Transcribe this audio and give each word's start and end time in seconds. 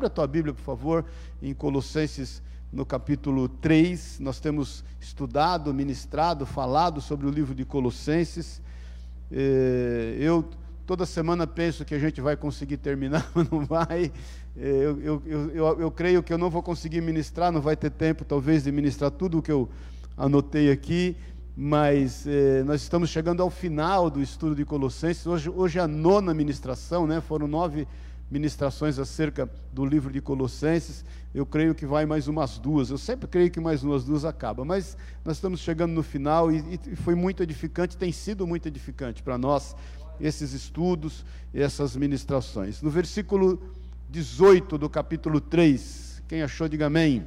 Abra 0.00 0.06
a 0.06 0.10
tua 0.10 0.26
Bíblia, 0.26 0.54
por 0.54 0.62
favor, 0.62 1.04
em 1.42 1.52
Colossenses, 1.52 2.40
no 2.72 2.86
capítulo 2.86 3.46
3. 3.46 4.18
Nós 4.20 4.40
temos 4.40 4.82
estudado, 4.98 5.74
ministrado, 5.74 6.46
falado 6.46 7.02
sobre 7.02 7.26
o 7.26 7.30
livro 7.30 7.54
de 7.54 7.66
Colossenses. 7.66 8.62
Eh, 9.30 10.16
eu 10.18 10.48
toda 10.86 11.04
semana 11.04 11.46
penso 11.46 11.84
que 11.84 11.94
a 11.94 11.98
gente 11.98 12.18
vai 12.18 12.34
conseguir 12.34 12.78
terminar, 12.78 13.30
mas 13.36 13.50
não 13.50 13.66
vai. 13.66 14.10
Eh, 14.56 14.84
eu, 14.84 15.02
eu, 15.02 15.22
eu, 15.26 15.80
eu, 15.80 15.90
creio 15.90 16.22
que 16.22 16.32
eu 16.32 16.38
não 16.38 16.48
vou 16.48 16.62
conseguir 16.62 17.02
ministrar, 17.02 17.52
não 17.52 17.60
vai 17.60 17.76
ter 17.76 17.90
tempo, 17.90 18.24
talvez, 18.24 18.64
de 18.64 18.72
ministrar 18.72 19.10
tudo 19.10 19.40
o 19.40 19.42
que 19.42 19.52
eu 19.52 19.68
anotei 20.16 20.72
aqui, 20.72 21.14
mas 21.54 22.26
eh, 22.26 22.62
nós 22.64 22.80
estamos 22.80 23.10
chegando 23.10 23.42
ao 23.42 23.50
final 23.50 24.08
do 24.08 24.22
estudo 24.22 24.54
de 24.54 24.64
Colossenses. 24.64 25.26
Hoje, 25.26 25.50
hoje 25.50 25.78
é 25.78 25.82
a 25.82 25.86
nona 25.86 26.32
ministração, 26.32 27.06
né? 27.06 27.20
foram 27.20 27.46
nove 27.46 27.86
acerca 29.00 29.50
do 29.72 29.84
livro 29.84 30.12
de 30.12 30.20
Colossenses. 30.20 31.04
Eu 31.34 31.44
creio 31.44 31.74
que 31.74 31.84
vai 31.84 32.06
mais 32.06 32.28
umas 32.28 32.58
duas. 32.58 32.90
Eu 32.90 32.98
sempre 32.98 33.26
creio 33.26 33.50
que 33.50 33.58
mais 33.58 33.82
umas 33.82 34.04
duas 34.04 34.24
acaba. 34.24 34.64
Mas 34.64 34.96
nós 35.24 35.36
estamos 35.36 35.60
chegando 35.60 35.92
no 35.92 36.02
final 36.02 36.52
e, 36.52 36.78
e 36.86 36.96
foi 36.96 37.14
muito 37.14 37.42
edificante, 37.42 37.96
tem 37.96 38.12
sido 38.12 38.46
muito 38.46 38.66
edificante 38.68 39.22
para 39.22 39.36
nós 39.36 39.74
esses 40.20 40.52
estudos 40.52 41.24
e 41.52 41.60
essas 41.60 41.96
ministrações. 41.96 42.82
No 42.82 42.90
versículo 42.90 43.60
18 44.10 44.76
do 44.78 44.88
capítulo 44.88 45.40
3, 45.40 46.22
quem 46.28 46.42
achou, 46.42 46.68
diga 46.68 46.86
amém. 46.86 47.24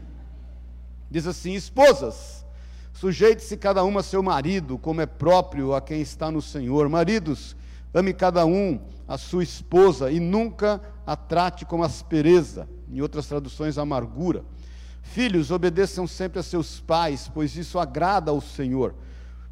Diz 1.09 1.27
assim: 1.27 1.53
Esposas, 1.53 2.45
sujeite-se 2.93 3.57
cada 3.57 3.83
uma 3.83 3.99
a 3.99 4.03
seu 4.03 4.23
marido, 4.23 4.77
como 4.77 5.01
é 5.01 5.05
próprio 5.05 5.73
a 5.73 5.81
quem 5.81 6.01
está 6.01 6.31
no 6.31 6.41
Senhor. 6.41 6.87
Maridos, 6.87 7.55
ame 7.93 8.13
cada 8.13 8.45
um 8.45 8.79
a 9.13 9.17
sua 9.19 9.43
esposa 9.43 10.09
e 10.09 10.19
nunca 10.19 10.81
a 11.05 11.15
trate 11.15 11.65
com 11.65 11.83
aspereza, 11.83 12.67
em 12.89 12.99
outras 12.99 13.27
traduções, 13.27 13.77
amargura. 13.77 14.43
Filhos, 15.03 15.51
obedeçam 15.51 16.07
sempre 16.07 16.39
a 16.39 16.43
seus 16.43 16.79
pais, 16.79 17.29
pois 17.31 17.55
isso 17.55 17.77
agrada 17.77 18.31
ao 18.31 18.41
Senhor. 18.41 18.95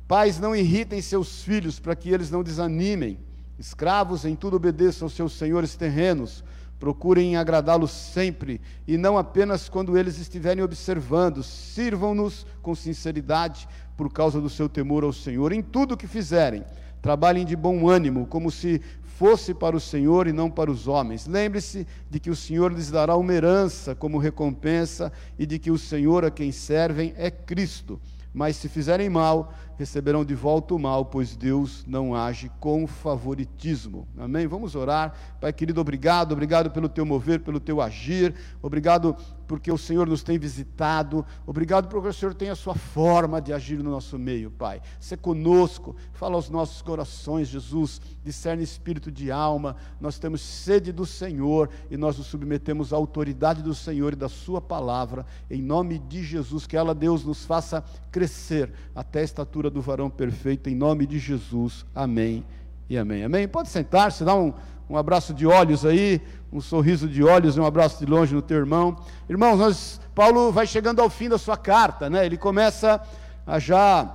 Pais, 0.07 0.39
não 0.39 0.55
irritem 0.55 0.99
seus 0.99 1.43
filhos 1.43 1.79
para 1.79 1.95
que 1.95 2.09
eles 2.09 2.31
não 2.31 2.41
desanimem. 2.41 3.19
Escravos, 3.59 4.25
em 4.25 4.35
tudo 4.35 4.55
obedeçam 4.55 5.05
aos 5.05 5.13
seus 5.13 5.33
senhores 5.33 5.75
terrenos. 5.75 6.43
Procurem 6.79 7.37
agradá-los 7.37 7.91
sempre 7.91 8.59
e 8.87 8.97
não 8.97 9.15
apenas 9.15 9.69
quando 9.69 9.95
eles 9.95 10.17
estiverem 10.17 10.63
observando. 10.63 11.43
Sirvam-nos 11.43 12.47
com 12.63 12.73
sinceridade 12.73 13.67
por 13.95 14.11
causa 14.11 14.41
do 14.41 14.49
seu 14.49 14.67
temor 14.67 15.03
ao 15.03 15.13
Senhor. 15.13 15.51
Em 15.51 15.61
tudo 15.61 15.93
o 15.93 15.97
que 15.97 16.07
fizerem, 16.07 16.65
trabalhem 17.01 17.45
de 17.45 17.55
bom 17.55 17.89
ânimo, 17.89 18.27
como 18.27 18.51
se 18.51 18.81
fosse 19.21 19.53
para 19.53 19.77
o 19.77 19.79
Senhor 19.79 20.25
e 20.25 20.33
não 20.33 20.49
para 20.49 20.71
os 20.71 20.87
homens. 20.87 21.27
Lembre-se 21.27 21.85
de 22.09 22.19
que 22.19 22.31
o 22.31 22.35
Senhor 22.35 22.73
lhes 22.73 22.89
dará 22.89 23.15
uma 23.15 23.31
herança 23.31 23.93
como 23.93 24.17
recompensa 24.17 25.13
e 25.37 25.45
de 25.45 25.59
que 25.59 25.69
o 25.69 25.77
Senhor 25.77 26.25
a 26.25 26.31
quem 26.31 26.51
servem 26.51 27.13
é 27.15 27.29
Cristo. 27.29 28.01
Mas 28.33 28.55
se 28.55 28.67
fizerem 28.67 29.11
mal, 29.11 29.53
receberão 29.77 30.25
de 30.25 30.33
volta 30.33 30.73
o 30.73 30.79
mal, 30.79 31.05
pois 31.05 31.35
Deus 31.35 31.85
não 31.87 32.15
age 32.15 32.49
com 32.59 32.87
favoritismo. 32.87 34.07
Amém? 34.17 34.47
Vamos 34.47 34.73
orar. 34.73 35.13
Pai 35.39 35.53
querido, 35.53 35.79
obrigado, 35.79 36.31
obrigado 36.31 36.71
pelo 36.71 36.89
teu 36.89 37.05
mover, 37.05 37.41
pelo 37.41 37.59
teu 37.59 37.79
agir, 37.79 38.33
obrigado 38.59 39.15
porque 39.51 39.69
o 39.69 39.77
Senhor 39.77 40.07
nos 40.07 40.23
tem 40.23 40.39
visitado, 40.39 41.25
obrigado 41.45 41.89
porque 41.89 42.07
o 42.07 42.13
Senhor 42.13 42.33
tem 42.33 42.49
a 42.49 42.55
sua 42.55 42.73
forma 42.73 43.41
de 43.41 43.51
agir 43.51 43.83
no 43.83 43.91
nosso 43.91 44.17
meio, 44.17 44.49
Pai. 44.49 44.81
Ser 44.97 45.17
conosco, 45.17 45.93
fala 46.13 46.35
aos 46.35 46.49
nossos 46.49 46.81
corações, 46.81 47.49
Jesus, 47.49 47.99
discerne 48.23 48.63
espírito 48.63 49.11
de 49.11 49.29
alma, 49.29 49.75
nós 49.99 50.17
temos 50.17 50.39
sede 50.39 50.93
do 50.93 51.05
Senhor 51.05 51.69
e 51.89 51.97
nós 51.97 52.17
nos 52.17 52.27
submetemos 52.27 52.93
à 52.93 52.95
autoridade 52.95 53.61
do 53.61 53.75
Senhor 53.75 54.13
e 54.13 54.15
da 54.15 54.29
Sua 54.29 54.61
palavra, 54.61 55.25
em 55.49 55.61
nome 55.61 55.99
de 55.99 56.23
Jesus, 56.23 56.65
que 56.65 56.77
ela, 56.77 56.95
Deus, 56.95 57.25
nos 57.25 57.43
faça 57.43 57.83
crescer 58.09 58.71
até 58.95 59.19
a 59.19 59.23
estatura 59.23 59.69
do 59.69 59.81
varão 59.81 60.09
perfeito, 60.09 60.69
em 60.69 60.75
nome 60.75 61.05
de 61.05 61.19
Jesus. 61.19 61.85
Amém 61.93 62.45
e 62.89 62.97
amém. 62.97 63.25
Amém? 63.25 63.49
Pode 63.49 63.67
sentar-se, 63.67 64.23
dá 64.23 64.33
um, 64.33 64.53
um 64.91 64.97
abraço 64.97 65.33
de 65.33 65.47
olhos 65.47 65.85
aí, 65.85 66.21
um 66.51 66.59
sorriso 66.59 67.07
de 67.07 67.23
olhos 67.23 67.55
e 67.55 67.59
um 67.61 67.65
abraço 67.65 67.97
de 67.97 68.05
longe 68.05 68.35
no 68.35 68.41
teu 68.41 68.57
irmão. 68.57 68.97
Irmãos, 69.29 69.57
nós, 69.57 70.01
Paulo 70.13 70.51
vai 70.51 70.67
chegando 70.67 71.01
ao 71.01 71.09
fim 71.09 71.29
da 71.29 71.37
sua 71.37 71.55
carta, 71.55 72.09
né? 72.09 72.25
Ele 72.25 72.35
começa 72.35 73.01
a 73.47 73.57
já 73.57 74.13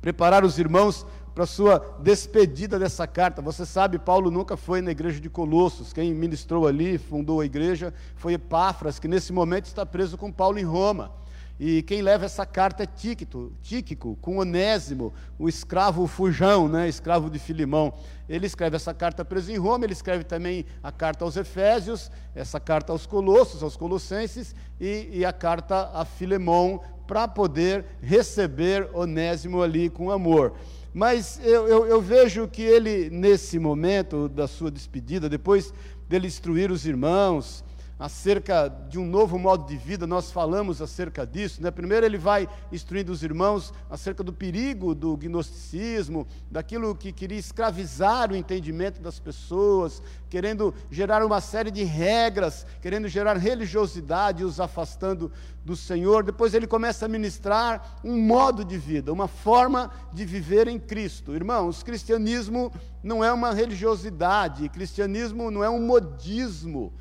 preparar 0.00 0.46
os 0.46 0.58
irmãos 0.58 1.06
para 1.34 1.44
sua 1.44 1.98
despedida 2.00 2.78
dessa 2.78 3.06
carta. 3.06 3.42
Você 3.42 3.66
sabe, 3.66 3.98
Paulo 3.98 4.30
nunca 4.30 4.56
foi 4.56 4.80
na 4.80 4.90
igreja 4.90 5.20
de 5.20 5.28
Colossos. 5.28 5.92
Quem 5.92 6.14
ministrou 6.14 6.66
ali, 6.66 6.96
fundou 6.96 7.42
a 7.42 7.44
igreja, 7.44 7.92
foi 8.16 8.32
Epáfras, 8.32 8.98
que 8.98 9.06
nesse 9.06 9.30
momento 9.30 9.66
está 9.66 9.84
preso 9.84 10.16
com 10.16 10.32
Paulo 10.32 10.58
em 10.58 10.64
Roma. 10.64 11.12
E 11.60 11.82
quem 11.82 12.02
leva 12.02 12.24
essa 12.24 12.44
carta 12.44 12.82
é 12.82 12.86
Tíquico, 12.86 13.52
Tíquico 13.62 14.16
com 14.20 14.38
Onésimo, 14.38 15.12
o 15.38 15.48
escravo 15.48 16.06
fujão, 16.06 16.68
né, 16.68 16.88
escravo 16.88 17.30
de 17.30 17.38
Filimão. 17.38 17.92
Ele 18.28 18.46
escreve 18.46 18.76
essa 18.76 18.92
carta 18.92 19.24
preso 19.24 19.52
em 19.52 19.58
Roma, 19.58 19.84
ele 19.84 19.92
escreve 19.92 20.24
também 20.24 20.64
a 20.82 20.90
carta 20.90 21.24
aos 21.24 21.36
Efésios, 21.36 22.10
essa 22.34 22.58
carta 22.58 22.92
aos 22.92 23.06
Colossos, 23.06 23.62
aos 23.62 23.76
Colossenses, 23.76 24.54
e, 24.80 25.08
e 25.12 25.24
a 25.24 25.32
carta 25.32 25.90
a 25.94 26.04
Filemão, 26.04 26.80
para 27.06 27.28
poder 27.28 27.84
receber 28.00 28.88
Onésimo 28.94 29.62
ali 29.62 29.90
com 29.90 30.10
amor. 30.10 30.54
Mas 30.94 31.40
eu, 31.42 31.66
eu, 31.68 31.86
eu 31.86 32.00
vejo 32.00 32.48
que 32.48 32.62
ele, 32.62 33.08
nesse 33.10 33.58
momento 33.58 34.28
da 34.28 34.46
sua 34.46 34.70
despedida, 34.70 35.28
depois 35.28 35.72
dele 36.08 36.26
instruir 36.26 36.70
os 36.70 36.86
irmãos, 36.86 37.64
acerca 37.98 38.68
de 38.88 38.98
um 38.98 39.06
novo 39.06 39.38
modo 39.38 39.66
de 39.66 39.76
vida, 39.76 40.06
nós 40.06 40.32
falamos 40.32 40.82
acerca 40.82 41.26
disso. 41.26 41.62
Né? 41.62 41.70
Primeiro, 41.70 42.04
ele 42.04 42.18
vai 42.18 42.48
instruindo 42.72 43.12
os 43.12 43.22
irmãos 43.22 43.72
acerca 43.88 44.22
do 44.22 44.32
perigo 44.32 44.94
do 44.94 45.16
gnosticismo, 45.16 46.26
daquilo 46.50 46.94
que 46.94 47.12
queria 47.12 47.38
escravizar 47.38 48.32
o 48.32 48.36
entendimento 48.36 49.00
das 49.00 49.18
pessoas, 49.18 50.02
querendo 50.28 50.74
gerar 50.90 51.24
uma 51.24 51.40
série 51.40 51.70
de 51.70 51.84
regras, 51.84 52.66
querendo 52.80 53.06
gerar 53.06 53.36
religiosidade, 53.36 54.44
os 54.44 54.58
afastando 54.58 55.30
do 55.64 55.76
Senhor. 55.76 56.24
Depois, 56.24 56.54
ele 56.54 56.66
começa 56.66 57.06
a 57.06 57.08
ministrar 57.08 58.00
um 58.02 58.20
modo 58.20 58.64
de 58.64 58.76
vida, 58.78 59.12
uma 59.12 59.28
forma 59.28 59.90
de 60.12 60.24
viver 60.24 60.66
em 60.66 60.78
Cristo. 60.78 61.34
Irmãos, 61.34 61.82
cristianismo 61.82 62.72
não 63.02 63.22
é 63.22 63.32
uma 63.32 63.52
religiosidade, 63.52 64.68
cristianismo 64.68 65.50
não 65.50 65.62
é 65.62 65.70
um 65.70 65.80
modismo. 65.80 66.92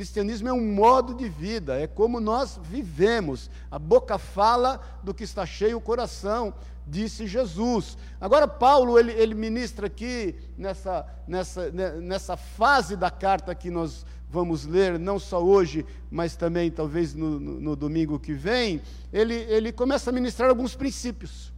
Cristianismo 0.00 0.48
é 0.48 0.52
um 0.54 0.72
modo 0.72 1.12
de 1.12 1.28
vida, 1.28 1.78
é 1.78 1.86
como 1.86 2.20
nós 2.20 2.58
vivemos. 2.62 3.50
A 3.70 3.78
boca 3.78 4.16
fala 4.16 4.80
do 5.02 5.12
que 5.12 5.24
está 5.24 5.44
cheio 5.44 5.76
o 5.76 5.80
coração, 5.80 6.54
disse 6.86 7.26
Jesus. 7.26 7.98
Agora, 8.18 8.48
Paulo, 8.48 8.98
ele, 8.98 9.12
ele 9.12 9.34
ministra 9.34 9.88
aqui, 9.88 10.36
nessa, 10.56 11.06
nessa, 11.28 11.70
né, 11.70 11.90
nessa 12.00 12.34
fase 12.34 12.96
da 12.96 13.10
carta 13.10 13.54
que 13.54 13.70
nós 13.70 14.06
vamos 14.30 14.64
ler, 14.64 14.98
não 14.98 15.18
só 15.18 15.44
hoje, 15.44 15.84
mas 16.10 16.34
também 16.34 16.70
talvez 16.70 17.12
no, 17.12 17.38
no, 17.38 17.60
no 17.60 17.76
domingo 17.76 18.18
que 18.18 18.32
vem, 18.32 18.80
ele, 19.12 19.34
ele 19.34 19.70
começa 19.70 20.08
a 20.08 20.14
ministrar 20.14 20.48
alguns 20.48 20.74
princípios. 20.74 21.52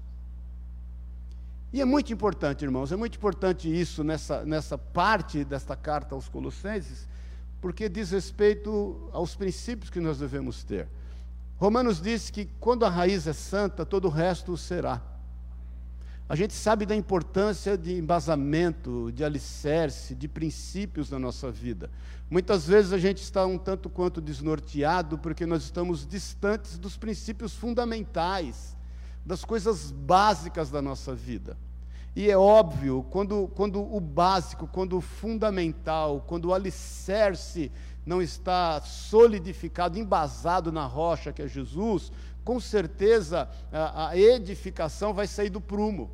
E 1.73 1.81
é 1.81 1.85
muito 1.85 2.13
importante, 2.13 2.65
irmãos, 2.65 2.91
é 2.91 2.97
muito 2.97 3.17
importante 3.17 3.73
isso 3.73 4.03
nessa, 4.03 4.45
nessa 4.45 4.77
parte 4.77 5.45
desta 5.45 5.77
carta 5.77 6.17
aos 6.17 6.29
Colossenses, 6.29 7.07
porque 7.63 7.89
diz 7.89 8.11
respeito 8.11 9.09
aos 9.13 9.37
princípios 9.37 9.89
que 9.89 10.01
nós 10.01 10.19
devemos 10.19 10.65
ter. 10.65 10.89
Romanos 11.57 12.03
diz 12.03 12.29
que 12.29 12.47
quando 12.59 12.85
a 12.85 12.91
raiz 12.91 13.29
é 13.29 13.33
santa, 13.33 13.87
todo 13.87 14.07
o 14.07 14.11
resto 14.11 14.57
será. 14.57 15.01
A 16.29 16.35
gente 16.35 16.55
sabe 16.55 16.85
da 16.85 16.97
importância 16.97 17.79
de 17.79 17.97
embasamento, 17.97 19.13
de 19.13 19.23
alicerce, 19.23 20.13
de 20.13 20.27
princípios 20.27 21.09
na 21.09 21.21
nossa 21.21 21.53
vida. 21.53 21.89
Muitas 22.29 22.67
vezes 22.67 22.93
a 22.93 22.99
gente 22.99 23.23
está 23.23 23.47
um 23.47 23.59
tanto 23.59 23.89
quanto 23.89 24.21
desnorteado 24.21 25.17
porque 25.17 25.47
nós 25.47 25.63
estamos 25.63 26.05
distantes 26.05 26.79
dos 26.79 26.97
princípios 26.97 27.55
fundamentais, 27.55 28.77
das 29.25 29.45
coisas 29.45 29.93
básicas 29.93 30.69
da 30.69 30.83
nossa 30.83 31.15
vida. 31.15 31.57
E 32.15 32.31
é 32.31 32.37
óbvio, 32.37 33.07
quando, 33.11 33.51
quando 33.55 33.81
o 33.81 33.99
básico, 33.99 34.67
quando 34.67 34.99
o 34.99 35.01
fundamental, 35.01 36.23
quando 36.27 36.47
o 36.47 36.55
alicerce 36.55 37.73
não 38.05 38.21
está 38.21 38.81
solidificado, 38.83 39.99
embasado 39.99 40.71
na 40.71 40.85
rocha 40.85 41.33
que 41.33 41.41
é 41.41 41.49
Jesus, 41.49 42.13
com 42.45 42.61
certeza 42.61 43.49
a, 43.73 44.09
a 44.09 44.19
edificação 44.19 45.15
vai 45.15 45.27
sair 45.27 45.49
do 45.49 45.61
prumo. 45.61 46.11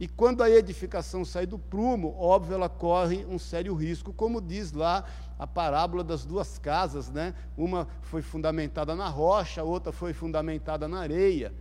E 0.00 0.08
quando 0.08 0.42
a 0.42 0.50
edificação 0.50 1.24
sai 1.24 1.46
do 1.46 1.58
prumo, 1.58 2.14
óbvio, 2.18 2.54
ela 2.54 2.68
corre 2.68 3.24
um 3.26 3.38
sério 3.38 3.74
risco, 3.74 4.12
como 4.12 4.40
diz 4.40 4.72
lá 4.72 5.04
a 5.38 5.46
parábola 5.46 6.04
das 6.04 6.24
duas 6.24 6.58
casas, 6.58 7.10
né? 7.10 7.34
Uma 7.56 7.88
foi 8.02 8.22
fundamentada 8.22 8.94
na 8.94 9.08
rocha, 9.08 9.62
a 9.62 9.64
outra 9.64 9.92
foi 9.92 10.12
fundamentada 10.12 10.86
na 10.86 11.00
areia 11.00 11.52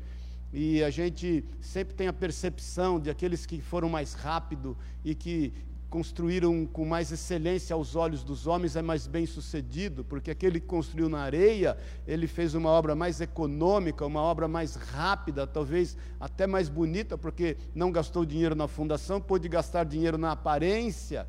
e 0.57 0.81
a 0.81 0.89
gente 0.89 1.43
sempre 1.59 1.93
tem 1.93 2.07
a 2.07 2.13
percepção 2.13 2.97
de 2.97 3.09
aqueles 3.09 3.45
que 3.45 3.59
foram 3.59 3.89
mais 3.89 4.13
rápido 4.13 4.77
e 5.03 5.13
que 5.13 5.51
construíram 5.89 6.65
com 6.65 6.85
mais 6.85 7.11
excelência 7.11 7.73
aos 7.73 7.93
olhos 7.93 8.23
dos 8.23 8.47
homens 8.47 8.77
é 8.77 8.81
mais 8.81 9.05
bem 9.05 9.25
sucedido, 9.25 10.05
porque 10.05 10.31
aquele 10.31 10.61
que 10.61 10.65
construiu 10.65 11.09
na 11.09 11.19
areia, 11.19 11.77
ele 12.07 12.25
fez 12.25 12.53
uma 12.53 12.69
obra 12.69 12.95
mais 12.95 13.19
econômica, 13.19 14.05
uma 14.05 14.21
obra 14.21 14.47
mais 14.47 14.75
rápida, 14.75 15.45
talvez 15.45 15.97
até 16.21 16.47
mais 16.47 16.69
bonita, 16.69 17.17
porque 17.17 17.57
não 17.73 17.91
gastou 17.91 18.23
dinheiro 18.25 18.55
na 18.55 18.69
fundação, 18.69 19.19
pôde 19.19 19.49
gastar 19.49 19.83
dinheiro 19.83 20.17
na 20.17 20.31
aparência. 20.31 21.27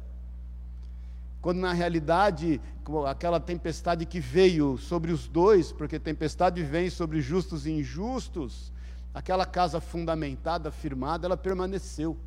Quando 1.43 1.58
na 1.58 1.73
realidade, 1.73 2.61
aquela 3.08 3.40
tempestade 3.40 4.06
que 4.06 4.20
veio 4.20 4.78
sobre 4.78 5.11
os 5.11 5.26
dois, 5.26 5.73
porque 5.73 5.99
tempestade 5.99 6.62
vem 6.62 6.90
sobre 6.90 7.20
justos 7.20 7.67
e 7.67 7.73
injustos, 7.73 8.73
aquela 9.17 9.47
casa 9.47 9.81
fundamentada, 9.81 10.71
firmada, 10.71 11.27
ela 11.27 11.39
permaneceu. 11.39 12.19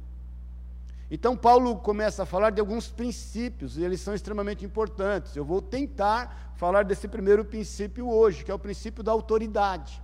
Então, 1.12 1.38
Paulo 1.38 1.76
começa 1.76 2.24
a 2.24 2.26
falar 2.26 2.50
de 2.50 2.60
alguns 2.60 2.88
princípios, 2.88 3.78
e 3.78 3.84
eles 3.84 4.02
são 4.02 4.16
extremamente 4.16 4.66
importantes. 4.66 5.36
Eu 5.36 5.46
vou 5.46 5.62
tentar 5.62 6.52
falar 6.56 6.84
desse 6.84 7.08
primeiro 7.08 7.46
princípio 7.46 8.10
hoje, 8.10 8.44
que 8.44 8.50
é 8.50 8.54
o 8.56 8.58
princípio 8.58 9.04
da 9.04 9.12
autoridade. 9.12 10.02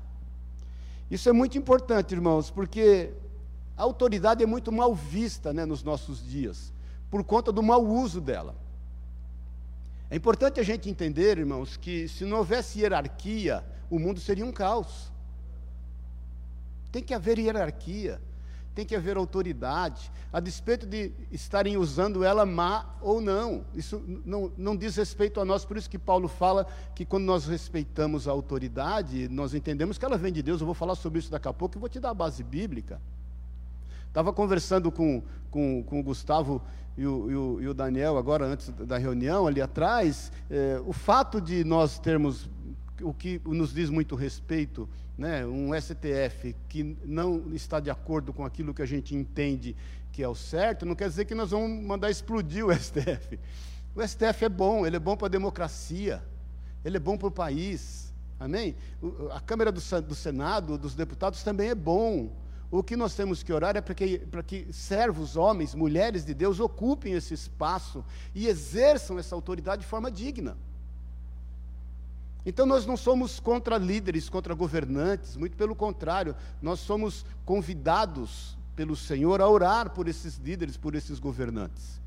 Isso 1.10 1.28
é 1.28 1.34
muito 1.34 1.58
importante, 1.58 2.14
irmãos, 2.14 2.52
porque 2.52 3.12
a 3.76 3.82
autoridade 3.82 4.44
é 4.44 4.46
muito 4.46 4.72
mal 4.72 4.94
vista 4.94 5.52
né, 5.52 5.66
nos 5.66 5.82
nossos 5.82 6.24
dias, 6.24 6.72
por 7.10 7.24
conta 7.24 7.52
do 7.52 7.64
mau 7.64 7.84
uso 7.84 8.22
dela. 8.22 8.56
É 10.08 10.16
importante 10.16 10.60
a 10.60 10.64
gente 10.64 10.88
entender, 10.88 11.40
irmãos, 11.40 11.78
que 11.78 12.08
se 12.08 12.26
não 12.26 12.38
houvesse 12.38 12.82
hierarquia, 12.82 13.66
o 13.90 13.98
mundo 13.98 14.20
seria 14.20 14.46
um 14.46 14.52
caos. 14.52 15.15
Tem 16.96 17.04
que 17.04 17.14
haver 17.14 17.38
hierarquia 17.38 18.22
tem 18.76 18.86
que 18.86 18.94
haver 18.94 19.16
autoridade, 19.16 20.12
a 20.34 20.42
despeito 20.42 20.86
de 20.86 21.14
estarem 21.32 21.78
usando 21.78 22.26
ela 22.26 22.46
má 22.46 22.86
ou 23.02 23.22
não. 23.22 23.64
Isso 23.74 24.04
não, 24.26 24.52
não 24.58 24.76
diz 24.76 24.98
respeito 24.98 25.40
a 25.40 25.46
nós, 25.46 25.64
por 25.64 25.78
isso 25.78 25.90
que 25.90 25.98
Paulo 25.98 26.28
fala 26.28 26.68
que 26.94 27.06
quando 27.06 27.24
nós 27.24 27.46
respeitamos 27.46 28.28
a 28.28 28.32
autoridade, 28.32 29.30
nós 29.30 29.54
entendemos 29.54 29.98
que 29.98 30.04
ela 30.04 30.18
vem 30.18 30.34
de 30.34 30.44
Deus. 30.44 30.60
Eu 30.60 30.66
vou 30.66 30.76
falar 30.76 30.96
sobre 30.96 31.20
isso 31.20 31.32
daqui 31.32 31.48
a 31.48 31.54
pouco 31.54 31.78
e 31.78 31.80
vou 31.80 31.88
te 31.88 32.02
dar 32.02 32.10
a 32.10 32.14
base 32.14 32.44
bíblica. 32.44 33.00
Estava 34.10 34.34
conversando 34.34 34.92
com, 34.92 35.24
com, 35.50 35.82
com 35.84 36.02
o 36.02 36.04
Gustavo 36.04 36.62
e 36.98 37.08
o, 37.08 37.32
e, 37.32 37.36
o, 37.36 37.62
e 37.62 37.68
o, 37.70 37.74
Daniel, 37.74 38.18
agora 38.18 38.46
antes 38.46 38.70
da 38.70 38.98
reunião, 38.98 39.48
ali 39.48 39.62
atrás, 39.62 40.34
é, 40.50 40.82
o 40.86 40.92
fato 40.92 41.40
de 41.40 41.64
nós 41.64 41.98
termos 41.98 42.50
o 43.02 43.14
que 43.14 43.42
nos 43.46 43.74
diz 43.74 43.90
muito 43.90 44.16
respeito, 44.16 44.88
né, 45.18 45.46
um 45.46 45.70
STF 45.80 46.56
que 46.68 46.98
não 47.06 47.54
está 47.54 47.80
de 47.80 47.90
acordo 47.90 48.34
com 48.34 48.46
aquilo 48.46 48.74
que 48.74 48.82
a 48.82 48.86
gente 48.86 49.16
entende 49.16 49.76
que 50.12 50.24
é 50.24 50.28
o 50.28 50.36
certo, 50.36 50.86
não 50.86 50.96
quer 50.96 51.10
dizer 51.10 51.26
que 51.26 51.36
nós 51.36 51.52
vamos 51.52 51.84
mandar 51.84 52.10
explodir 52.10 52.66
o 52.66 52.72
STF. 52.74 53.38
O 53.94 54.06
STF 54.06 54.46
é 54.46 54.50
bom, 54.50 54.86
ele 54.86 54.96
é 54.96 55.00
bom 55.00 55.16
para 55.18 55.28
a 55.28 55.30
democracia, 55.30 56.24
ele 56.86 56.98
é 56.98 57.00
bom 57.00 57.18
para 57.18 57.28
o 57.28 57.32
país, 57.32 58.14
amém? 58.40 58.76
A 59.32 59.42
Câmara 59.42 59.72
do, 59.72 59.82
do 60.02 60.16
Senado, 60.16 60.78
dos 60.78 60.96
deputados, 60.96 61.44
também 61.44 61.70
é 61.70 61.76
bom. 61.76 62.32
O 62.72 62.82
que 62.82 62.96
nós 62.96 63.14
temos 63.14 63.44
que 63.44 63.54
orar 63.54 63.76
é 63.76 63.82
para 63.82 63.94
que, 63.94 64.20
para 64.20 64.42
que 64.42 64.68
servos, 64.72 65.36
homens, 65.36 65.76
mulheres 65.76 66.26
de 66.26 66.34
Deus 66.34 66.60
ocupem 66.60 67.14
esse 67.14 67.34
espaço 67.34 68.04
e 68.34 68.48
exerçam 68.48 69.20
essa 69.20 69.36
autoridade 69.36 69.82
de 69.84 69.88
forma 69.88 70.10
digna. 70.10 70.58
Então 72.46 72.66
nós 72.66 72.86
não 72.86 72.96
somos 72.96 73.40
contra 73.40 73.78
líderes, 73.78 74.30
contra 74.30 74.54
governantes, 74.54 75.36
muito 75.36 75.58
pelo 75.58 75.74
contrário, 75.74 76.36
nós 76.62 76.80
somos 76.80 77.26
convidados 77.44 78.56
pelo 78.76 78.96
Senhor 78.96 79.42
a 79.42 79.50
orar 79.50 79.90
por 79.90 80.08
esses 80.08 80.38
líderes, 80.38 80.78
por 80.78 80.94
esses 80.94 81.18
governantes. 81.18 82.00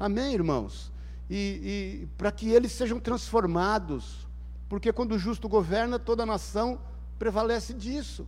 Amém, 0.00 0.32
irmãos? 0.32 0.90
E, 1.28 2.00
e 2.02 2.08
para 2.16 2.32
que 2.32 2.48
eles 2.48 2.72
sejam 2.72 2.98
transformados, 2.98 4.26
porque 4.70 4.90
quando 4.90 5.12
o 5.12 5.18
justo 5.18 5.48
governa, 5.48 5.98
toda 5.98 6.22
a 6.22 6.26
nação 6.26 6.80
prevalece 7.18 7.74
disso. 7.74 8.26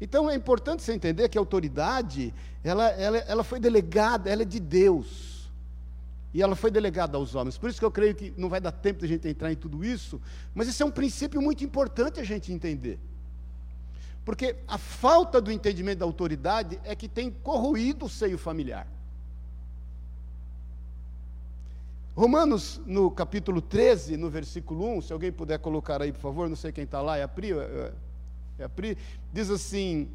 Então 0.00 0.30
é 0.30 0.34
importante 0.34 0.82
você 0.82 0.94
entender 0.94 1.28
que 1.28 1.36
a 1.36 1.40
autoridade, 1.40 2.32
ela, 2.62 2.88
ela, 2.90 3.18
ela 3.18 3.44
foi 3.44 3.60
delegada, 3.60 4.30
ela 4.30 4.42
é 4.42 4.46
de 4.46 4.60
Deus 4.60 5.33
e 6.34 6.42
ela 6.42 6.56
foi 6.56 6.68
delegada 6.68 7.16
aos 7.16 7.36
homens. 7.36 7.56
Por 7.56 7.70
isso 7.70 7.78
que 7.78 7.84
eu 7.84 7.92
creio 7.92 8.12
que 8.12 8.34
não 8.36 8.48
vai 8.48 8.60
dar 8.60 8.72
tempo 8.72 8.98
de 8.98 9.04
a 9.06 9.08
gente 9.08 9.28
entrar 9.28 9.52
em 9.52 9.56
tudo 9.56 9.84
isso, 9.84 10.20
mas 10.52 10.68
esse 10.68 10.82
é 10.82 10.86
um 10.86 10.90
princípio 10.90 11.40
muito 11.40 11.62
importante 11.62 12.18
a 12.18 12.24
gente 12.24 12.52
entender. 12.52 12.98
Porque 14.24 14.56
a 14.66 14.76
falta 14.76 15.40
do 15.40 15.52
entendimento 15.52 16.00
da 16.00 16.04
autoridade 16.04 16.80
é 16.82 16.96
que 16.96 17.08
tem 17.08 17.30
corroído 17.30 18.06
o 18.06 18.08
seio 18.08 18.36
familiar. 18.36 18.88
Romanos, 22.16 22.80
no 22.84 23.10
capítulo 23.10 23.60
13, 23.60 24.16
no 24.16 24.28
versículo 24.28 24.96
1, 24.96 25.02
se 25.02 25.12
alguém 25.12 25.30
puder 25.30 25.58
colocar 25.60 26.02
aí, 26.02 26.10
por 26.10 26.20
favor, 26.20 26.48
não 26.48 26.56
sei 26.56 26.72
quem 26.72 26.84
está 26.84 27.00
lá, 27.00 27.16
é 27.16 27.22
a 27.22 27.28
Pri, 27.28 27.52
é, 27.52 27.92
é 28.58 28.64
a 28.64 28.68
Pri, 28.68 28.98
diz 29.32 29.50
assim: 29.50 30.08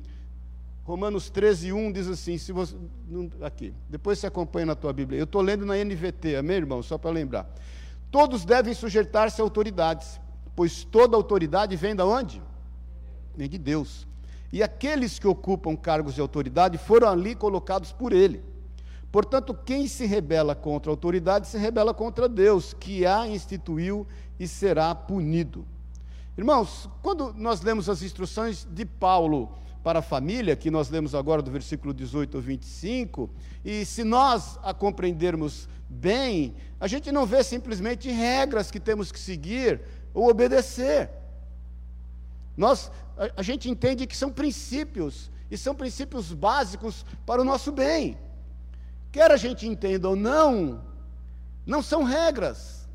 Romanos 0.89 1.29
13, 1.29 1.71
1 1.71 1.91
diz 1.91 2.07
assim, 2.07 2.35
se 2.39 2.51
você, 2.51 2.75
aqui, 3.43 3.71
depois 3.87 4.17
você 4.17 4.25
acompanha 4.25 4.65
na 4.65 4.73
tua 4.73 4.91
Bíblia. 4.91 5.19
Eu 5.19 5.25
estou 5.25 5.39
lendo 5.39 5.63
na 5.63 5.75
NVT, 5.75 6.35
amém, 6.35 6.57
irmão? 6.57 6.81
Só 6.81 6.97
para 6.97 7.11
lembrar. 7.11 7.47
Todos 8.09 8.43
devem 8.43 8.73
sujeitar-se 8.73 9.39
a 9.39 9.43
autoridades, 9.43 10.19
pois 10.55 10.83
toda 10.83 11.15
autoridade 11.15 11.75
vem 11.75 11.95
da 11.95 12.07
onde? 12.07 12.41
Vem 13.35 13.47
de 13.47 13.59
Deus. 13.59 14.07
E 14.51 14.63
aqueles 14.63 15.19
que 15.19 15.27
ocupam 15.27 15.75
cargos 15.75 16.15
de 16.15 16.21
autoridade 16.21 16.79
foram 16.79 17.07
ali 17.09 17.35
colocados 17.35 17.91
por 17.91 18.11
Ele. 18.11 18.43
Portanto, 19.11 19.53
quem 19.53 19.87
se 19.87 20.07
rebela 20.07 20.55
contra 20.55 20.91
a 20.91 20.93
autoridade 20.93 21.47
se 21.47 21.59
rebela 21.59 21.93
contra 21.93 22.27
Deus, 22.27 22.73
que 22.73 23.05
a 23.05 23.27
instituiu 23.27 24.07
e 24.39 24.47
será 24.47 24.95
punido. 24.95 25.67
Irmãos, 26.35 26.89
quando 27.03 27.31
nós 27.33 27.61
lemos 27.61 27.87
as 27.87 28.01
instruções 28.01 28.67
de 28.71 28.85
Paulo 28.85 29.51
para 29.83 29.99
a 29.99 30.01
família, 30.01 30.55
que 30.55 30.69
nós 30.69 30.89
lemos 30.89 31.15
agora 31.15 31.41
do 31.41 31.49
versículo 31.49 31.93
18 31.93 32.37
ao 32.37 32.43
25, 32.43 33.29
e 33.63 33.85
se 33.85 34.03
nós 34.03 34.59
a 34.61 34.73
compreendermos 34.73 35.69
bem, 35.87 36.55
a 36.79 36.87
gente 36.87 37.11
não 37.11 37.25
vê 37.25 37.43
simplesmente 37.43 38.09
regras 38.11 38.69
que 38.69 38.79
temos 38.79 39.11
que 39.11 39.19
seguir 39.19 39.81
ou 40.13 40.29
obedecer. 40.29 41.09
Nós, 42.57 42.91
a, 43.17 43.39
a 43.39 43.41
gente 43.41 43.69
entende 43.69 44.05
que 44.05 44.17
são 44.17 44.31
princípios, 44.31 45.31
e 45.49 45.57
são 45.57 45.73
princípios 45.73 46.33
básicos 46.33 47.05
para 47.25 47.41
o 47.41 47.45
nosso 47.45 47.71
bem. 47.71 48.17
Quer 49.11 49.31
a 49.31 49.37
gente 49.37 49.65
entenda 49.65 50.09
ou 50.09 50.15
não, 50.15 50.83
não 51.65 51.81
são 51.81 52.03
regras, 52.03 52.87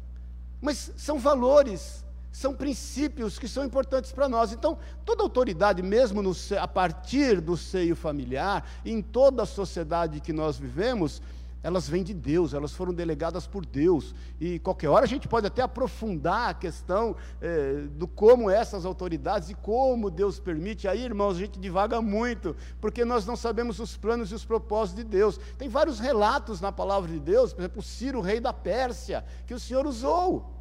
mas 0.60 0.92
são 0.96 1.18
valores 1.18 2.03
são 2.34 2.52
princípios 2.52 3.38
que 3.38 3.46
são 3.46 3.64
importantes 3.64 4.10
para 4.10 4.28
nós. 4.28 4.52
Então, 4.52 4.76
toda 5.04 5.22
autoridade, 5.22 5.80
mesmo 5.82 6.20
no, 6.20 6.32
a 6.58 6.66
partir 6.66 7.40
do 7.40 7.56
seio 7.56 7.94
familiar, 7.94 8.68
em 8.84 9.00
toda 9.00 9.44
a 9.44 9.46
sociedade 9.46 10.20
que 10.20 10.32
nós 10.32 10.58
vivemos, 10.58 11.22
elas 11.62 11.88
vêm 11.88 12.02
de 12.02 12.12
Deus, 12.12 12.52
elas 12.52 12.72
foram 12.72 12.92
delegadas 12.92 13.46
por 13.46 13.64
Deus. 13.64 14.16
E 14.40 14.58
qualquer 14.58 14.88
hora 14.88 15.04
a 15.04 15.08
gente 15.08 15.28
pode 15.28 15.46
até 15.46 15.62
aprofundar 15.62 16.50
a 16.50 16.54
questão 16.54 17.14
é, 17.40 17.84
do 17.92 18.08
como 18.08 18.50
essas 18.50 18.84
autoridades 18.84 19.50
e 19.50 19.54
como 19.54 20.10
Deus 20.10 20.40
permite. 20.40 20.88
Aí, 20.88 21.04
irmãos, 21.04 21.36
a 21.36 21.38
gente 21.38 21.60
divaga 21.60 22.02
muito, 22.02 22.56
porque 22.80 23.04
nós 23.04 23.24
não 23.24 23.36
sabemos 23.36 23.78
os 23.78 23.96
planos 23.96 24.32
e 24.32 24.34
os 24.34 24.44
propósitos 24.44 25.04
de 25.04 25.08
Deus. 25.08 25.38
Tem 25.56 25.68
vários 25.68 26.00
relatos 26.00 26.60
na 26.60 26.72
palavra 26.72 27.08
de 27.12 27.20
Deus, 27.20 27.52
por 27.52 27.60
exemplo, 27.60 27.80
Ciro, 27.80 28.20
rei 28.20 28.40
da 28.40 28.52
Pérsia, 28.52 29.24
que 29.46 29.54
o 29.54 29.60
Senhor 29.60 29.86
usou 29.86 30.53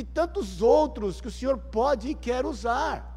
e 0.00 0.04
tantos 0.04 0.62
outros 0.62 1.20
que 1.20 1.28
o 1.28 1.30
Senhor 1.30 1.58
pode 1.58 2.08
e 2.08 2.14
quer 2.14 2.46
usar. 2.46 3.16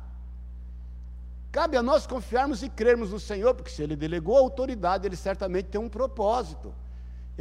Cabe 1.51 1.77
a 1.77 1.83
nós 1.83 2.07
confiarmos 2.07 2.63
e 2.63 2.69
crermos 2.69 3.11
no 3.11 3.19
Senhor, 3.19 3.53
porque 3.53 3.69
se 3.69 3.83
Ele 3.83 3.95
delegou 3.95 4.37
a 4.37 4.39
autoridade, 4.39 5.05
Ele 5.07 5.15
certamente 5.15 5.65
tem 5.65 5.79
um 5.79 5.89
propósito. 5.89 6.73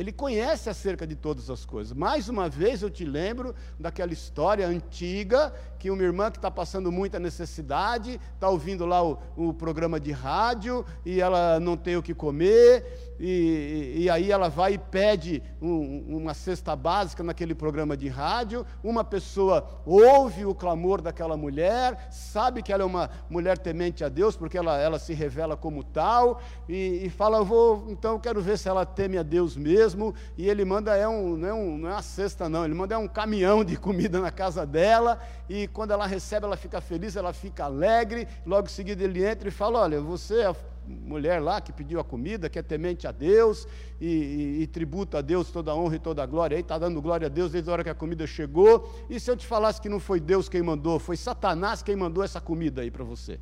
Ele 0.01 0.13
conhece 0.13 0.71
acerca 0.71 1.07
de 1.07 1.15
todas 1.15 1.51
as 1.51 1.67
coisas. 1.67 1.93
Mais 1.93 2.31
uma 2.31 2.49
vez 2.49 2.81
eu 2.81 2.89
te 2.89 3.05
lembro 3.05 3.55
daquela 3.79 4.15
história 4.15 4.67
antiga 4.67 5.53
que 5.79 5.91
uma 5.91 6.03
irmã 6.03 6.31
que 6.31 6.39
está 6.39 6.51
passando 6.51 6.91
muita 6.91 7.19
necessidade, 7.19 8.19
está 8.35 8.49
ouvindo 8.49 8.87
lá 8.87 9.03
o, 9.03 9.19
o, 9.37 9.53
programa 9.53 10.01
de 10.01 10.11
rádio 10.11 10.87
e 11.05 11.21
ela 11.21 11.61
não 11.61 11.77
tem 11.77 11.97
o 11.97 12.03
que 12.03 12.15
comer, 12.15 13.17
e, 13.19 13.95
e 13.97 14.11
aí 14.11 14.31
ela 14.31 14.49
vai 14.49 14.75
e 14.75 14.79
pede 14.79 15.43
um, 15.61 16.17
uma 16.17 16.35
cesta 16.35 16.77
básica 16.77 17.23
naquele 17.23 17.55
programa 17.55 17.97
de 17.97 18.09
rádio. 18.09 18.65
Uma 18.83 19.05
pessoa 19.05 19.83
ouve 19.87 20.45
o 20.45 20.55
clamor 20.55 21.01
daquela 21.01 21.37
mulher, 21.37 22.09
sabe 22.11 22.63
que 22.63 22.73
ela 22.73 22.83
é 22.83 22.87
uma 22.87 23.11
mulher 23.29 23.57
temente 23.57 24.05
a 24.05 24.09
Deus, 24.11 24.37
porque 24.37 24.59
ela, 24.59 24.79
ela 24.79 24.99
se 24.99 25.15
revela 25.15 25.57
como 25.57 25.83
tal, 25.83 26.43
e, 26.69 27.03
e 27.05 27.11
fala: 27.11 27.43
vou, 27.43 27.87
então 27.89 28.19
quero 28.19 28.41
ver 28.43 28.59
se 28.59 28.69
ela 28.69 28.85
teme 28.85 29.17
a 29.17 29.23
Deus 29.23 29.57
mesmo 29.57 29.90
mesmo, 29.91 30.15
e 30.37 30.49
ele 30.49 30.65
manda, 30.65 30.97
é 30.97 31.07
um, 31.09 31.37
não, 31.37 31.49
é 31.49 31.55
um, 31.55 31.79
não 31.79 31.89
é 31.89 31.93
uma 31.93 32.03
cesta 32.03 32.49
não, 32.49 32.65
ele 32.65 32.75
manda 32.75 32.95
é 32.95 32.99
um 32.99 33.09
caminhão 33.09 33.65
de 33.65 33.77
comida 33.77 34.21
na 34.21 34.31
casa 34.31 34.65
dela, 34.67 35.21
e 35.49 35.67
quando 35.69 35.93
ela 35.93 36.07
recebe, 36.07 36.47
ela 36.47 36.57
fica 36.57 36.81
feliz, 36.81 37.17
ela 37.17 37.33
fica 37.33 37.65
alegre, 37.65 38.27
logo 38.47 38.67
em 38.67 38.71
seguida 38.71 39.03
ele 39.03 39.25
entra 39.25 39.49
e 39.49 39.53
fala, 39.53 39.81
olha, 39.81 40.01
você 40.01 40.43
é 40.43 40.55
mulher 40.87 41.41
lá 41.41 41.61
que 41.61 41.73
pediu 41.73 42.01
a 42.01 42.05
comida, 42.05 42.49
que 42.49 42.59
é 42.59 42.63
temente 42.63 43.07
a 43.07 43.13
Deus 43.13 43.69
e, 44.01 44.07
e, 44.07 44.63
e 44.63 44.67
tributa 44.67 45.19
a 45.19 45.21
Deus 45.21 45.51
toda 45.51 45.71
a 45.71 45.75
honra 45.75 45.97
e 45.97 45.99
toda 46.01 46.23
a 46.23 46.27
glória, 46.27 46.57
aí 46.57 46.63
está 46.63 46.79
dando 46.79 47.01
glória 47.01 47.27
a 47.27 47.31
Deus 47.31 47.53
desde 47.53 47.71
a 47.71 47.73
hora 47.73 47.85
que 47.85 47.91
a 47.91 47.95
comida 47.95 48.27
chegou. 48.27 48.93
E 49.09 49.21
se 49.21 49.31
eu 49.31 49.37
te 49.37 49.47
falasse 49.47 49.81
que 49.81 49.89
não 49.89 50.01
foi 50.01 50.19
Deus 50.19 50.49
quem 50.49 50.63
mandou, 50.63 50.99
foi 50.99 51.17
Satanás 51.17 51.83
quem 51.83 51.95
mandou 51.95 52.25
essa 52.25 52.41
comida 52.41 52.83
aí 52.83 52.91
para 52.91 53.05
você? 53.05 53.39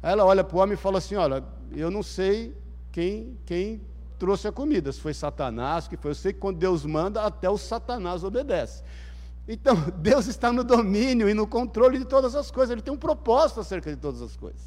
Aí 0.00 0.12
ela 0.12 0.24
olha 0.24 0.44
para 0.44 0.56
o 0.56 0.60
homem 0.60 0.74
e 0.74 0.76
fala 0.76 0.98
assim: 0.98 1.16
Olha, 1.16 1.42
eu 1.72 1.90
não 1.90 2.04
sei 2.04 2.54
quem, 2.92 3.36
quem 3.44 3.80
trouxe 4.18 4.48
a 4.48 4.52
comida, 4.52 4.92
se 4.92 5.00
foi 5.00 5.14
Satanás, 5.14 5.86
que 5.86 5.96
foi. 5.96 6.10
Eu 6.10 6.14
sei 6.14 6.32
que 6.32 6.38
quando 6.38 6.58
Deus 6.58 6.84
manda, 6.84 7.22
até 7.22 7.48
o 7.48 7.56
Satanás 7.56 8.24
obedece. 8.24 8.82
Então, 9.46 9.74
Deus 9.96 10.26
está 10.26 10.52
no 10.52 10.62
domínio 10.62 11.28
e 11.28 11.34
no 11.34 11.46
controle 11.46 11.98
de 11.98 12.04
todas 12.04 12.34
as 12.34 12.50
coisas, 12.50 12.72
Ele 12.72 12.82
tem 12.82 12.92
um 12.92 12.98
propósito 12.98 13.60
acerca 13.60 13.90
de 13.90 13.96
todas 13.96 14.20
as 14.20 14.36
coisas. 14.36 14.60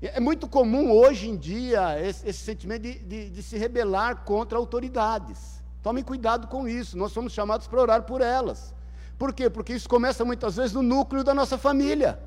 É 0.00 0.20
muito 0.20 0.46
comum 0.46 0.92
hoje 0.92 1.28
em 1.28 1.36
dia 1.36 2.00
esse, 2.00 2.28
esse 2.28 2.38
sentimento 2.38 2.82
de, 2.82 2.98
de, 3.00 3.30
de, 3.30 3.42
se 3.42 3.58
rebelar 3.58 4.24
contra 4.24 4.56
autoridades. 4.56 5.60
Tomem 5.82 6.04
cuidado 6.04 6.46
com 6.46 6.68
isso, 6.68 6.96
nós 6.96 7.10
somos 7.10 7.32
chamados 7.32 7.66
para 7.66 7.80
orar 7.80 8.02
por 8.04 8.20
elas. 8.20 8.72
Por 9.18 9.32
quê? 9.32 9.50
Porque 9.50 9.72
isso 9.72 9.88
começa 9.88 10.24
muitas 10.24 10.54
vezes 10.54 10.72
no 10.72 10.82
núcleo 10.82 11.24
da 11.24 11.34
nossa 11.34 11.58
família. 11.58 12.20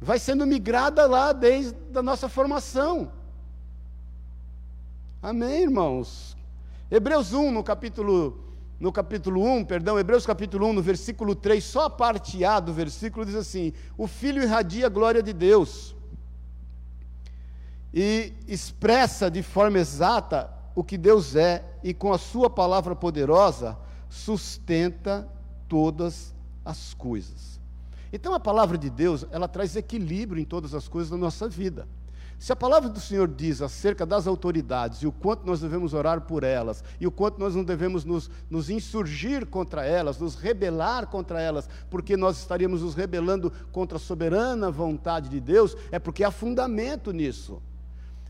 Vai 0.00 0.18
sendo 0.18 0.46
migrada 0.46 1.06
lá 1.06 1.32
desde 1.32 1.76
a 1.94 2.02
nossa 2.02 2.26
formação. 2.28 3.12
Amém, 5.24 5.62
irmãos? 5.62 6.36
Hebreus 6.90 7.32
1, 7.32 7.50
no 7.50 7.64
capítulo 7.64 8.44
no 8.78 8.92
capítulo 8.92 9.42
1, 9.42 9.64
perdão, 9.64 9.98
Hebreus 9.98 10.26
capítulo 10.26 10.66
1, 10.66 10.74
no 10.74 10.82
versículo 10.82 11.34
3, 11.34 11.64
só 11.64 11.86
a 11.86 11.90
parte 11.90 12.44
A 12.44 12.60
do 12.60 12.74
versículo 12.74 13.24
diz 13.24 13.34
assim: 13.34 13.72
O 13.96 14.06
Filho 14.06 14.42
irradia 14.42 14.84
a 14.84 14.90
glória 14.90 15.22
de 15.22 15.32
Deus 15.32 15.96
e 17.90 18.34
expressa 18.46 19.30
de 19.30 19.42
forma 19.42 19.78
exata 19.78 20.52
o 20.74 20.84
que 20.84 20.98
Deus 20.98 21.34
é, 21.34 21.64
e 21.82 21.94
com 21.94 22.12
a 22.12 22.18
Sua 22.18 22.50
palavra 22.50 22.94
poderosa 22.94 23.78
sustenta 24.10 25.26
todas 25.66 26.34
as 26.62 26.92
coisas. 26.92 27.58
Então 28.12 28.34
a 28.34 28.40
palavra 28.40 28.76
de 28.76 28.90
Deus, 28.90 29.24
ela 29.30 29.48
traz 29.48 29.74
equilíbrio 29.74 30.42
em 30.42 30.44
todas 30.44 30.74
as 30.74 30.86
coisas 30.86 31.10
da 31.10 31.16
nossa 31.16 31.48
vida. 31.48 31.88
Se 32.44 32.52
a 32.52 32.56
palavra 32.56 32.90
do 32.90 33.00
Senhor 33.00 33.26
diz 33.26 33.62
acerca 33.62 34.04
das 34.04 34.26
autoridades 34.26 34.98
e 34.98 35.06
o 35.06 35.12
quanto 35.12 35.46
nós 35.46 35.60
devemos 35.60 35.94
orar 35.94 36.20
por 36.20 36.44
elas, 36.44 36.84
e 37.00 37.06
o 37.06 37.10
quanto 37.10 37.40
nós 37.40 37.54
não 37.54 37.64
devemos 37.64 38.04
nos, 38.04 38.30
nos 38.50 38.68
insurgir 38.68 39.46
contra 39.46 39.86
elas, 39.86 40.18
nos 40.18 40.34
rebelar 40.34 41.06
contra 41.06 41.40
elas, 41.40 41.66
porque 41.88 42.18
nós 42.18 42.36
estaríamos 42.36 42.82
nos 42.82 42.94
rebelando 42.94 43.50
contra 43.72 43.96
a 43.96 43.98
soberana 43.98 44.70
vontade 44.70 45.30
de 45.30 45.40
Deus, 45.40 45.74
é 45.90 45.98
porque 45.98 46.22
há 46.22 46.30
fundamento 46.30 47.12
nisso. 47.12 47.62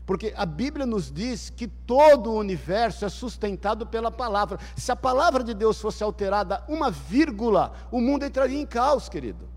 Porque 0.05 0.33
a 0.37 0.45
Bíblia 0.45 0.85
nos 0.85 1.11
diz 1.11 1.49
que 1.49 1.67
todo 1.67 2.31
o 2.31 2.39
universo 2.39 3.03
é 3.03 3.09
sustentado 3.09 3.85
pela 3.85 4.09
palavra. 4.09 4.57
Se 4.77 4.93
a 4.93 4.95
palavra 4.95 5.43
de 5.43 5.53
Deus 5.53 5.77
fosse 5.81 6.01
alterada 6.01 6.63
uma 6.69 6.89
vírgula, 6.89 7.73
o 7.91 7.99
mundo 7.99 8.23
entraria 8.23 8.61
em 8.61 8.65
caos, 8.65 9.09
querido. 9.09 9.55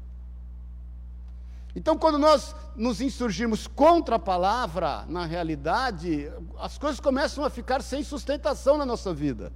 Então, 1.79 1.97
quando 1.97 2.19
nós 2.19 2.57
nos 2.75 3.01
insurgimos 3.01 3.69
contra 3.69 4.17
a 4.17 4.19
palavra, 4.19 5.05
na 5.07 5.25
realidade, 5.25 6.29
as 6.59 6.77
coisas 6.77 6.99
começam 6.99 7.45
a 7.45 7.49
ficar 7.49 7.85
sem 7.85 8.03
sustentação 8.03 8.77
na 8.77 8.85
nossa 8.85 9.15
vida. 9.15 9.53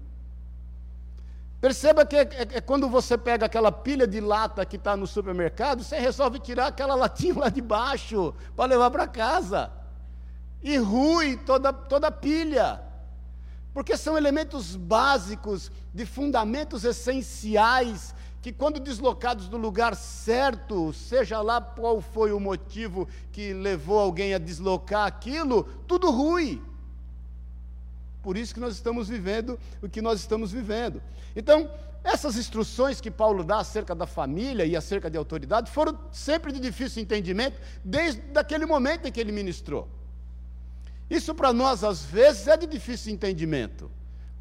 Perceba 1.60 2.06
que 2.06 2.14
é, 2.14 2.20
é, 2.20 2.48
é 2.58 2.60
quando 2.60 2.88
você 2.88 3.18
pega 3.18 3.46
aquela 3.46 3.72
pilha 3.72 4.06
de 4.06 4.20
lata 4.20 4.64
que 4.64 4.76
está 4.76 4.96
no 4.96 5.04
supermercado, 5.04 5.82
você 5.82 5.98
resolve 5.98 6.38
tirar 6.38 6.68
aquela 6.68 6.94
latinha 6.94 7.36
lá 7.36 7.48
de 7.48 7.60
baixo 7.60 8.32
para 8.54 8.66
levar 8.66 8.92
para 8.92 9.08
casa. 9.08 9.72
E 10.62 10.76
rui 10.76 11.36
toda, 11.38 11.72
toda 11.72 12.06
a 12.06 12.12
pilha. 12.12 12.80
Porque 13.74 13.96
são 13.96 14.16
elementos 14.16 14.76
básicos, 14.76 15.72
de 15.92 16.06
fundamentos 16.06 16.84
essenciais 16.84 18.14
que, 18.42 18.52
quando 18.52 18.80
deslocados 18.80 19.49
do 19.49 19.56
lugar 19.56 19.94
certo, 19.94 20.92
seja 20.92 21.40
lá 21.40 21.61
qual 21.61 22.00
foi 22.00 22.32
o 22.32 22.40
motivo 22.40 23.08
que 23.30 23.54
levou 23.54 24.00
alguém 24.00 24.34
a 24.34 24.38
deslocar 24.38 25.06
aquilo, 25.06 25.62
tudo 25.87 26.11
ruim. 26.11 26.61
Por 28.20 28.37
isso 28.37 28.52
que 28.52 28.58
nós 28.58 28.75
estamos 28.75 29.08
vivendo 29.08 29.58
o 29.80 29.88
que 29.88 30.02
nós 30.02 30.18
estamos 30.18 30.50
vivendo. 30.50 31.00
Então, 31.37 31.70
essas 32.02 32.37
instruções 32.37 33.00
que 33.00 33.12
Paulo 33.12 33.44
dá 33.44 33.58
acerca 33.58 33.94
da 33.94 34.06
família 34.06 34.66
e 34.66 34.75
acerca 34.75 35.08
de 35.08 35.16
autoridade 35.16 35.70
foram 35.70 35.96
sempre 36.11 36.52
de 36.52 36.58
difícil 36.58 37.00
entendimento, 37.00 37.61
desde 37.84 38.20
aquele 38.34 38.66
momento 38.66 39.06
em 39.06 39.12
que 39.12 39.20
ele 39.20 39.30
ministrou. 39.30 39.88
Isso 41.08 41.32
para 41.32 41.52
nós, 41.52 41.84
às 41.84 42.02
vezes, 42.02 42.49
é 42.49 42.56
de 42.56 42.66
difícil 42.66 43.12
entendimento. 43.12 43.88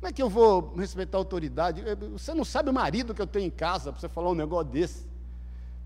Como 0.01 0.09
é 0.09 0.11
que 0.11 0.23
eu 0.23 0.29
vou 0.31 0.73
respeitar 0.75 1.19
a 1.19 1.21
autoridade? 1.21 1.83
Você 2.13 2.33
não 2.33 2.43
sabe 2.43 2.71
o 2.71 2.73
marido 2.73 3.13
que 3.13 3.21
eu 3.21 3.27
tenho 3.27 3.45
em 3.45 3.51
casa 3.51 3.91
para 3.91 4.01
você 4.01 4.09
falar 4.09 4.31
um 4.31 4.35
negócio 4.35 4.65
desse. 4.65 5.05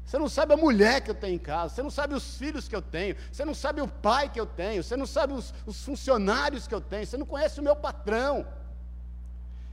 Você 0.06 0.18
não 0.18 0.30
sabe 0.30 0.54
a 0.54 0.58
mulher 0.58 1.02
que 1.02 1.12
eu 1.12 1.16
tenho 1.16 1.36
em 1.36 1.40
casa, 1.40 1.76
você 1.76 1.84
não 1.84 1.90
sabe 1.90 2.14
os 2.14 2.38
filhos 2.38 2.66
que 2.66 2.76
eu 2.76 2.82
tenho, 2.82 3.18
você 3.30 3.44
não 3.44 3.54
sabe 3.54 3.82
o 3.82 3.88
pai 3.90 4.30
que 4.30 4.40
eu 4.40 4.46
tenho, 4.46 4.82
você 4.82 4.96
não 4.96 5.06
sabe 5.06 5.34
os, 5.34 5.54
os 5.66 5.84
funcionários 5.84 6.66
que 6.66 6.74
eu 6.74 6.80
tenho, 6.80 7.06
você 7.06 7.18
não 7.18 7.26
conhece 7.26 7.60
o 7.60 7.64
meu 7.64 7.76
patrão. 7.76 8.48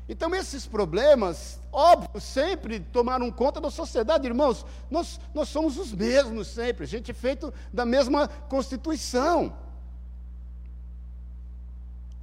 Então, 0.08 0.34
esses 0.34 0.66
problemas, 0.66 1.60
óbvio, 1.70 2.20
sempre 2.20 2.80
tomaram 2.80 3.30
conta 3.30 3.60
da 3.60 3.70
sociedade, 3.70 4.26
irmãos. 4.26 4.66
Nós, 4.90 5.20
nós 5.32 5.50
somos 5.50 5.78
os 5.78 5.92
mesmos 5.92 6.48
sempre, 6.48 6.82
a 6.82 6.88
gente 6.88 7.12
é 7.12 7.14
feito 7.14 7.54
da 7.72 7.86
mesma 7.86 8.26
constituição. 8.26 9.56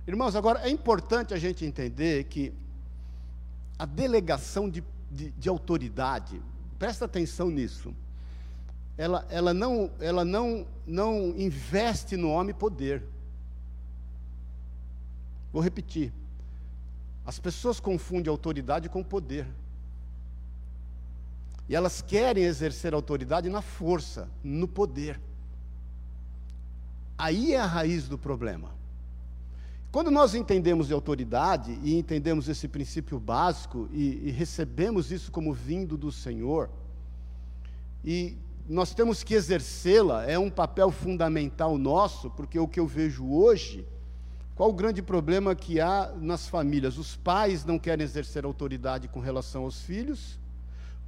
Irmãos, 0.10 0.36
agora 0.36 0.68
é 0.68 0.72
importante 0.72 1.36
a 1.36 1.38
gente 1.38 1.64
entender 1.64 2.24
que 2.24 2.52
a 3.78 3.86
delegação 3.86 4.68
de, 4.68 4.84
de, 5.12 5.30
de 5.30 5.48
autoridade, 5.48 6.42
presta 6.80 7.06
atenção 7.06 7.52
nisso, 7.52 7.94
ela, 8.98 9.24
ela, 9.30 9.54
não, 9.54 9.92
ela 10.00 10.26
não, 10.26 10.66
não 10.88 11.38
investe 11.38 12.18
no 12.18 12.32
homem 12.32 12.56
poder. 12.56 13.04
Vou 15.54 15.62
repetir. 15.62 16.12
As 17.24 17.38
pessoas 17.38 17.80
confundem 17.80 18.32
autoridade 18.32 18.90
com 18.90 19.04
poder. 19.04 19.46
E 21.68 21.76
elas 21.76 22.02
querem 22.02 22.46
exercer 22.46 22.96
autoridade 22.96 23.48
na 23.48 23.62
força, 23.62 24.28
no 24.44 24.68
poder. 24.68 25.22
Aí 27.16 27.54
é 27.54 27.60
a 27.60 27.68
raiz 27.68 28.08
do 28.08 28.18
problema. 28.18 28.79
Quando 29.92 30.12
nós 30.12 30.36
entendemos 30.36 30.88
de 30.88 30.94
autoridade 30.94 31.80
e 31.84 31.98
entendemos 31.98 32.48
esse 32.48 32.68
princípio 32.68 33.20
básico 33.20 33.90
e, 33.92 34.28
e, 34.28 34.32
recebemos 34.32 35.12
isso 35.12 35.32
como 35.32 35.52
vindo 35.52 35.98
do 35.98 36.12
Senhor, 36.12 36.70
e 38.06 38.38
nós 38.68 38.94
temos 38.94 39.24
que 39.24 39.34
exercê-la, 39.34 40.30
é 40.30 40.38
um 40.38 40.52
papel 40.52 40.92
fundamental 40.92 41.76
nosso, 41.76 42.30
porque 42.30 42.60
o 42.60 42.68
que 42.68 42.80
eu 42.80 42.86
vejo 42.86 43.28
hoje, 43.32 43.84
qual 44.56 44.70
o 44.70 44.74
grande 44.74 45.02
problema 45.02 45.56
que 45.56 45.82
há 45.82 46.14
nas 46.22 46.48
famílias? 46.48 47.00
Os 47.00 47.16
pais 47.16 47.66
não 47.66 47.80
querem 47.80 48.04
exercer 48.04 48.46
autoridade 48.46 49.08
com 49.08 49.20
relação 49.20 49.64
aos 49.64 49.82
filhos, 49.82 50.38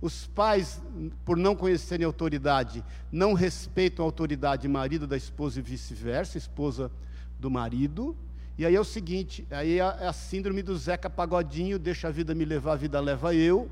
os 0.02 0.26
pais, 0.26 0.82
por 1.24 1.38
não 1.38 1.56
conhecerem 1.56 2.04
autoridade, 2.04 2.84
não 3.12 3.34
respeitam 3.34 4.04
a 4.04 4.08
autoridade 4.08 4.68
marido 4.68 5.06
da 5.06 5.16
esposa 5.16 5.60
e 5.60 5.62
vice-versa, 5.62 6.40
esposa 6.40 6.92
do 7.40 7.52
marido, 7.52 8.18
e 8.58 8.66
aí 8.66 8.76
é 8.76 8.80
o 8.80 8.86
seguinte, 8.86 9.48
aí 9.50 9.80
é 9.80 9.82
a, 9.82 9.98
é 10.02 10.08
a 10.08 10.14
síndrome 10.14 10.62
do 10.62 10.78
Zeca 10.78 11.10
Pagodinho, 11.10 11.80
deixa 11.80 12.08
a 12.08 12.12
vida 12.12 12.36
me 12.36 12.46
levar, 12.46 12.74
a 12.74 12.76
vida 12.76 13.00
leva 13.00 13.34
eu. 13.34 13.70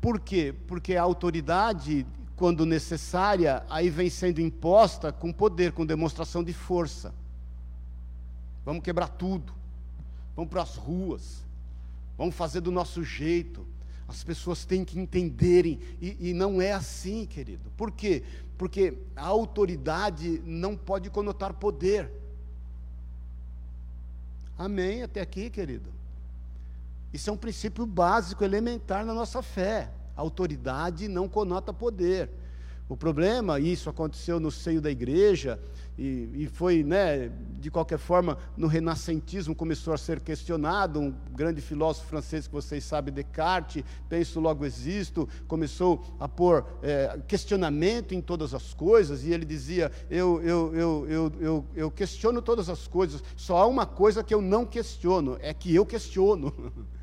Por 0.00 0.20
quê? 0.20 0.54
Porque 0.66 0.94
a 0.94 1.02
autoridade, 1.02 2.06
quando 2.36 2.64
necessária, 2.64 3.64
aí 3.68 3.90
vem 3.90 4.08
sendo 4.08 4.40
imposta 4.40 5.12
com 5.12 5.32
poder, 5.32 5.72
com 5.72 5.84
demonstração 5.84 6.42
de 6.42 6.52
força. 6.52 7.12
Vamos 8.64 8.82
quebrar 8.82 9.08
tudo. 9.08 9.52
Vamos 10.36 10.50
para 10.50 10.62
as 10.62 10.76
ruas. 10.76 11.44
Vamos 12.16 12.34
fazer 12.34 12.60
do 12.60 12.70
nosso 12.70 13.02
jeito. 13.02 13.66
As 14.06 14.22
pessoas 14.24 14.64
têm 14.64 14.84
que 14.84 14.98
entenderem, 14.98 15.80
e, 16.00 16.30
e, 16.30 16.32
não 16.32 16.62
é 16.62 16.72
assim, 16.72 17.26
querido. 17.26 17.70
Por 17.76 17.90
quê? 17.90 18.22
Porque 18.56 18.96
a 19.14 19.26
autoridade 19.26 20.40
não 20.44 20.76
pode 20.76 21.10
conotar 21.10 21.52
poder. 21.52 22.10
Amém 24.58 25.04
até 25.04 25.20
aqui, 25.20 25.48
querido? 25.48 25.90
Isso 27.12 27.30
é 27.30 27.32
um 27.32 27.36
princípio 27.36 27.86
básico, 27.86 28.42
elementar 28.44 29.06
na 29.06 29.14
nossa 29.14 29.40
fé. 29.40 29.90
Autoridade 30.16 31.06
não 31.06 31.28
conota 31.28 31.72
poder. 31.72 32.28
O 32.88 32.96
problema, 32.96 33.60
e 33.60 33.70
isso 33.70 33.90
aconteceu 33.90 34.40
no 34.40 34.50
seio 34.50 34.80
da 34.80 34.90
igreja, 34.90 35.60
e, 35.98 36.44
e, 36.44 36.46
foi, 36.46 36.82
né, 36.82 37.30
de 37.60 37.70
qualquer 37.70 37.98
forma, 37.98 38.38
no 38.56 38.66
renascentismo 38.66 39.54
começou 39.54 39.92
a 39.92 39.98
ser 39.98 40.20
questionado. 40.20 40.98
Um 40.98 41.14
grande 41.32 41.60
filósofo 41.60 42.06
francês 42.06 42.46
que 42.46 42.52
vocês 42.54 42.84
sabem, 42.84 43.12
Descartes, 43.12 43.84
penso 44.08 44.40
logo 44.40 44.64
existo, 44.64 45.28
começou 45.46 46.02
a 46.18 46.26
pôr 46.26 46.64
é, 46.82 47.20
questionamento 47.26 48.14
em 48.14 48.22
todas 48.22 48.54
as 48.54 48.72
coisas, 48.72 49.24
e 49.24 49.32
ele 49.34 49.44
dizia: 49.44 49.92
eu, 50.08 50.40
eu, 50.40 50.74
eu, 50.74 51.06
eu, 51.08 51.32
eu, 51.40 51.66
eu 51.74 51.90
questiono 51.90 52.40
todas 52.40 52.70
as 52.70 52.86
coisas, 52.86 53.22
só 53.36 53.58
há 53.58 53.66
uma 53.66 53.84
coisa 53.84 54.24
que 54.24 54.32
eu 54.32 54.40
não 54.40 54.64
questiono, 54.64 55.36
é 55.40 55.52
que 55.52 55.74
eu 55.74 55.84
questiono. 55.84 56.54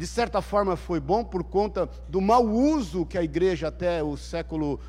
de 0.00 0.06
certa 0.06 0.40
forma 0.40 0.76
foi 0.76 0.98
bom 0.98 1.22
por 1.22 1.44
conta 1.44 1.86
do 2.08 2.22
mau 2.22 2.42
uso 2.42 3.04
que 3.04 3.18
a 3.18 3.22
igreja 3.22 3.68
até 3.68 4.02
o 4.02 4.16
século 4.16 4.80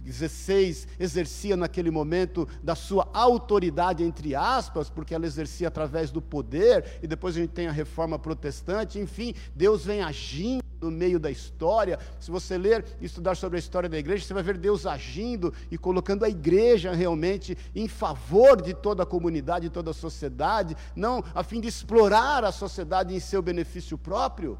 16 0.00 0.86
exercia 0.98 1.56
naquele 1.56 1.90
momento 1.90 2.46
da 2.62 2.74
sua 2.74 3.08
autoridade, 3.12 4.04
entre 4.04 4.34
aspas, 4.34 4.90
porque 4.90 5.14
ela 5.14 5.26
exercia 5.26 5.68
através 5.68 6.10
do 6.10 6.20
poder, 6.20 6.98
e 7.02 7.06
depois 7.06 7.36
a 7.36 7.40
gente 7.40 7.50
tem 7.50 7.66
a 7.66 7.72
reforma 7.72 8.18
protestante, 8.18 8.98
enfim, 8.98 9.34
Deus 9.54 9.84
vem 9.84 10.02
agindo 10.02 10.62
no 10.80 10.90
meio 10.90 11.18
da 11.18 11.30
história. 11.30 11.98
Se 12.20 12.30
você 12.30 12.58
ler 12.58 12.84
e 13.00 13.06
estudar 13.06 13.34
sobre 13.34 13.56
a 13.56 13.58
história 13.58 13.88
da 13.88 13.98
igreja, 13.98 14.24
você 14.24 14.34
vai 14.34 14.42
ver 14.42 14.58
Deus 14.58 14.84
agindo 14.84 15.52
e 15.70 15.78
colocando 15.78 16.24
a 16.24 16.28
igreja 16.28 16.92
realmente 16.92 17.56
em 17.74 17.88
favor 17.88 18.60
de 18.60 18.74
toda 18.74 19.02
a 19.02 19.06
comunidade, 19.06 19.68
de 19.68 19.72
toda 19.72 19.92
a 19.92 19.94
sociedade, 19.94 20.76
não 20.94 21.24
a 21.34 21.42
fim 21.42 21.60
de 21.60 21.68
explorar 21.68 22.44
a 22.44 22.52
sociedade 22.52 23.14
em 23.14 23.20
seu 23.20 23.40
benefício 23.40 23.96
próprio. 23.96 24.58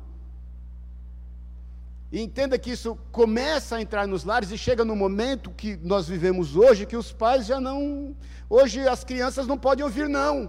E 2.14 2.22
entenda 2.22 2.56
que 2.56 2.70
isso 2.70 2.96
começa 3.10 3.74
a 3.74 3.82
entrar 3.82 4.06
nos 4.06 4.22
lares 4.22 4.52
e 4.52 4.56
chega 4.56 4.84
no 4.84 4.94
momento 4.94 5.50
que 5.50 5.76
nós 5.82 6.06
vivemos 6.06 6.54
hoje, 6.54 6.86
que 6.86 6.96
os 6.96 7.10
pais 7.10 7.44
já 7.44 7.60
não. 7.60 8.14
Hoje 8.48 8.86
as 8.86 9.02
crianças 9.02 9.48
não 9.48 9.58
podem 9.58 9.84
ouvir 9.84 10.08
não. 10.08 10.48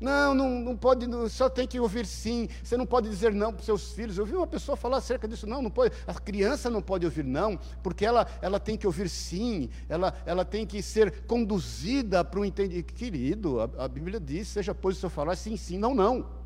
Não, 0.00 0.34
não, 0.34 0.50
não 0.58 0.76
pode, 0.76 1.06
só 1.30 1.48
tem 1.48 1.68
que 1.68 1.78
ouvir 1.78 2.04
sim. 2.04 2.48
Você 2.64 2.76
não 2.76 2.84
pode 2.84 3.08
dizer 3.08 3.32
não 3.32 3.52
para 3.52 3.60
os 3.60 3.64
seus 3.64 3.92
filhos. 3.92 4.18
Eu 4.18 4.26
vi 4.26 4.34
uma 4.34 4.46
pessoa 4.48 4.76
falar 4.76 4.96
acerca 4.96 5.28
disso. 5.28 5.46
Não, 5.46 5.62
não 5.62 5.70
pode. 5.70 5.94
A 6.04 6.14
criança 6.14 6.68
não 6.68 6.82
pode 6.82 7.06
ouvir 7.06 7.24
não, 7.24 7.56
porque 7.80 8.04
ela, 8.04 8.26
ela 8.42 8.58
tem 8.58 8.76
que 8.76 8.88
ouvir 8.88 9.08
sim. 9.08 9.70
Ela, 9.88 10.12
ela 10.26 10.44
tem 10.44 10.66
que 10.66 10.82
ser 10.82 11.20
conduzida 11.28 12.24
para 12.24 12.40
o 12.40 12.44
entendimento. 12.44 12.92
Querido, 12.92 13.60
a, 13.60 13.84
a 13.84 13.86
Bíblia 13.86 14.18
diz: 14.18 14.48
seja 14.48 14.74
pois 14.74 14.96
o 14.96 15.00
seu 15.00 15.10
falar 15.10 15.36
sim, 15.36 15.56
sim, 15.56 15.78
não, 15.78 15.94
não. 15.94 16.39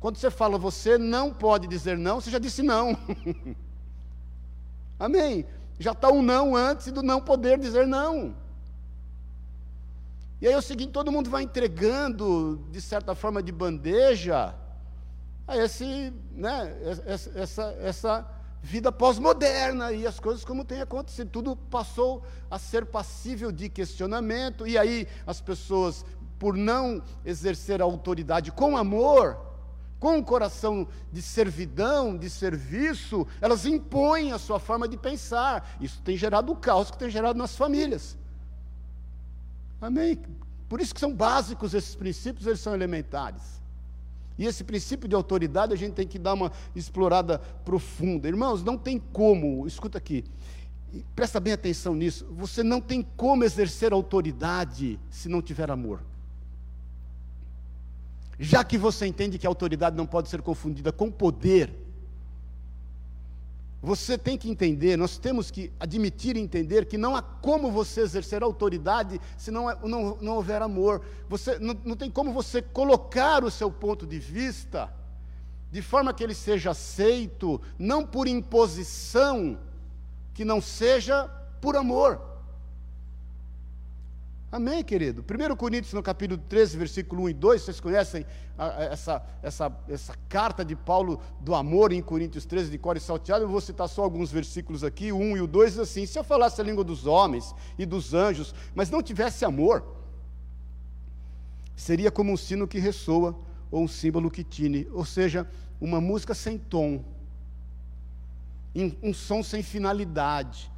Quando 0.00 0.16
você 0.16 0.30
fala 0.30 0.56
você 0.56 0.96
não 0.96 1.32
pode 1.32 1.66
dizer 1.66 1.98
não, 1.98 2.20
você 2.20 2.30
já 2.30 2.38
disse 2.38 2.62
não. 2.62 2.96
Amém? 4.98 5.46
Já 5.78 5.92
está 5.92 6.10
um 6.10 6.22
não 6.22 6.56
antes 6.56 6.90
do 6.92 7.02
não 7.02 7.20
poder 7.20 7.58
dizer 7.58 7.86
não. 7.86 8.34
E 10.40 10.46
aí 10.46 10.52
é 10.52 10.56
o 10.56 10.62
seguinte, 10.62 10.92
todo 10.92 11.10
mundo 11.10 11.28
vai 11.28 11.42
entregando, 11.42 12.64
de 12.70 12.80
certa 12.80 13.14
forma, 13.14 13.42
de 13.42 13.50
bandeja, 13.50 14.54
a 15.46 15.56
esse, 15.56 16.12
né, 16.30 16.76
essa, 17.34 17.76
essa 17.80 18.30
vida 18.62 18.92
pós-moderna 18.92 19.92
e 19.92 20.06
as 20.06 20.20
coisas 20.20 20.44
como 20.44 20.64
tem 20.64 20.80
acontecido. 20.80 21.30
Tudo 21.30 21.56
passou 21.56 22.22
a 22.48 22.58
ser 22.58 22.86
passível 22.86 23.50
de 23.50 23.68
questionamento, 23.68 24.66
e 24.66 24.78
aí 24.78 25.08
as 25.26 25.40
pessoas, 25.40 26.04
por 26.38 26.56
não 26.56 27.02
exercer 27.24 27.80
a 27.80 27.84
autoridade 27.84 28.52
com 28.52 28.76
amor, 28.76 29.47
com 29.98 30.16
um 30.16 30.22
coração 30.22 30.86
de 31.12 31.20
servidão, 31.20 32.16
de 32.16 32.30
serviço, 32.30 33.26
elas 33.40 33.66
impõem 33.66 34.32
a 34.32 34.38
sua 34.38 34.60
forma 34.60 34.86
de 34.86 34.96
pensar. 34.96 35.76
Isso 35.80 36.00
tem 36.02 36.16
gerado 36.16 36.52
o 36.52 36.56
caos 36.56 36.90
que 36.90 36.98
tem 36.98 37.10
gerado 37.10 37.38
nas 37.38 37.56
famílias. 37.56 38.16
Amém? 39.80 40.18
Por 40.68 40.80
isso 40.80 40.94
que 40.94 41.00
são 41.00 41.12
básicos 41.12 41.74
esses 41.74 41.94
princípios, 41.94 42.46
eles 42.46 42.60
são 42.60 42.74
elementares. 42.74 43.60
E 44.36 44.46
esse 44.46 44.62
princípio 44.62 45.08
de 45.08 45.16
autoridade 45.16 45.72
a 45.72 45.76
gente 45.76 45.94
tem 45.94 46.06
que 46.06 46.18
dar 46.18 46.34
uma 46.34 46.52
explorada 46.76 47.38
profunda. 47.64 48.28
Irmãos, 48.28 48.62
não 48.62 48.78
tem 48.78 49.00
como, 49.12 49.66
escuta 49.66 49.98
aqui, 49.98 50.24
presta 51.16 51.40
bem 51.40 51.52
atenção 51.52 51.94
nisso, 51.94 52.24
você 52.30 52.62
não 52.62 52.80
tem 52.80 53.02
como 53.16 53.42
exercer 53.42 53.92
autoridade 53.92 55.00
se 55.10 55.28
não 55.28 55.42
tiver 55.42 55.70
amor 55.70 56.00
já 58.38 58.62
que 58.62 58.78
você 58.78 59.06
entende 59.06 59.38
que 59.38 59.46
a 59.46 59.50
autoridade 59.50 59.96
não 59.96 60.06
pode 60.06 60.28
ser 60.28 60.42
confundida 60.42 60.92
com 60.92 61.10
poder, 61.10 61.74
você 63.80 64.18
tem 64.18 64.36
que 64.36 64.50
entender, 64.50 64.96
nós 64.96 65.18
temos 65.18 65.50
que 65.50 65.72
admitir 65.78 66.36
e 66.36 66.40
entender 66.40 66.86
que 66.86 66.98
não 66.98 67.14
há 67.14 67.22
como 67.22 67.70
você 67.70 68.00
exercer 68.00 68.42
autoridade 68.42 69.20
se 69.36 69.50
não, 69.50 69.70
é, 69.70 69.78
não, 69.84 70.18
não 70.20 70.34
houver 70.34 70.60
amor. 70.62 71.02
Você, 71.28 71.58
não, 71.60 71.76
não 71.84 71.96
tem 71.96 72.10
como 72.10 72.32
você 72.32 72.60
colocar 72.60 73.44
o 73.44 73.50
seu 73.50 73.70
ponto 73.70 74.04
de 74.04 74.18
vista 74.18 74.92
de 75.70 75.82
forma 75.82 76.12
que 76.14 76.24
ele 76.24 76.34
seja 76.34 76.70
aceito, 76.70 77.60
não 77.78 78.04
por 78.04 78.26
imposição, 78.26 79.58
que 80.34 80.44
não 80.44 80.60
seja 80.60 81.28
por 81.60 81.76
amor. 81.76 82.20
Amém, 84.50 84.82
querido? 84.82 85.22
1 85.22 85.56
Coríntios, 85.56 85.92
no 85.92 86.02
capítulo 86.02 86.40
13, 86.48 86.78
versículo 86.78 87.24
1 87.24 87.28
e 87.28 87.34
2, 87.34 87.62
vocês 87.62 87.80
conhecem 87.80 88.24
essa, 88.90 89.22
essa, 89.42 89.78
essa 89.86 90.14
carta 90.26 90.64
de 90.64 90.74
Paulo 90.74 91.20
do 91.38 91.54
amor 91.54 91.92
em 91.92 92.00
Coríntios 92.00 92.46
13, 92.46 92.70
de 92.70 92.78
cor 92.78 92.96
e 92.96 93.00
salteado. 93.00 93.44
Eu 93.44 93.48
vou 93.50 93.60
citar 93.60 93.86
só 93.90 94.02
alguns 94.02 94.32
versículos 94.32 94.82
aqui, 94.82 95.12
o 95.12 95.18
1 95.18 95.36
e 95.36 95.40
o 95.42 95.46
2 95.46 95.72
diz 95.72 95.78
assim: 95.80 96.06
Se 96.06 96.18
eu 96.18 96.24
falasse 96.24 96.58
a 96.62 96.64
língua 96.64 96.82
dos 96.82 97.06
homens 97.06 97.54
e 97.78 97.84
dos 97.84 98.14
anjos, 98.14 98.54
mas 98.74 98.88
não 98.88 99.02
tivesse 99.02 99.44
amor, 99.44 99.84
seria 101.76 102.10
como 102.10 102.32
um 102.32 102.36
sino 102.36 102.66
que 102.66 102.78
ressoa 102.78 103.38
ou 103.70 103.82
um 103.82 103.88
símbolo 103.88 104.30
que 104.30 104.42
tine, 104.42 104.88
ou 104.92 105.04
seja, 105.04 105.46
uma 105.78 106.00
música 106.00 106.32
sem 106.32 106.56
tom, 106.56 107.04
um 109.02 109.12
som 109.12 109.42
sem 109.42 109.62
finalidade 109.62 110.72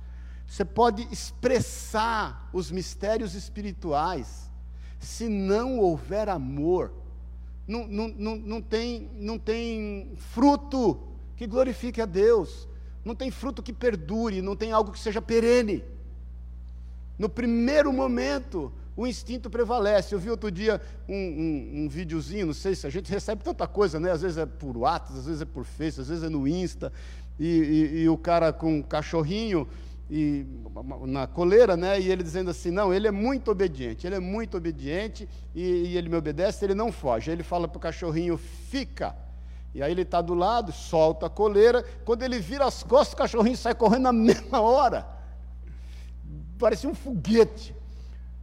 você 0.50 0.64
pode 0.64 1.06
expressar 1.12 2.50
os 2.52 2.72
mistérios 2.72 3.36
espirituais, 3.36 4.50
se 4.98 5.28
não 5.28 5.78
houver 5.78 6.28
amor, 6.28 6.92
não, 7.68 7.86
não, 7.86 8.08
não, 8.08 8.36
não, 8.36 8.60
tem, 8.60 9.08
não 9.14 9.38
tem 9.38 10.10
fruto 10.16 11.00
que 11.36 11.46
glorifique 11.46 12.02
a 12.02 12.04
Deus, 12.04 12.68
não 13.04 13.14
tem 13.14 13.30
fruto 13.30 13.62
que 13.62 13.72
perdure, 13.72 14.42
não 14.42 14.56
tem 14.56 14.72
algo 14.72 14.90
que 14.90 14.98
seja 14.98 15.22
perene. 15.22 15.84
No 17.16 17.28
primeiro 17.28 17.92
momento, 17.92 18.72
o 18.96 19.06
instinto 19.06 19.48
prevalece. 19.48 20.16
Eu 20.16 20.18
vi 20.18 20.30
outro 20.30 20.50
dia 20.50 20.82
um, 21.08 21.14
um, 21.14 21.84
um 21.84 21.88
videozinho, 21.88 22.46
não 22.46 22.54
sei 22.54 22.74
se 22.74 22.88
a 22.88 22.90
gente 22.90 23.08
recebe 23.08 23.44
tanta 23.44 23.68
coisa, 23.68 24.00
né? 24.00 24.10
Às 24.10 24.22
vezes 24.22 24.36
é 24.36 24.46
por 24.46 24.76
WhatsApp, 24.76 25.16
às 25.16 25.26
vezes 25.26 25.42
é 25.42 25.44
por 25.44 25.64
Face, 25.64 26.00
às 26.00 26.08
vezes 26.08 26.24
é 26.24 26.28
no 26.28 26.48
Insta, 26.48 26.92
e, 27.38 27.46
e, 27.46 28.00
e 28.00 28.08
o 28.08 28.18
cara 28.18 28.52
com 28.52 28.78
um 28.78 28.82
cachorrinho 28.82 29.68
e, 30.10 30.44
na 31.06 31.28
coleira, 31.28 31.76
né? 31.76 32.00
E 32.00 32.10
ele 32.10 32.24
dizendo 32.24 32.50
assim: 32.50 32.72
não, 32.72 32.92
ele 32.92 33.06
é 33.06 33.12
muito 33.12 33.48
obediente, 33.50 34.06
ele 34.06 34.16
é 34.16 34.20
muito 34.20 34.56
obediente 34.56 35.28
e, 35.54 35.62
e 35.62 35.96
ele 35.96 36.08
me 36.08 36.16
obedece, 36.16 36.64
ele 36.64 36.74
não 36.74 36.90
foge. 36.90 37.30
Aí 37.30 37.36
ele 37.36 37.44
fala 37.44 37.68
para 37.68 37.78
o 37.78 37.80
cachorrinho: 37.80 38.36
fica. 38.36 39.14
E 39.72 39.80
aí 39.80 39.92
ele 39.92 40.02
está 40.02 40.20
do 40.20 40.34
lado, 40.34 40.72
solta 40.72 41.26
a 41.26 41.30
coleira. 41.30 41.84
Quando 42.04 42.24
ele 42.24 42.40
vira 42.40 42.64
as 42.64 42.82
costas, 42.82 43.12
o 43.12 43.16
cachorrinho 43.16 43.56
sai 43.56 43.72
correndo 43.72 44.02
na 44.02 44.12
mesma 44.12 44.60
hora. 44.60 45.06
Parecia 46.58 46.90
um 46.90 46.94
foguete. 46.94 47.72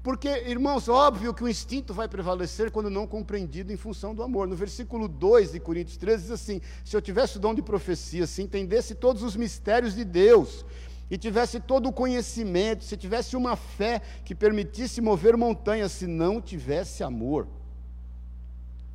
Porque, 0.01 0.29
irmãos, 0.29 0.87
óbvio 0.87 1.33
que 1.33 1.43
o 1.43 1.49
instinto 1.49 1.93
vai 1.93 2.07
prevalecer 2.07 2.71
quando 2.71 2.89
não 2.89 3.05
compreendido 3.05 3.73
em 3.73 3.75
função 3.75 4.15
do 4.15 4.23
amor. 4.23 4.47
No 4.47 4.55
versículo 4.55 5.05
2 5.05 5.51
de 5.51 5.59
Coríntios 5.59 5.97
13 5.97 6.21
diz 6.23 6.31
assim: 6.31 6.61
Se 6.85 6.95
eu 6.95 7.01
tivesse 7.01 7.35
o 7.35 7.41
dom 7.41 7.53
de 7.53 7.61
profecia, 7.61 8.25
se 8.25 8.41
entendesse 8.41 8.95
todos 8.95 9.21
os 9.21 9.35
mistérios 9.35 9.93
de 9.93 10.05
Deus, 10.05 10.65
e 11.09 11.17
tivesse 11.17 11.59
todo 11.59 11.87
o 11.87 11.93
conhecimento, 11.93 12.83
se 12.83 12.97
tivesse 12.97 13.35
uma 13.35 13.55
fé 13.55 14.01
que 14.25 14.35
permitisse 14.35 14.99
mover 14.99 15.37
montanhas, 15.37 15.91
se 15.93 16.05
não 16.05 16.41
tivesse 16.41 17.03
amor, 17.03 17.47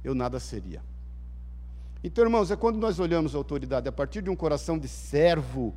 eu 0.05 0.15
nada 0.15 0.39
seria. 0.39 0.83
Então, 2.05 2.25
irmãos, 2.25 2.51
é 2.51 2.57
quando 2.57 2.79
nós 2.79 2.99
olhamos 2.99 3.35
a 3.35 3.39
autoridade 3.39 3.89
a 3.89 3.93
partir 3.93 4.23
de 4.23 4.29
um 4.29 4.37
coração 4.37 4.79
de 4.79 4.89
servo, 4.89 5.75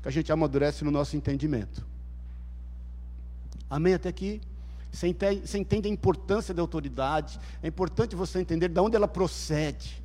que 0.00 0.08
a 0.08 0.10
gente 0.10 0.32
amadurece 0.32 0.84
no 0.84 0.90
nosso 0.90 1.16
entendimento. 1.16 1.84
Amém 3.68 3.94
até 3.94 4.08
aqui? 4.08 4.40
Você 4.90 5.08
entende, 5.08 5.46
você 5.46 5.58
entende 5.58 5.88
a 5.88 5.90
importância 5.90 6.54
da 6.54 6.62
autoridade, 6.62 7.38
é 7.62 7.68
importante 7.68 8.16
você 8.16 8.40
entender 8.40 8.68
de 8.68 8.80
onde 8.80 8.96
ela 8.96 9.08
procede. 9.08 10.02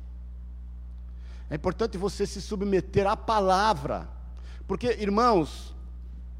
É 1.48 1.54
importante 1.54 1.96
você 1.96 2.26
se 2.26 2.42
submeter 2.42 3.06
à 3.06 3.16
palavra 3.16 4.08
porque, 4.66 4.88
irmãos, 4.88 5.74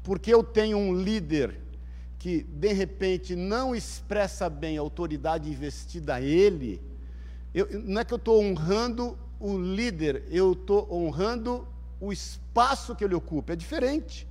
porque 0.03 0.33
eu 0.33 0.43
tenho 0.43 0.77
um 0.77 0.95
líder 0.95 1.59
que 2.17 2.43
de 2.43 2.73
repente 2.73 3.35
não 3.35 3.75
expressa 3.75 4.49
bem 4.49 4.77
a 4.77 4.81
autoridade 4.81 5.49
investida 5.49 6.15
a 6.15 6.21
ele, 6.21 6.81
eu, 7.53 7.67
não 7.83 8.01
é 8.01 8.05
que 8.05 8.13
eu 8.13 8.17
estou 8.17 8.43
honrando 8.43 9.17
o 9.39 9.57
líder, 9.57 10.25
eu 10.29 10.53
estou 10.53 10.91
honrando 10.91 11.67
o 11.99 12.11
espaço 12.11 12.95
que 12.95 13.03
ele 13.03 13.15
ocupa, 13.15 13.53
é 13.53 13.55
diferente. 13.55 14.27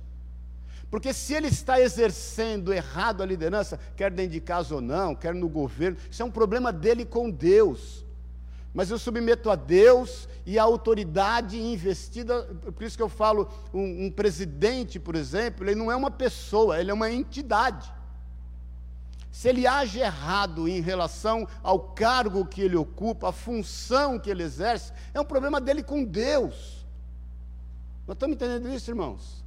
Porque 0.89 1.11
se 1.13 1.33
ele 1.33 1.47
está 1.47 1.79
exercendo 1.81 2.71
errado 2.71 3.23
a 3.23 3.25
liderança, 3.25 3.79
quer 3.95 4.11
dentro 4.11 4.33
de 4.33 4.39
casa 4.39 4.75
ou 4.75 4.81
não, 4.81 5.15
quer 5.15 5.33
no 5.33 5.49
governo, 5.49 5.97
isso 6.09 6.21
é 6.21 6.25
um 6.25 6.31
problema 6.31 6.71
dele 6.71 7.03
com 7.03 7.29
Deus. 7.29 8.04
Mas 8.75 8.91
eu 8.91 8.99
submeto 8.99 9.49
a 9.49 9.55
Deus 9.55 10.27
e 10.45 10.59
a 10.59 10.63
autoridade 10.63 11.57
investida, 11.57 12.43
por 12.43 12.83
isso 12.83 12.97
que 12.97 13.01
eu 13.01 13.07
falo, 13.07 13.49
um, 13.73 14.07
um 14.07 14.11
presidente, 14.11 14.99
por 14.99 15.15
exemplo, 15.15 15.63
ele 15.63 15.75
não 15.75 15.89
é 15.89 15.95
uma 15.95 16.11
pessoa, 16.11 16.77
ele 16.77 16.91
é 16.91 16.93
uma 16.93 17.09
entidade. 17.09 17.89
Se 19.31 19.47
ele 19.47 19.65
age 19.65 19.99
errado 19.99 20.67
em 20.67 20.81
relação 20.81 21.47
ao 21.63 21.79
cargo 21.79 22.45
que 22.45 22.61
ele 22.61 22.75
ocupa, 22.75 23.29
a 23.29 23.31
função 23.31 24.19
que 24.19 24.29
ele 24.29 24.43
exerce, 24.43 24.91
é 25.13 25.21
um 25.21 25.25
problema 25.25 25.61
dele 25.61 25.81
com 25.81 26.03
Deus. 26.03 26.85
Nós 28.05 28.15
estamos 28.15 28.35
entendendo 28.35 28.67
isso, 28.67 28.91
irmãos? 28.91 29.41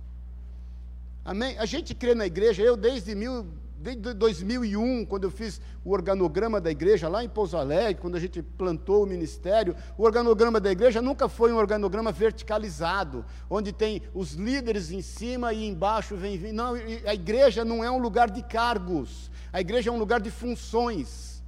Amém? 1.22 1.58
A 1.58 1.66
gente 1.66 1.94
crê 1.94 2.14
na 2.14 2.24
igreja, 2.24 2.62
eu 2.62 2.78
desde, 2.78 3.14
mil, 3.14 3.46
desde 3.80 4.12
2001, 4.12 5.06
quando 5.06 5.24
eu 5.24 5.30
fiz 5.30 5.60
o 5.84 5.92
organograma 5.92 6.60
da 6.60 6.70
igreja 6.70 7.08
lá 7.08 7.22
em 7.22 7.28
Pouso 7.28 7.56
Alegre, 7.56 8.00
quando 8.00 8.16
a 8.16 8.20
gente 8.20 8.42
plantou 8.42 9.04
o 9.04 9.06
ministério, 9.06 9.76
o 9.96 10.02
organograma 10.02 10.58
da 10.58 10.70
igreja 10.70 11.00
nunca 11.00 11.28
foi 11.28 11.52
um 11.52 11.56
organograma 11.56 12.10
verticalizado, 12.10 13.24
onde 13.48 13.72
tem 13.72 14.02
os 14.12 14.32
líderes 14.32 14.90
em 14.90 15.00
cima 15.00 15.52
e 15.52 15.66
embaixo 15.66 16.16
vem. 16.16 16.52
Não, 16.52 16.74
a 16.74 17.14
igreja 17.14 17.64
não 17.64 17.84
é 17.84 17.90
um 17.90 17.98
lugar 17.98 18.28
de 18.30 18.42
cargos, 18.42 19.30
a 19.52 19.60
igreja 19.60 19.90
é 19.90 19.92
um 19.92 19.98
lugar 19.98 20.20
de 20.20 20.30
funções. 20.30 21.42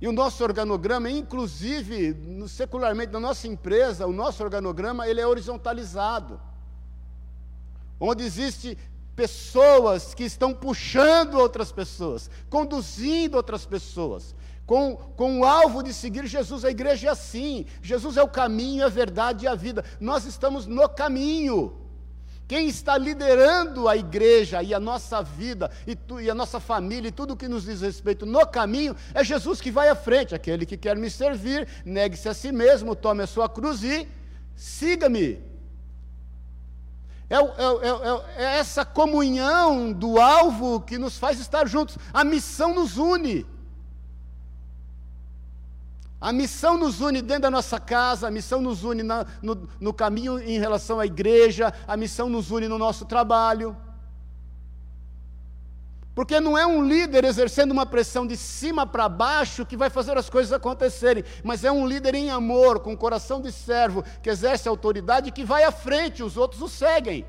E 0.00 0.08
o 0.08 0.12
nosso 0.12 0.42
organograma, 0.42 1.10
inclusive, 1.10 2.16
secularmente, 2.48 3.12
na 3.12 3.20
nossa 3.20 3.46
empresa, 3.46 4.06
o 4.06 4.12
nosso 4.12 4.42
organograma, 4.42 5.06
ele 5.06 5.20
é 5.20 5.26
horizontalizado 5.26 6.40
onde 8.00 8.24
existe 8.24 8.78
pessoas 9.20 10.14
que 10.14 10.24
estão 10.24 10.54
puxando 10.54 11.34
outras 11.34 11.70
pessoas, 11.70 12.30
conduzindo 12.48 13.36
outras 13.36 13.66
pessoas, 13.66 14.34
com, 14.64 14.96
com 14.96 15.40
o 15.40 15.44
alvo 15.44 15.82
de 15.82 15.92
seguir 15.92 16.26
Jesus. 16.26 16.64
A 16.64 16.70
igreja 16.70 17.08
é 17.08 17.10
assim: 17.10 17.66
Jesus 17.82 18.16
é 18.16 18.22
o 18.22 18.28
caminho, 18.28 18.82
a 18.82 18.88
verdade 18.88 19.44
e 19.44 19.48
a 19.48 19.54
vida. 19.54 19.84
Nós 20.00 20.24
estamos 20.24 20.66
no 20.66 20.88
caminho. 20.88 21.76
Quem 22.48 22.66
está 22.66 22.96
liderando 22.96 23.88
a 23.88 23.94
igreja 23.94 24.62
e 24.62 24.72
a 24.72 24.80
nossa 24.80 25.22
vida 25.22 25.70
e, 25.86 25.94
tu, 25.94 26.18
e, 26.18 26.30
a 26.30 26.34
nossa 26.34 26.58
família 26.58 27.08
e 27.08 27.12
tudo 27.12 27.36
que 27.36 27.46
nos 27.46 27.64
diz 27.64 27.82
respeito 27.82 28.24
no 28.24 28.44
caminho 28.46 28.96
é 29.14 29.22
Jesus 29.22 29.60
que 29.60 29.70
vai 29.70 29.90
à 29.90 29.94
frente. 29.94 30.34
Aquele 30.34 30.64
que 30.64 30.78
quer 30.78 30.96
me 30.96 31.10
servir, 31.10 31.68
negue-se 31.84 32.26
a 32.26 32.32
si 32.32 32.50
mesmo, 32.50 32.96
tome 32.96 33.22
a 33.22 33.26
sua 33.26 33.50
cruz 33.50 33.84
e 33.84 34.08
siga-me. 34.56 35.49
É, 37.30 37.36
é, 37.36 37.38
é, 37.38 38.44
é, 38.44 38.58
essa 38.58 38.84
comunhão 38.84 39.92
do 39.92 40.20
alvo 40.20 40.80
que 40.80 40.98
nos 40.98 41.16
faz 41.16 41.38
estar 41.38 41.64
juntos. 41.68 41.96
A 42.12 42.24
missão 42.24 42.74
nos 42.74 42.98
une. 42.98 43.46
A 46.20 46.32
missão 46.32 46.76
nos 46.76 47.00
une 47.00 47.22
dentro 47.22 47.42
da 47.42 47.50
nossa 47.50 47.78
casa, 47.78 48.26
a 48.26 48.30
missão 48.32 48.60
nos 48.60 48.82
une 48.82 49.04
na, 49.04 49.24
no, 49.40 49.68
no 49.80 49.94
caminho 49.94 50.40
em 50.40 50.58
relação 50.58 50.98
à 50.98 51.06
igreja, 51.06 51.72
a 51.86 51.96
missão 51.96 52.28
nos 52.28 52.50
une 52.50 52.66
no 52.66 52.76
nosso 52.76 53.06
trabalho. 53.06 53.76
Porque 56.14 56.40
não 56.40 56.58
é 56.58 56.66
um 56.66 56.84
líder 56.84 57.24
exercendo 57.24 57.70
uma 57.70 57.86
pressão 57.86 58.26
de 58.26 58.36
cima 58.36 58.86
para 58.86 59.08
baixo 59.08 59.64
que 59.64 59.76
vai 59.76 59.88
fazer 59.88 60.18
as 60.18 60.28
coisas 60.28 60.52
acontecerem, 60.52 61.24
mas 61.44 61.64
é 61.64 61.70
um 61.70 61.86
líder 61.86 62.14
em 62.14 62.30
amor, 62.30 62.80
com 62.80 62.96
coração 62.96 63.40
de 63.40 63.52
servo, 63.52 64.04
que 64.22 64.28
exerce 64.28 64.68
autoridade, 64.68 65.30
que 65.30 65.44
vai 65.44 65.62
à 65.62 65.70
frente, 65.70 66.22
os 66.22 66.36
outros 66.36 66.60
o 66.60 66.68
seguem. 66.68 67.24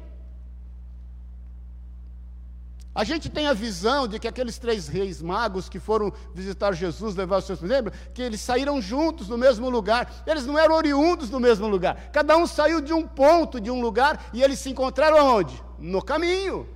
A 2.94 3.06
gente 3.06 3.30
tem 3.30 3.48
a 3.48 3.54
visão 3.54 4.06
de 4.06 4.20
que 4.20 4.28
aqueles 4.28 4.58
três 4.58 4.89
reis 4.89 5.22
magos 5.22 5.70
que 5.70 5.80
foram 5.80 6.12
visitar 6.36 6.74
Jesus, 6.74 7.15
levar 7.15 7.38
os 7.38 7.46
seus. 7.46 7.62
Lembra? 7.62 7.94
Que 8.13 8.22
eles 8.22 8.41
saíram 8.41 8.82
juntos 8.82 9.30
no 9.30 9.38
mesmo 9.38 9.70
lugar. 9.70 10.24
Eles 10.28 10.46
não 10.46 10.60
eram 10.60 10.76
oriundos 10.76 11.30
do 11.30 11.39
mesmo 11.39 11.67
lugar. 11.70 12.10
Cada 12.12 12.36
um 12.36 12.46
saiu 12.46 12.82
de 12.82 12.91
um 12.91 13.08
ponto, 13.08 13.62
de 13.62 13.72
um 13.72 13.80
lugar, 13.80 14.30
e 14.34 14.44
eles 14.44 14.60
se 14.60 14.70
encontraram 14.70 15.26
onde? 15.26 15.63
No 15.80 16.02
caminho. 16.02 16.67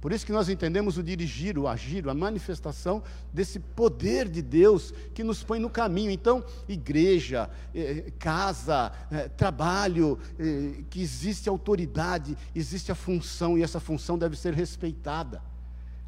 Por 0.00 0.12
isso 0.12 0.24
que 0.24 0.32
nós 0.32 0.48
entendemos 0.48 0.96
o 0.96 1.02
dirigir, 1.02 1.58
o 1.58 1.68
agir, 1.68 2.08
a 2.08 2.14
manifestação 2.14 3.02
desse 3.32 3.60
poder 3.60 4.28
de 4.28 4.40
Deus 4.40 4.94
que 5.12 5.22
nos 5.22 5.42
põe 5.42 5.58
no 5.58 5.68
caminho. 5.68 6.10
Então, 6.10 6.42
igreja, 6.66 7.50
eh, 7.74 8.10
casa, 8.18 8.92
eh, 9.10 9.28
trabalho, 9.28 10.18
eh, 10.38 10.82
que 10.88 11.02
existe 11.02 11.50
autoridade, 11.50 12.36
existe 12.54 12.90
a 12.90 12.94
função 12.94 13.58
e 13.58 13.62
essa 13.62 13.78
função 13.78 14.16
deve 14.16 14.36
ser 14.36 14.54
respeitada. 14.54 15.42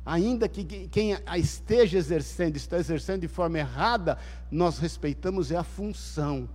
Ainda 0.07 0.49
que 0.49 0.89
quem 0.89 1.19
a 1.27 1.37
esteja 1.39 1.99
exercendo, 1.99 2.57
está 2.57 2.79
exercendo 2.79 3.21
de 3.21 3.29
forma 3.29 3.59
errada, 3.59 4.17
nós 4.51 4.79
respeitamos 4.79 5.53
é 5.53 5.57
a 5.57 5.63
função 5.63 6.49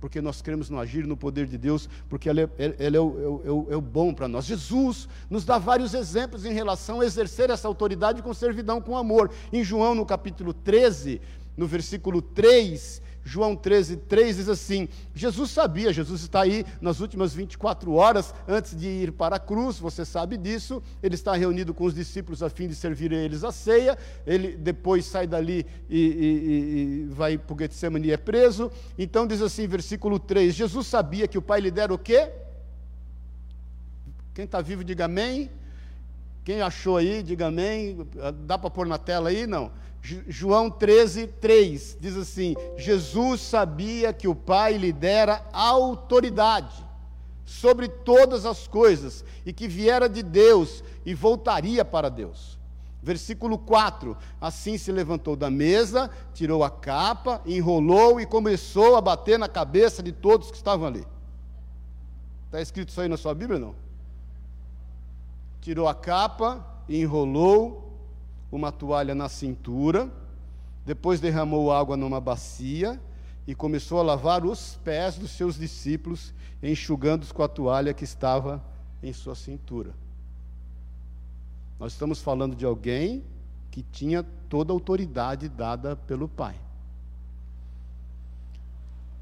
porque 0.00 0.20
nós 0.20 0.40
cremos 0.40 0.70
no 0.70 0.78
agir, 0.78 1.06
no 1.06 1.16
poder 1.16 1.46
de 1.46 1.58
Deus, 1.58 1.88
porque 2.08 2.28
Ele 2.28 2.42
é, 2.42 2.48
ele 2.78 2.96
é, 2.96 3.00
o, 3.00 3.42
é 3.44 3.50
o, 3.50 3.66
é 3.70 3.76
o 3.76 3.80
bom 3.80 4.14
para 4.14 4.28
nós. 4.28 4.44
Jesus 4.44 5.08
nos 5.28 5.44
dá 5.44 5.58
vários 5.58 5.94
exemplos 5.94 6.44
em 6.44 6.52
relação 6.52 7.00
a 7.00 7.06
exercer 7.06 7.50
essa 7.50 7.66
autoridade 7.66 8.22
com 8.22 8.32
servidão, 8.32 8.80
com 8.80 8.96
amor. 8.96 9.30
Em 9.52 9.64
João, 9.64 9.94
no 9.94 10.06
capítulo 10.06 10.52
13, 10.52 11.20
no 11.56 11.66
versículo 11.66 12.22
3, 12.22 13.02
João 13.24 13.54
13, 13.54 13.96
3 13.96 14.36
diz 14.36 14.48
assim: 14.48 14.88
Jesus 15.14 15.50
sabia, 15.50 15.92
Jesus 15.92 16.22
está 16.22 16.42
aí 16.42 16.64
nas 16.80 17.00
últimas 17.00 17.34
24 17.34 17.92
horas 17.92 18.34
antes 18.46 18.78
de 18.78 18.86
ir 18.86 19.12
para 19.12 19.36
a 19.36 19.38
cruz, 19.38 19.78
você 19.78 20.04
sabe 20.04 20.36
disso. 20.36 20.82
Ele 21.02 21.14
está 21.14 21.34
reunido 21.34 21.74
com 21.74 21.84
os 21.84 21.94
discípulos 21.94 22.42
a 22.42 22.48
fim 22.48 22.68
de 22.68 22.74
servir 22.74 23.12
a 23.12 23.16
eles 23.16 23.44
a 23.44 23.52
ceia. 23.52 23.98
Ele 24.26 24.56
depois 24.56 25.04
sai 25.04 25.26
dali 25.26 25.66
e, 25.88 26.00
e, 26.00 27.04
e 27.04 27.14
vai 27.14 27.36
para 27.36 27.54
o 27.54 27.58
Getsemane 27.58 28.08
e 28.08 28.12
é 28.12 28.16
preso. 28.16 28.70
Então 28.98 29.26
diz 29.26 29.42
assim, 29.42 29.66
versículo 29.66 30.18
3: 30.18 30.54
Jesus 30.54 30.86
sabia 30.86 31.28
que 31.28 31.38
o 31.38 31.42
Pai 31.42 31.60
lhe 31.60 31.70
dera 31.70 31.92
o 31.92 31.98
quê? 31.98 32.30
Quem 34.32 34.44
está 34.44 34.60
vivo, 34.60 34.84
diga 34.84 35.06
amém. 35.06 35.50
Quem 36.44 36.62
achou 36.62 36.96
aí, 36.96 37.22
diga 37.22 37.46
amém. 37.48 38.06
Dá 38.46 38.58
para 38.58 38.70
pôr 38.70 38.86
na 38.86 38.98
tela 38.98 39.28
aí? 39.28 39.46
Não. 39.46 39.70
João 40.02 40.70
13, 40.70 41.26
3 41.26 41.98
diz 42.00 42.16
assim: 42.16 42.54
Jesus 42.76 43.40
sabia 43.40 44.12
que 44.12 44.28
o 44.28 44.34
Pai 44.34 44.78
lhe 44.78 44.92
dera 44.92 45.44
autoridade 45.52 46.86
sobre 47.44 47.88
todas 47.88 48.46
as 48.46 48.68
coisas 48.68 49.24
e 49.44 49.52
que 49.52 49.66
viera 49.66 50.08
de 50.08 50.22
Deus 50.22 50.84
e 51.04 51.14
voltaria 51.14 51.84
para 51.84 52.08
Deus. 52.08 52.58
Versículo 53.02 53.58
4: 53.58 54.16
Assim 54.40 54.78
se 54.78 54.92
levantou 54.92 55.36
da 55.36 55.50
mesa, 55.50 56.10
tirou 56.34 56.62
a 56.62 56.70
capa, 56.70 57.40
enrolou 57.46 58.20
e 58.20 58.26
começou 58.26 58.96
a 58.96 59.00
bater 59.00 59.38
na 59.38 59.48
cabeça 59.48 60.02
de 60.02 60.12
todos 60.12 60.50
que 60.50 60.56
estavam 60.56 60.86
ali. 60.86 61.06
Está 62.46 62.60
escrito 62.60 62.88
isso 62.90 63.00
aí 63.00 63.08
na 63.08 63.16
sua 63.16 63.34
Bíblia? 63.34 63.58
Não? 63.58 63.74
Tirou 65.68 65.86
a 65.86 65.94
capa, 65.94 66.64
enrolou 66.88 67.92
uma 68.50 68.72
toalha 68.72 69.14
na 69.14 69.28
cintura, 69.28 70.10
depois 70.86 71.20
derramou 71.20 71.70
água 71.70 71.94
numa 71.94 72.18
bacia 72.18 72.98
e 73.46 73.54
começou 73.54 74.00
a 74.00 74.02
lavar 74.02 74.46
os 74.46 74.76
pés 74.82 75.18
dos 75.18 75.30
seus 75.30 75.58
discípulos, 75.58 76.32
enxugando-os 76.62 77.32
com 77.32 77.42
a 77.42 77.48
toalha 77.48 77.92
que 77.92 78.02
estava 78.02 78.64
em 79.02 79.12
sua 79.12 79.34
cintura. 79.34 79.92
Nós 81.78 81.92
estamos 81.92 82.22
falando 82.22 82.56
de 82.56 82.64
alguém 82.64 83.22
que 83.70 83.82
tinha 83.82 84.24
toda 84.48 84.72
a 84.72 84.74
autoridade 84.74 85.50
dada 85.50 85.94
pelo 85.94 86.30
Pai. 86.30 86.58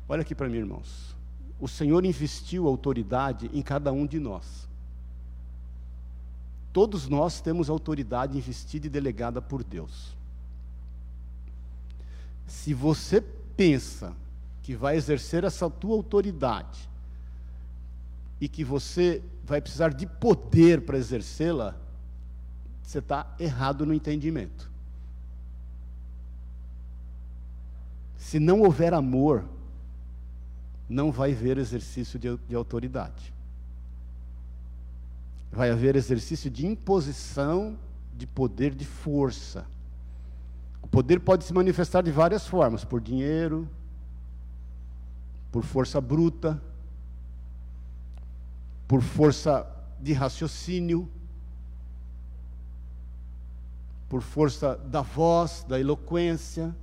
Olha 0.08 0.22
aqui 0.22 0.32
para 0.32 0.48
mim, 0.48 0.58
irmãos. 0.58 1.16
O 1.58 1.66
Senhor 1.66 2.04
investiu 2.04 2.68
autoridade 2.68 3.50
em 3.52 3.62
cada 3.62 3.92
um 3.92 4.06
de 4.06 4.20
nós. 4.20 4.65
Todos 6.76 7.08
nós 7.08 7.40
temos 7.40 7.70
autoridade 7.70 8.36
investida 8.36 8.86
e 8.86 8.90
delegada 8.90 9.40
por 9.40 9.64
Deus. 9.64 10.14
Se 12.46 12.74
você 12.74 13.18
pensa 13.18 14.14
que 14.62 14.76
vai 14.76 14.94
exercer 14.94 15.42
essa 15.42 15.70
tua 15.70 15.94
autoridade 15.94 16.86
e 18.38 18.46
que 18.46 18.62
você 18.62 19.22
vai 19.42 19.58
precisar 19.58 19.94
de 19.94 20.06
poder 20.06 20.82
para 20.82 20.98
exercê-la, 20.98 21.74
você 22.82 22.98
está 22.98 23.34
errado 23.40 23.86
no 23.86 23.94
entendimento. 23.94 24.70
Se 28.18 28.38
não 28.38 28.60
houver 28.60 28.92
amor, 28.92 29.48
não 30.86 31.10
vai 31.10 31.32
haver 31.32 31.56
exercício 31.56 32.18
de, 32.18 32.36
de 32.36 32.54
autoridade 32.54 33.34
vai 35.50 35.70
haver 35.70 35.96
exercício 35.96 36.50
de 36.50 36.66
imposição 36.66 37.78
de 38.16 38.26
poder 38.26 38.74
de 38.74 38.84
força. 38.84 39.66
O 40.82 40.86
poder 40.86 41.20
pode 41.20 41.44
se 41.44 41.52
manifestar 41.52 42.02
de 42.02 42.10
várias 42.10 42.46
formas: 42.46 42.84
por 42.84 43.00
dinheiro, 43.00 43.68
por 45.50 45.64
força 45.64 46.00
bruta, 46.00 46.60
por 48.86 49.02
força 49.02 49.66
de 50.00 50.12
raciocínio, 50.12 51.08
por 54.08 54.22
força 54.22 54.76
da 54.76 55.02
voz, 55.02 55.64
da 55.68 55.78
eloquência. 55.80 56.74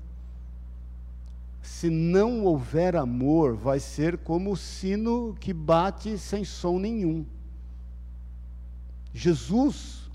Se 1.61 1.89
não 1.89 2.43
houver 2.43 2.95
amor, 2.95 3.55
vai 3.55 3.79
ser 3.79 4.17
como 4.17 4.51
o 4.51 4.57
sino 4.57 5.33
que 5.39 5.53
bate 5.53 6.17
sem 6.17 6.43
som 6.43 6.77
nenhum. 6.77 7.25
Jesus, 9.13 10.09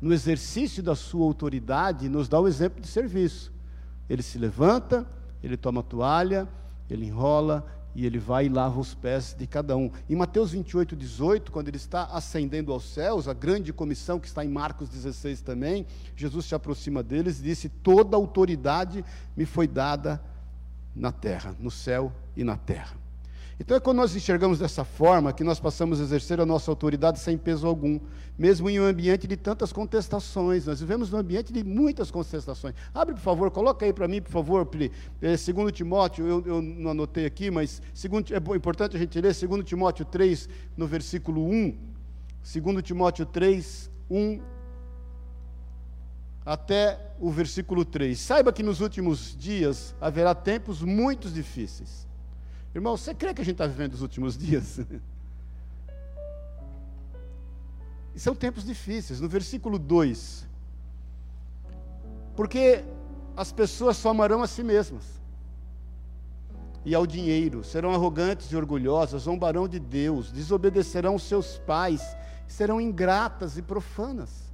no 0.00 0.12
exercício 0.12 0.82
da 0.82 0.94
sua 0.94 1.24
autoridade, 1.24 2.08
nos 2.08 2.28
dá 2.28 2.38
o 2.38 2.46
exemplo 2.46 2.80
de 2.80 2.86
serviço. 2.86 3.52
Ele 4.08 4.22
se 4.22 4.38
levanta, 4.38 5.06
ele 5.42 5.56
toma 5.56 5.80
a 5.80 5.84
toalha, 5.84 6.48
ele 6.88 7.06
enrola, 7.06 7.66
e 7.94 8.06
ele 8.06 8.18
vai 8.18 8.46
e 8.46 8.48
lava 8.48 8.80
os 8.80 8.94
pés 8.94 9.34
de 9.38 9.46
cada 9.46 9.76
um. 9.76 9.90
Em 10.08 10.16
Mateus 10.16 10.52
28, 10.52 10.96
18, 10.96 11.52
quando 11.52 11.68
ele 11.68 11.76
está 11.76 12.04
ascendendo 12.04 12.72
aos 12.72 12.84
céus, 12.84 13.28
a 13.28 13.34
grande 13.34 13.72
comissão 13.72 14.18
que 14.18 14.26
está 14.26 14.44
em 14.44 14.48
Marcos 14.48 14.88
16 14.88 15.42
também, 15.42 15.86
Jesus 16.16 16.46
se 16.46 16.54
aproxima 16.54 17.02
deles 17.02 17.40
e 17.40 17.42
disse: 17.42 17.68
Toda 17.68 18.16
autoridade 18.16 19.04
me 19.36 19.44
foi 19.44 19.66
dada 19.66 20.22
na 20.94 21.12
terra, 21.12 21.54
no 21.58 21.70
céu 21.70 22.12
e 22.36 22.42
na 22.44 22.56
terra. 22.56 23.01
Então 23.60 23.76
é 23.76 23.80
quando 23.80 23.98
nós 23.98 24.16
enxergamos 24.16 24.58
dessa 24.58 24.84
forma 24.84 25.32
que 25.32 25.44
nós 25.44 25.60
passamos 25.60 26.00
a 26.00 26.02
exercer 26.02 26.40
a 26.40 26.46
nossa 26.46 26.70
autoridade 26.70 27.18
sem 27.18 27.36
peso 27.36 27.66
algum, 27.66 28.00
mesmo 28.38 28.68
em 28.68 28.80
um 28.80 28.84
ambiente 28.84 29.26
de 29.26 29.36
tantas 29.36 29.72
contestações. 29.72 30.66
Nós 30.66 30.80
vivemos 30.80 31.10
num 31.10 31.18
ambiente 31.18 31.52
de 31.52 31.62
muitas 31.62 32.10
contestações. 32.10 32.74
Abre, 32.94 33.14
por 33.14 33.20
favor, 33.20 33.50
coloca 33.50 33.84
aí 33.84 33.92
para 33.92 34.08
mim, 34.08 34.22
por 34.22 34.30
favor, 34.30 34.66
Pri. 34.66 34.90
É, 35.20 35.36
segundo 35.36 35.70
Timóteo, 35.70 36.26
eu, 36.26 36.42
eu, 36.46 36.62
não 36.62 36.90
anotei 36.90 37.26
aqui, 37.26 37.50
mas 37.50 37.82
segundo, 37.92 38.32
é 38.34 38.56
importante 38.56 38.96
a 38.96 38.98
gente 38.98 39.20
ler 39.20 39.34
2 39.34 39.64
Timóteo 39.64 40.04
3, 40.04 40.48
no 40.76 40.86
versículo 40.86 41.46
1. 41.46 41.76
2 42.42 42.82
Timóteo 42.82 43.24
3, 43.26 43.90
1 44.10 44.40
até 46.44 46.98
o 47.20 47.30
versículo 47.30 47.84
3. 47.84 48.18
Saiba 48.18 48.52
que 48.52 48.62
nos 48.62 48.80
últimos 48.80 49.36
dias 49.38 49.94
haverá 50.00 50.34
tempos 50.34 50.82
muito 50.82 51.30
difíceis. 51.30 52.10
Irmão, 52.74 52.96
você 52.96 53.14
crê 53.14 53.34
que 53.34 53.42
a 53.42 53.44
gente 53.44 53.54
está 53.54 53.66
vivendo 53.66 53.94
os 53.94 54.02
últimos 54.02 54.36
dias? 54.38 54.80
E 58.14 58.20
são 58.20 58.34
tempos 58.34 58.64
difíceis. 58.64 59.20
No 59.20 59.28
versículo 59.28 59.78
2: 59.78 60.46
Porque 62.36 62.84
as 63.36 63.52
pessoas 63.52 63.96
só 63.96 64.10
amarão 64.10 64.42
a 64.42 64.46
si 64.46 64.62
mesmas 64.62 65.22
e 66.84 66.94
ao 66.94 67.06
dinheiro, 67.06 67.62
serão 67.62 67.94
arrogantes 67.94 68.50
e 68.50 68.56
orgulhosas, 68.56 69.22
zombarão 69.22 69.68
de 69.68 69.78
Deus, 69.78 70.32
desobedecerão 70.32 71.18
seus 71.18 71.58
pais, 71.58 72.02
serão 72.46 72.80
ingratas 72.80 73.56
e 73.56 73.62
profanas. 73.62 74.52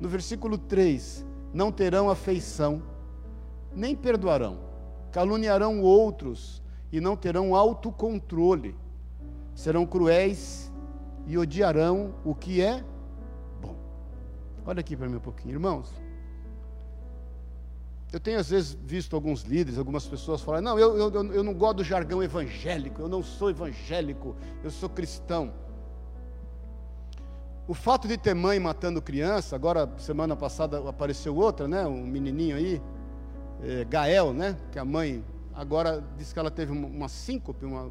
No 0.00 0.08
versículo 0.08 0.58
3: 0.58 1.24
Não 1.54 1.70
terão 1.70 2.10
afeição, 2.10 2.82
nem 3.74 3.94
perdoarão, 3.94 4.58
caluniarão 5.12 5.80
outros, 5.80 6.60
e 6.92 7.00
não 7.00 7.16
terão 7.16 7.54
autocontrole. 7.54 8.76
Serão 9.54 9.86
cruéis 9.86 10.72
e 11.26 11.36
odiarão 11.36 12.14
o 12.24 12.34
que 12.34 12.60
é 12.60 12.84
bom. 13.60 13.76
Olha 14.64 14.80
aqui 14.80 14.96
para 14.96 15.08
mim 15.08 15.16
um 15.16 15.20
pouquinho, 15.20 15.54
irmãos. 15.54 15.92
Eu 18.12 18.18
tenho 18.18 18.40
às 18.40 18.50
vezes 18.50 18.76
visto 18.84 19.14
alguns 19.14 19.42
líderes, 19.42 19.78
algumas 19.78 20.06
pessoas 20.06 20.40
falarem: 20.40 20.64
não, 20.64 20.78
eu, 20.78 20.96
eu, 20.96 21.32
eu 21.32 21.44
não 21.44 21.54
gosto 21.54 21.78
do 21.78 21.84
jargão 21.84 22.22
evangélico, 22.22 23.02
eu 23.02 23.08
não 23.08 23.22
sou 23.22 23.50
evangélico, 23.50 24.34
eu 24.64 24.70
sou 24.70 24.88
cristão. 24.88 25.52
O 27.68 27.74
fato 27.74 28.08
de 28.08 28.18
ter 28.18 28.34
mãe 28.34 28.58
matando 28.58 29.00
criança, 29.00 29.54
agora 29.54 29.88
semana 29.96 30.34
passada 30.34 30.88
apareceu 30.88 31.36
outra, 31.36 31.68
né? 31.68 31.86
Um 31.86 32.04
menininho 32.04 32.56
aí, 32.56 32.82
é, 33.62 33.84
Gael, 33.84 34.32
né? 34.32 34.56
Que 34.72 34.78
a 34.80 34.84
mãe 34.84 35.22
agora 35.54 36.02
diz 36.16 36.32
que 36.32 36.38
ela 36.38 36.50
teve 36.50 36.72
uma 36.72 37.08
síncope, 37.08 37.64
uma, 37.64 37.90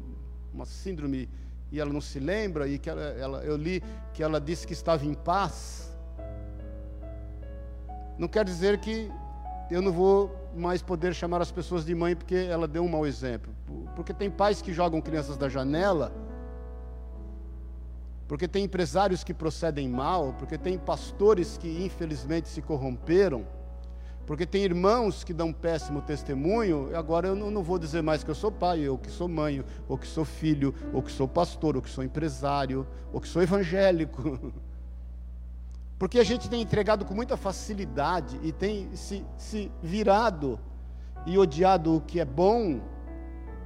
uma 0.52 0.64
síndrome, 0.64 1.28
e 1.70 1.78
ela 1.78 1.92
não 1.92 2.00
se 2.00 2.18
lembra, 2.18 2.66
e 2.66 2.78
que 2.78 2.90
ela, 2.90 3.00
ela, 3.00 3.44
eu 3.44 3.56
li 3.56 3.82
que 4.12 4.22
ela 4.22 4.40
disse 4.40 4.66
que 4.66 4.72
estava 4.72 5.04
em 5.04 5.14
paz. 5.14 5.94
Não 8.18 8.28
quer 8.28 8.44
dizer 8.44 8.78
que 8.78 9.10
eu 9.70 9.80
não 9.80 9.92
vou 9.92 10.36
mais 10.54 10.82
poder 10.82 11.14
chamar 11.14 11.40
as 11.40 11.52
pessoas 11.52 11.84
de 11.84 11.94
mãe 11.94 12.16
porque 12.16 12.34
ela 12.34 12.66
deu 12.66 12.82
um 12.82 12.88
mau 12.88 13.06
exemplo. 13.06 13.54
Porque 13.94 14.12
tem 14.12 14.30
pais 14.30 14.60
que 14.60 14.72
jogam 14.72 15.00
crianças 15.00 15.36
da 15.36 15.48
janela, 15.48 16.12
porque 18.26 18.46
tem 18.46 18.64
empresários 18.64 19.24
que 19.24 19.34
procedem 19.34 19.88
mal, 19.88 20.34
porque 20.38 20.58
tem 20.58 20.78
pastores 20.78 21.56
que 21.56 21.84
infelizmente 21.84 22.48
se 22.48 22.60
corromperam. 22.62 23.46
Porque 24.30 24.46
tem 24.46 24.62
irmãos 24.62 25.24
que 25.24 25.34
dão 25.34 25.52
péssimo 25.52 26.00
testemunho, 26.00 26.96
agora 26.96 27.26
eu 27.26 27.34
não, 27.34 27.50
não, 27.50 27.64
vou 27.64 27.80
dizer 27.80 28.00
mais 28.00 28.22
que 28.22 28.30
eu 28.30 28.34
sou 28.36 28.52
pai, 28.52 28.88
ou 28.88 28.96
que 28.96 29.10
sou 29.10 29.26
mãe, 29.26 29.64
ou 29.88 29.98
que 29.98 30.06
sou 30.06 30.24
filho, 30.24 30.72
ou 30.92 31.02
que 31.02 31.10
sou 31.10 31.26
pastor, 31.26 31.74
ou 31.74 31.82
que 31.82 31.90
sou 31.90 32.04
empresário, 32.04 32.86
ou 33.12 33.20
que 33.20 33.26
sou 33.26 33.42
evangélico. 33.42 34.52
Porque 35.98 36.16
a 36.16 36.22
gente 36.22 36.48
tem 36.48 36.62
entregado 36.62 37.04
com 37.04 37.12
muita 37.12 37.36
facilidade 37.36 38.38
e 38.44 38.52
tem 38.52 38.94
se, 38.94 39.26
se 39.36 39.68
virado 39.82 40.60
e 41.26 41.36
odiado 41.36 41.96
o 41.96 42.00
que 42.00 42.20
é 42.20 42.24
bom 42.24 42.80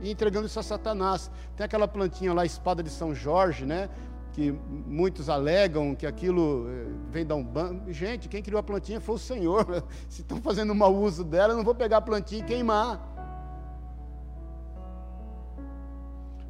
e 0.01 0.11
entregando 0.11 0.47
isso 0.47 0.59
a 0.59 0.63
Satanás. 0.63 1.31
Tem 1.55 1.67
aquela 1.67 1.87
plantinha 1.87 2.33
lá, 2.33 2.47
espada 2.47 2.83
de 2.83 2.89
São 2.89 3.15
Jorge, 3.15 3.67
né? 3.67 3.91
Que 4.35 4.51
muitos 4.51 5.29
alegam 5.29 5.95
que 5.95 6.05
aquilo 6.05 6.67
eh, 6.69 6.87
vem 7.09 7.25
da 7.25 7.37
Umbanda. 7.37 7.93
Gente, 7.93 8.29
quem 8.29 8.43
criou 8.43 8.59
a 8.59 8.63
plantinha 8.65 9.01
foi 9.01 9.15
o 9.15 9.19
Senhor. 9.19 9.85
Se 10.11 10.23
estão 10.23 10.41
fazendo 10.41 10.75
mau 10.75 10.93
uso 10.93 11.23
dela, 11.23 11.53
eu 11.53 11.57
não 11.57 11.63
vou 11.63 11.75
pegar 11.75 11.99
a 11.99 12.01
plantinha 12.01 12.43
e 12.43 12.45
queimar. 12.45 13.01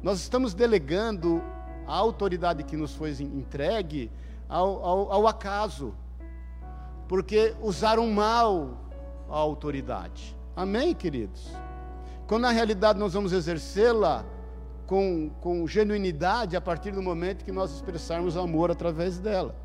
Nós 0.01 0.19
estamos 0.19 0.55
delegando 0.55 1.43
a 1.85 1.95
autoridade 1.95 2.63
que 2.63 2.75
nos 2.75 2.95
foi 2.95 3.11
entregue 3.21 4.11
ao, 4.49 4.83
ao, 4.83 5.11
ao 5.13 5.27
acaso, 5.27 5.93
porque 7.07 7.55
usaram 7.61 8.07
mal 8.07 8.79
a 9.29 9.37
autoridade. 9.37 10.35
Amém, 10.55 10.95
queridos? 10.95 11.51
Quando 12.25 12.43
na 12.43 12.51
realidade 12.51 12.97
nós 12.97 13.13
vamos 13.13 13.31
exercê-la 13.31 14.25
com, 14.85 15.29
com 15.41 15.67
genuinidade 15.67 16.55
a 16.55 16.61
partir 16.61 16.91
do 16.91 17.01
momento 17.01 17.43
que 17.43 17.51
nós 17.51 17.73
expressarmos 17.73 18.37
amor 18.37 18.71
através 18.71 19.19
dela. 19.19 19.55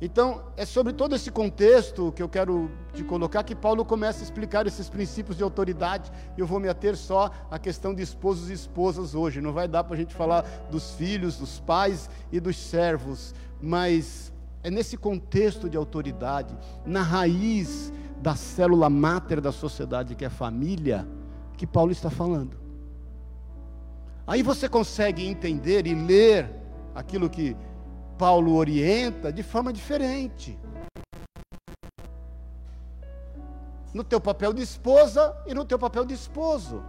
Então, 0.00 0.42
é 0.56 0.66
sobre 0.66 0.92
todo 0.92 1.14
esse 1.14 1.30
contexto 1.30 2.12
que 2.12 2.22
eu 2.22 2.28
quero 2.28 2.70
te 2.92 3.04
colocar 3.04 3.42
que 3.44 3.54
Paulo 3.54 3.84
começa 3.84 4.20
a 4.20 4.24
explicar 4.24 4.66
esses 4.66 4.88
princípios 4.90 5.36
de 5.36 5.42
autoridade. 5.42 6.10
Eu 6.36 6.46
vou 6.46 6.58
me 6.58 6.68
ater 6.68 6.96
só 6.96 7.30
à 7.50 7.58
questão 7.58 7.94
de 7.94 8.02
esposos 8.02 8.50
e 8.50 8.52
esposas 8.52 9.14
hoje. 9.14 9.40
Não 9.40 9.52
vai 9.52 9.68
dar 9.68 9.84
para 9.84 9.94
a 9.94 9.96
gente 9.96 10.14
falar 10.14 10.42
dos 10.70 10.92
filhos, 10.94 11.38
dos 11.38 11.60
pais 11.60 12.10
e 12.32 12.40
dos 12.40 12.56
servos, 12.56 13.34
mas 13.62 14.32
é 14.62 14.70
nesse 14.70 14.96
contexto 14.96 15.70
de 15.70 15.76
autoridade, 15.76 16.56
na 16.84 17.02
raiz 17.02 17.92
da 18.20 18.34
célula 18.34 18.90
máter 18.90 19.40
da 19.40 19.52
sociedade, 19.52 20.14
que 20.14 20.24
é 20.24 20.28
a 20.28 20.30
família, 20.30 21.06
que 21.56 21.66
Paulo 21.66 21.92
está 21.92 22.10
falando. 22.10 22.63
Aí 24.26 24.42
você 24.42 24.68
consegue 24.68 25.26
entender 25.26 25.86
e 25.86 25.94
ler 25.94 26.50
aquilo 26.94 27.28
que 27.28 27.54
Paulo 28.16 28.54
orienta 28.54 29.30
de 29.32 29.42
forma 29.42 29.72
diferente. 29.72 30.58
No 33.92 34.02
teu 34.02 34.20
papel 34.20 34.52
de 34.52 34.62
esposa 34.62 35.36
e 35.46 35.52
no 35.52 35.64
teu 35.64 35.78
papel 35.78 36.04
de 36.04 36.14
esposo. 36.14 36.82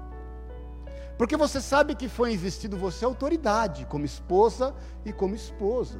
Porque 1.17 1.35
você 1.35 1.61
sabe 1.61 1.93
que 1.93 2.07
foi 2.07 2.33
investido 2.33 2.77
você 2.77 3.03
autoridade 3.03 3.85
como 3.85 4.05
esposa 4.05 4.73
e 5.05 5.11
como 5.11 5.35
esposo. 5.35 5.99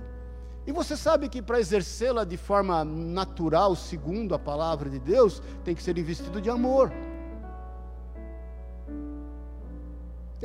E 0.65 0.71
você 0.71 0.98
sabe 0.98 1.30
que 1.30 1.41
para 1.41 1.60
exercê-la 1.60 2.24
de 2.24 2.38
forma 2.38 2.84
natural, 2.84 3.76
segundo 3.76 4.34
a 4.34 4.39
palavra 4.39 4.89
de 4.89 5.00
Deus, 5.00 5.41
tem 5.63 5.76
que 5.76 5.84
ser 5.84 5.98
investido 5.98 6.41
de 6.41 6.50
amor. 6.50 6.91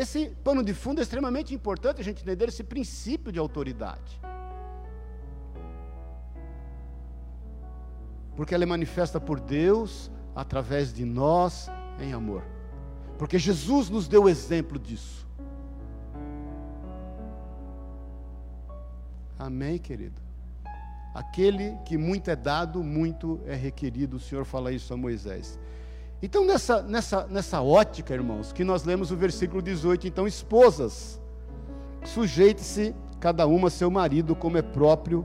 Esse 0.02 0.30
pano 0.42 0.64
de 0.64 0.72
fundo 0.72 0.98
é 1.00 1.02
extremamente 1.02 1.54
importante 1.54 2.00
a 2.00 2.04
gente 2.04 2.22
entender 2.22 2.48
esse 2.48 2.64
princípio 2.64 3.30
de 3.30 3.38
autoridade. 3.38 4.18
Porque 8.34 8.54
ela 8.54 8.64
é 8.64 8.66
manifesta 8.66 9.20
por 9.20 9.38
Deus 9.38 10.10
através 10.34 10.90
de 10.90 11.04
nós 11.04 11.68
em 12.00 12.14
amor. 12.14 12.42
Porque 13.18 13.38
Jesus 13.38 13.90
nos 13.90 14.08
deu 14.08 14.22
o 14.22 14.28
exemplo 14.30 14.78
disso. 14.78 15.28
Amém, 19.38 19.76
querido? 19.76 20.18
Aquele 21.14 21.76
que 21.84 21.98
muito 21.98 22.30
é 22.30 22.36
dado, 22.36 22.82
muito 22.82 23.38
é 23.44 23.54
requerido. 23.54 24.16
O 24.16 24.20
Senhor 24.20 24.46
fala 24.46 24.72
isso 24.72 24.94
a 24.94 24.96
Moisés. 24.96 25.58
Então, 26.22 26.44
nessa, 26.44 26.82
nessa, 26.82 27.26
nessa 27.26 27.62
ótica, 27.62 28.12
irmãos, 28.12 28.52
que 28.52 28.62
nós 28.62 28.84
lemos 28.84 29.10
o 29.10 29.16
versículo 29.16 29.62
18, 29.62 30.06
então, 30.06 30.26
esposas, 30.26 31.18
sujeite-se 32.04 32.94
cada 33.18 33.46
uma 33.46 33.68
a 33.68 33.70
seu 33.70 33.90
marido, 33.90 34.36
como 34.36 34.58
é 34.58 34.62
próprio 34.62 35.24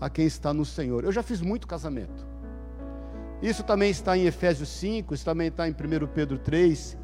a 0.00 0.10
quem 0.10 0.26
está 0.26 0.52
no 0.52 0.64
Senhor. 0.64 1.04
Eu 1.04 1.12
já 1.12 1.22
fiz 1.22 1.40
muito 1.40 1.66
casamento. 1.66 2.26
Isso 3.40 3.62
também 3.62 3.90
está 3.90 4.16
em 4.16 4.26
Efésios 4.26 4.68
5, 4.68 5.14
isso 5.14 5.24
também 5.24 5.48
está 5.48 5.66
em 5.66 5.72
1 5.72 6.06
Pedro 6.08 6.38
3. 6.38 6.96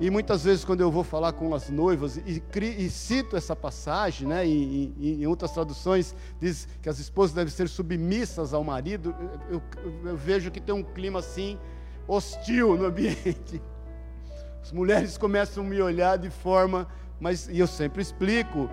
E 0.00 0.08
muitas 0.08 0.44
vezes, 0.44 0.64
quando 0.64 0.80
eu 0.80 0.90
vou 0.90 1.04
falar 1.04 1.34
com 1.34 1.54
as 1.54 1.68
noivas 1.68 2.16
e, 2.16 2.42
e 2.78 2.90
cito 2.90 3.36
essa 3.36 3.54
passagem, 3.54 4.26
né, 4.26 4.46
em 4.46 5.26
outras 5.26 5.52
traduções, 5.52 6.14
diz 6.40 6.66
que 6.80 6.88
as 6.88 6.98
esposas 6.98 7.34
devem 7.34 7.52
ser 7.52 7.68
submissas 7.68 8.54
ao 8.54 8.64
marido, 8.64 9.14
eu, 9.50 9.60
eu, 9.82 10.10
eu 10.10 10.16
vejo 10.16 10.50
que 10.50 10.60
tem 10.60 10.74
um 10.74 10.82
clima 10.82 11.18
assim, 11.18 11.58
hostil 12.06 12.76
no 12.76 12.86
ambiente. 12.86 13.62
As 14.62 14.72
mulheres 14.72 15.16
começam 15.16 15.64
a 15.64 15.66
me 15.66 15.80
olhar 15.80 16.18
de 16.18 16.30
forma, 16.30 16.86
mas 17.18 17.48
e 17.48 17.58
eu 17.58 17.66
sempre 17.66 18.02
explico, 18.02 18.68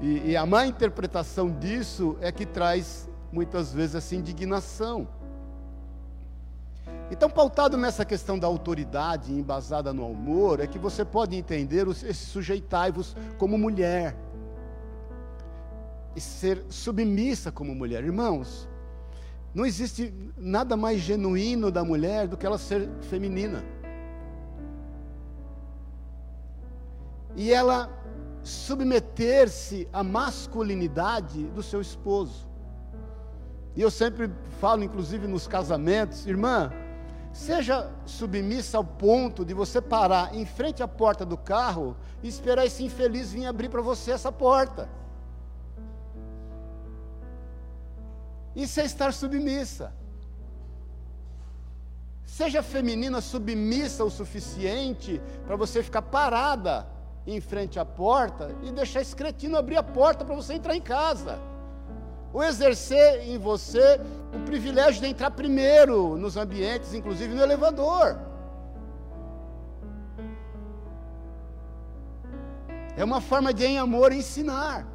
e, 0.00 0.30
e 0.30 0.36
a 0.36 0.44
má 0.44 0.66
interpretação 0.66 1.50
disso 1.50 2.16
é 2.20 2.30
que 2.32 2.44
traz 2.44 3.08
muitas 3.32 3.72
vezes 3.72 3.94
essa 3.94 4.14
indignação. 4.14 5.08
Então, 7.10 7.28
pautado 7.28 7.76
nessa 7.76 8.04
questão 8.04 8.38
da 8.38 8.46
autoridade 8.46 9.32
embasada 9.32 9.92
no 9.92 10.06
amor, 10.06 10.60
é 10.60 10.66
que 10.66 10.78
você 10.78 11.04
pode 11.04 11.36
entender 11.36 11.86
esse 11.88 12.26
sujeitai-vos 12.26 13.14
como 13.38 13.58
mulher. 13.58 14.16
E 16.16 16.20
ser 16.20 16.64
submissa 16.68 17.52
como 17.52 17.74
mulher. 17.74 18.02
Irmãos, 18.04 18.68
não 19.54 19.64
existe 19.64 20.12
nada 20.36 20.76
mais 20.76 21.00
genuíno 21.00 21.70
da 21.70 21.84
mulher 21.84 22.26
do 22.26 22.36
que 22.36 22.44
ela 22.44 22.58
ser 22.58 22.88
feminina. 23.02 23.64
E 27.36 27.52
ela 27.52 27.90
submeter-se 28.42 29.88
à 29.92 30.02
masculinidade 30.02 31.44
do 31.48 31.62
seu 31.62 31.80
esposo. 31.80 32.48
E 33.76 33.80
eu 33.80 33.90
sempre 33.90 34.30
falo, 34.60 34.84
inclusive 34.84 35.26
nos 35.26 35.46
casamentos, 35.46 36.26
irmã, 36.26 36.70
Seja 37.34 37.90
submissa 38.06 38.78
ao 38.78 38.84
ponto 38.84 39.44
de 39.44 39.52
você 39.52 39.80
parar 39.82 40.32
em 40.36 40.46
frente 40.46 40.84
à 40.84 40.86
porta 40.86 41.26
do 41.26 41.36
carro 41.36 41.96
e 42.22 42.28
esperar 42.28 42.64
esse 42.64 42.84
infeliz 42.84 43.32
vir 43.32 43.46
abrir 43.46 43.68
para 43.68 43.82
você 43.82 44.12
essa 44.12 44.30
porta. 44.30 44.88
Isso 48.54 48.80
é 48.80 48.84
estar 48.84 49.12
submissa. 49.12 49.92
Seja 52.24 52.62
feminina 52.62 53.20
submissa 53.20 54.04
o 54.04 54.10
suficiente 54.10 55.20
para 55.46 55.56
você 55.56 55.82
ficar 55.82 56.02
parada 56.02 56.86
em 57.26 57.40
frente 57.40 57.78
à 57.78 57.84
porta 57.84 58.54
e 58.62 58.70
deixar 58.70 59.00
esse 59.00 59.14
cretino 59.14 59.56
abrir 59.56 59.76
a 59.76 59.82
porta 59.82 60.24
para 60.24 60.34
você 60.34 60.54
entrar 60.54 60.74
em 60.74 60.80
casa 60.80 61.38
ou 62.32 62.42
exercer 62.42 63.28
em 63.28 63.38
você 63.38 64.00
o 64.34 64.40
privilégio 64.40 65.00
de 65.00 65.06
entrar 65.06 65.30
primeiro 65.30 66.16
nos 66.16 66.36
ambientes, 66.36 66.92
inclusive 66.92 67.32
no 67.32 67.42
elevador. 67.42 68.18
É 72.96 73.04
uma 73.04 73.20
forma 73.20 73.54
de, 73.54 73.64
em 73.64 73.78
amor, 73.78 74.12
ensinar 74.12 74.86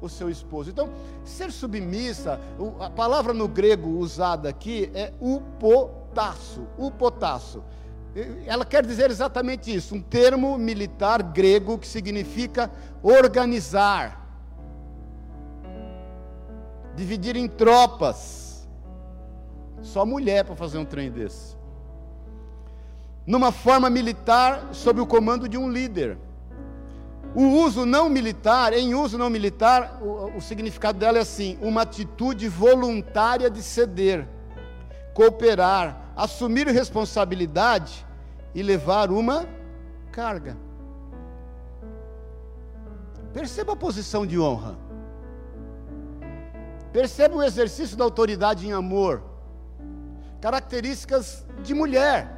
o 0.00 0.08
seu 0.08 0.30
esposo. 0.30 0.70
Então, 0.70 0.90
ser 1.24 1.52
submissa, 1.52 2.40
a 2.80 2.90
palavra 2.90 3.32
no 3.32 3.46
grego 3.46 3.98
usada 3.98 4.48
aqui 4.48 4.90
é 4.94 5.12
upotasso, 5.20 6.66
upotasso. 6.78 7.62
Ela 8.44 8.64
quer 8.64 8.84
dizer 8.84 9.10
exatamente 9.10 9.72
isso, 9.72 9.94
um 9.94 10.00
termo 10.00 10.58
militar 10.58 11.22
grego 11.22 11.78
que 11.78 11.86
significa 11.86 12.70
organizar, 13.02 14.18
dividir 16.96 17.36
em 17.36 17.46
tropas. 17.46 18.68
Só 19.80 20.04
mulher 20.04 20.44
para 20.44 20.56
fazer 20.56 20.78
um 20.78 20.84
trem 20.84 21.10
desse. 21.10 21.56
Numa 23.26 23.52
forma 23.52 23.88
militar, 23.88 24.70
sob 24.72 25.00
o 25.00 25.06
comando 25.06 25.48
de 25.48 25.56
um 25.56 25.70
líder. 25.70 26.18
O 27.34 27.42
uso 27.64 27.86
não 27.86 28.08
militar, 28.08 28.72
em 28.72 28.94
uso 28.94 29.16
não 29.16 29.30
militar, 29.30 29.98
o, 30.02 30.36
o 30.36 30.40
significado 30.40 30.98
dela 30.98 31.18
é 31.18 31.20
assim: 31.20 31.56
uma 31.60 31.82
atitude 31.82 32.48
voluntária 32.48 33.48
de 33.48 33.62
ceder, 33.62 34.26
cooperar, 35.14 36.12
assumir 36.16 36.66
responsabilidade 36.66 38.04
e 38.54 38.62
levar 38.62 39.10
uma 39.10 39.46
carga. 40.10 40.56
Perceba 43.32 43.74
a 43.74 43.76
posição 43.76 44.26
de 44.26 44.38
honra. 44.38 44.76
Perceba 46.92 47.36
o 47.36 47.42
exercício 47.42 47.96
da 47.96 48.02
autoridade 48.02 48.66
em 48.66 48.72
amor. 48.72 49.22
Características 50.40 51.46
de 51.62 51.72
mulher. 51.72 52.36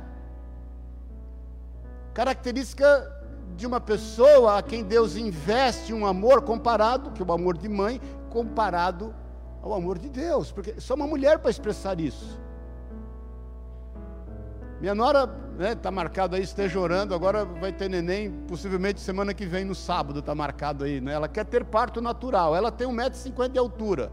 Característica 2.12 3.21
de 3.56 3.66
uma 3.66 3.80
pessoa 3.80 4.58
a 4.58 4.62
quem 4.62 4.82
Deus 4.82 5.16
investe 5.16 5.92
um 5.92 6.06
amor 6.06 6.42
comparado, 6.42 7.10
que 7.12 7.22
é 7.22 7.24
o 7.24 7.32
amor 7.32 7.56
de 7.56 7.68
mãe, 7.68 8.00
comparado 8.30 9.14
ao 9.62 9.72
amor 9.72 9.98
de 9.98 10.08
Deus. 10.08 10.50
Porque 10.50 10.80
só 10.80 10.94
uma 10.94 11.06
mulher 11.06 11.38
para 11.38 11.50
expressar 11.50 12.00
isso. 12.00 12.40
Minha 14.80 14.94
nora 14.94 15.30
está 15.52 15.62
né, 15.62 15.74
tá 15.76 15.90
marcado 15.92 16.34
aí, 16.34 16.42
esteja 16.42 16.80
orando, 16.80 17.14
agora 17.14 17.44
vai 17.44 17.72
ter 17.72 17.88
neném, 17.88 18.32
possivelmente 18.48 19.00
semana 19.00 19.32
que 19.32 19.46
vem, 19.46 19.64
no 19.64 19.76
sábado, 19.76 20.18
está 20.18 20.34
marcado 20.34 20.82
aí. 20.82 21.00
Né? 21.00 21.12
Ela 21.12 21.28
quer 21.28 21.44
ter 21.44 21.64
parto 21.64 22.00
natural, 22.00 22.56
ela 22.56 22.72
tem 22.72 22.88
1,50m 22.88 23.48
de 23.48 23.58
altura. 23.60 24.10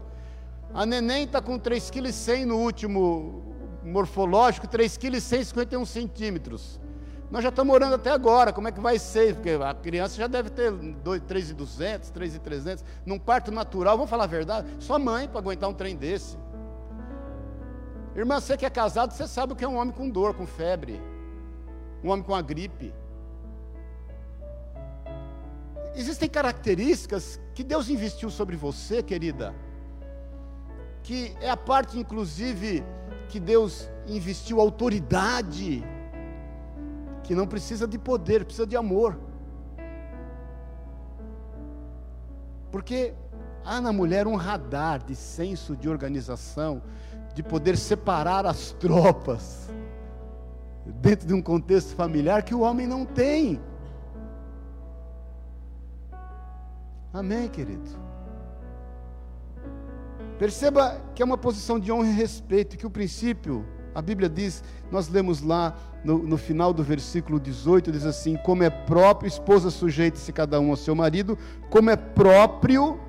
A 0.72 0.86
neném 0.86 1.24
está 1.24 1.40
com 1.40 1.58
3,1 1.58 1.90
kg 1.90 2.46
no 2.46 2.58
último 2.58 3.42
morfológico, 3.82 4.68
3,151 4.68 5.84
kg. 6.06 6.60
Nós 7.30 7.42
já 7.44 7.50
estamos 7.50 7.72
orando 7.72 7.94
até 7.94 8.10
agora, 8.10 8.52
como 8.52 8.66
é 8.66 8.72
que 8.72 8.80
vai 8.80 8.98
ser? 8.98 9.36
Porque 9.36 9.50
a 9.50 9.72
criança 9.72 10.16
já 10.16 10.26
deve 10.26 10.50
ter 10.50 10.72
3,200, 11.26 12.10
3,300. 12.10 12.84
Num 13.06 13.18
parto 13.18 13.52
natural, 13.52 13.96
vamos 13.96 14.10
falar 14.10 14.24
a 14.24 14.26
verdade, 14.26 14.68
só 14.80 14.98
mãe 14.98 15.28
para 15.28 15.38
aguentar 15.38 15.70
um 15.70 15.74
trem 15.74 15.96
desse. 15.96 16.36
Irmã, 18.16 18.40
você 18.40 18.56
que 18.56 18.66
é 18.66 18.70
casado, 18.70 19.12
você 19.12 19.28
sabe 19.28 19.52
o 19.52 19.56
que 19.56 19.64
é 19.64 19.68
um 19.68 19.76
homem 19.76 19.94
com 19.94 20.10
dor, 20.10 20.34
com 20.34 20.46
febre. 20.46 21.00
Um 22.02 22.10
homem 22.10 22.24
com 22.24 22.34
a 22.34 22.42
gripe. 22.42 22.92
Existem 25.94 26.28
características 26.28 27.40
que 27.54 27.62
Deus 27.62 27.88
investiu 27.88 28.28
sobre 28.30 28.56
você, 28.56 29.02
querida 29.02 29.54
que 31.02 31.34
é 31.40 31.50
a 31.50 31.56
parte, 31.56 31.98
inclusive, 31.98 32.84
que 33.28 33.40
Deus 33.40 33.88
investiu 34.06 34.60
autoridade, 34.60 35.84
que 37.30 37.34
não 37.36 37.46
precisa 37.46 37.86
de 37.86 37.96
poder, 37.96 38.44
precisa 38.44 38.66
de 38.66 38.76
amor. 38.76 39.16
Porque 42.72 43.14
há 43.64 43.80
na 43.80 43.92
mulher 43.92 44.26
um 44.26 44.34
radar 44.34 45.00
de 45.00 45.14
senso 45.14 45.76
de 45.76 45.88
organização, 45.88 46.82
de 47.32 47.40
poder 47.40 47.76
separar 47.76 48.44
as 48.46 48.72
tropas 48.72 49.70
dentro 50.84 51.28
de 51.28 51.32
um 51.32 51.40
contexto 51.40 51.94
familiar 51.94 52.42
que 52.42 52.52
o 52.52 52.62
homem 52.62 52.84
não 52.84 53.06
tem. 53.06 53.60
Amém, 57.12 57.48
querido? 57.48 57.88
Perceba 60.36 61.00
que 61.14 61.22
é 61.22 61.24
uma 61.24 61.38
posição 61.38 61.78
de 61.78 61.92
honra 61.92 62.08
e 62.08 62.12
respeito, 62.12 62.76
que 62.76 62.86
o 62.88 62.90
princípio, 62.90 63.64
a 63.94 64.00
Bíblia 64.00 64.28
diz, 64.28 64.62
nós 64.90 65.08
lemos 65.08 65.42
lá 65.42 65.76
no, 66.04 66.18
no 66.18 66.36
final 66.36 66.72
do 66.72 66.82
versículo 66.82 67.40
18, 67.40 67.90
diz 67.90 68.06
assim: 68.06 68.36
Como 68.36 68.62
é 68.62 68.70
próprio, 68.70 69.28
esposa 69.28 69.70
sujeite-se 69.70 70.32
cada 70.32 70.60
um 70.60 70.70
ao 70.70 70.76
seu 70.76 70.94
marido, 70.94 71.36
como 71.68 71.90
é 71.90 71.96
próprio, 71.96 73.00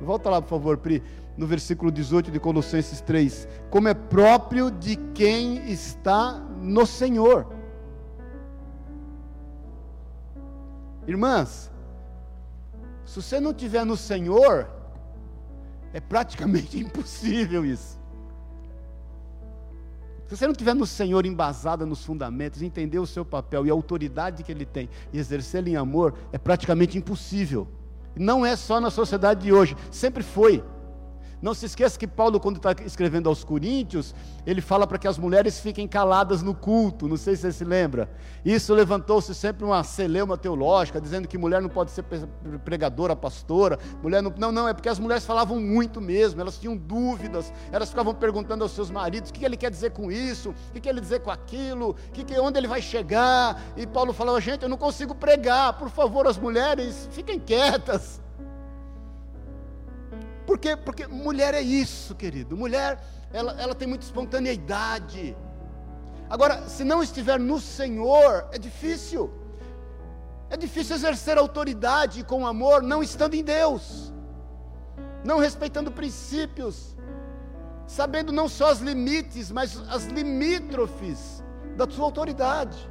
volta 0.00 0.28
lá 0.28 0.42
por 0.42 0.48
favor, 0.48 0.78
Pri, 0.78 1.02
no 1.36 1.46
versículo 1.46 1.92
18 1.92 2.30
de 2.30 2.40
Colossenses 2.40 3.00
3, 3.00 3.48
como 3.70 3.88
é 3.88 3.94
próprio 3.94 4.70
de 4.70 4.96
quem 5.14 5.70
está 5.70 6.32
no 6.60 6.84
Senhor. 6.86 7.46
Irmãs, 11.06 11.70
se 13.04 13.16
você 13.20 13.40
não 13.40 13.52
estiver 13.52 13.84
no 13.84 13.96
Senhor, 13.96 14.68
é 15.92 16.00
praticamente 16.00 16.78
impossível 16.82 17.64
isso. 17.64 17.99
Se 20.30 20.36
você 20.36 20.46
não 20.46 20.52
estiver 20.52 20.76
no 20.76 20.86
Senhor 20.86 21.26
embasada 21.26 21.84
nos 21.84 22.04
fundamentos, 22.04 22.62
entender 22.62 23.00
o 23.00 23.06
seu 23.06 23.24
papel 23.24 23.66
e 23.66 23.70
a 23.70 23.72
autoridade 23.72 24.44
que 24.44 24.52
Ele 24.52 24.64
tem 24.64 24.88
e 25.12 25.18
exercê-la 25.18 25.68
em 25.68 25.74
amor, 25.74 26.14
é 26.32 26.38
praticamente 26.38 26.96
impossível. 26.96 27.66
Não 28.14 28.46
é 28.46 28.54
só 28.54 28.80
na 28.80 28.90
sociedade 28.90 29.42
de 29.42 29.52
hoje, 29.52 29.76
sempre 29.90 30.22
foi. 30.22 30.62
Não 31.42 31.54
se 31.54 31.64
esqueça 31.64 31.98
que 31.98 32.06
Paulo, 32.06 32.38
quando 32.38 32.56
está 32.56 32.74
escrevendo 32.84 33.28
aos 33.28 33.42
Coríntios, 33.42 34.14
ele 34.46 34.60
fala 34.60 34.86
para 34.86 34.98
que 34.98 35.08
as 35.08 35.16
mulheres 35.16 35.58
fiquem 35.58 35.88
caladas 35.88 36.42
no 36.42 36.54
culto. 36.54 37.08
Não 37.08 37.16
sei 37.16 37.34
se 37.34 37.42
você 37.42 37.52
se 37.52 37.64
lembra. 37.64 38.10
Isso 38.44 38.74
levantou-se 38.74 39.34
sempre 39.34 39.64
uma 39.64 39.82
celeuma 39.82 40.36
teológica, 40.36 41.00
dizendo 41.00 41.26
que 41.26 41.38
mulher 41.38 41.62
não 41.62 41.70
pode 41.70 41.90
ser 41.92 42.04
pregadora, 42.64 43.16
pastora. 43.16 43.78
Mulher 44.02 44.22
não, 44.22 44.32
não, 44.36 44.52
não, 44.52 44.68
é 44.68 44.74
porque 44.74 44.88
as 44.88 44.98
mulheres 44.98 45.24
falavam 45.24 45.58
muito 45.58 46.00
mesmo, 46.00 46.40
elas 46.40 46.58
tinham 46.58 46.76
dúvidas, 46.76 47.52
elas 47.72 47.88
ficavam 47.88 48.14
perguntando 48.14 48.62
aos 48.62 48.72
seus 48.72 48.90
maridos 48.90 49.30
o 49.30 49.32
que 49.32 49.44
ele 49.44 49.56
quer 49.56 49.70
dizer 49.70 49.92
com 49.92 50.12
isso, 50.12 50.50
o 50.50 50.80
que 50.80 50.88
ele 50.88 51.00
quer 51.00 51.00
dizer 51.00 51.20
com 51.20 51.30
aquilo, 51.30 51.96
que, 52.12 52.38
onde 52.38 52.58
ele 52.58 52.68
vai 52.68 52.82
chegar. 52.82 53.62
E 53.76 53.86
Paulo 53.86 54.12
falava, 54.12 54.40
gente, 54.40 54.62
eu 54.62 54.68
não 54.68 54.76
consigo 54.76 55.14
pregar, 55.14 55.78
por 55.78 55.88
favor, 55.88 56.26
as 56.26 56.36
mulheres, 56.36 57.08
fiquem 57.12 57.38
quietas. 57.38 58.20
Por 60.50 60.58
quê? 60.58 60.76
Porque 60.76 61.06
mulher 61.06 61.54
é 61.54 61.60
isso, 61.60 62.12
querido. 62.12 62.56
Mulher, 62.56 63.00
ela, 63.32 63.52
ela 63.52 63.72
tem 63.72 63.86
muita 63.86 64.04
espontaneidade. 64.04 65.36
Agora, 66.28 66.68
se 66.68 66.82
não 66.82 67.04
estiver 67.04 67.38
no 67.38 67.60
Senhor, 67.60 68.48
é 68.50 68.58
difícil. 68.58 69.30
É 70.50 70.56
difícil 70.56 70.96
exercer 70.96 71.38
autoridade 71.38 72.24
com 72.24 72.44
amor, 72.44 72.82
não 72.82 73.00
estando 73.00 73.34
em 73.34 73.44
Deus, 73.44 74.12
não 75.24 75.38
respeitando 75.38 75.92
princípios, 75.92 76.96
sabendo 77.86 78.32
não 78.32 78.48
só 78.48 78.72
os 78.72 78.80
limites, 78.80 79.52
mas 79.52 79.80
as 79.88 80.06
limítrofes 80.06 81.44
da 81.76 81.88
sua 81.88 82.06
autoridade. 82.06 82.90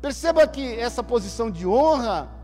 Perceba 0.00 0.46
que 0.46 0.78
essa 0.78 1.02
posição 1.02 1.50
de 1.50 1.66
honra 1.66 2.35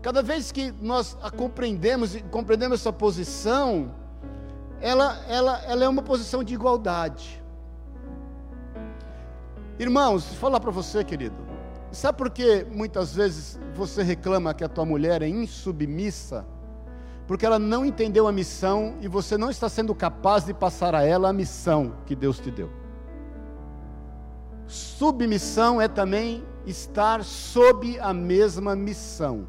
Cada 0.00 0.22
vez 0.22 0.52
que 0.52 0.72
nós 0.80 1.16
a 1.22 1.30
compreendemos 1.30 2.14
e 2.14 2.22
compreendemos 2.22 2.80
essa 2.80 2.92
posição, 2.92 3.90
ela, 4.80 5.18
ela, 5.28 5.58
ela 5.64 5.84
é 5.84 5.88
uma 5.88 6.02
posição 6.02 6.44
de 6.44 6.54
igualdade. 6.54 7.42
Irmãos, 9.78 10.26
vou 10.26 10.36
falar 10.36 10.60
para 10.60 10.70
você, 10.70 11.02
querido. 11.02 11.36
Sabe 11.90 12.18
por 12.18 12.30
que 12.30 12.66
muitas 12.70 13.14
vezes 13.14 13.58
você 13.74 14.02
reclama 14.02 14.54
que 14.54 14.62
a 14.62 14.68
tua 14.68 14.84
mulher 14.84 15.22
é 15.22 15.28
insubmissa? 15.28 16.44
Porque 17.26 17.44
ela 17.44 17.58
não 17.58 17.84
entendeu 17.84 18.26
a 18.26 18.32
missão 18.32 18.96
e 19.00 19.08
você 19.08 19.36
não 19.36 19.50
está 19.50 19.68
sendo 19.68 19.94
capaz 19.94 20.44
de 20.44 20.54
passar 20.54 20.94
a 20.94 21.02
ela 21.02 21.28
a 21.28 21.32
missão 21.32 21.94
que 22.06 22.14
Deus 22.14 22.38
te 22.38 22.50
deu. 22.50 22.70
Submissão 24.66 25.80
é 25.80 25.88
também 25.88 26.44
estar 26.66 27.24
sob 27.24 27.98
a 28.00 28.12
mesma 28.12 28.76
missão. 28.76 29.46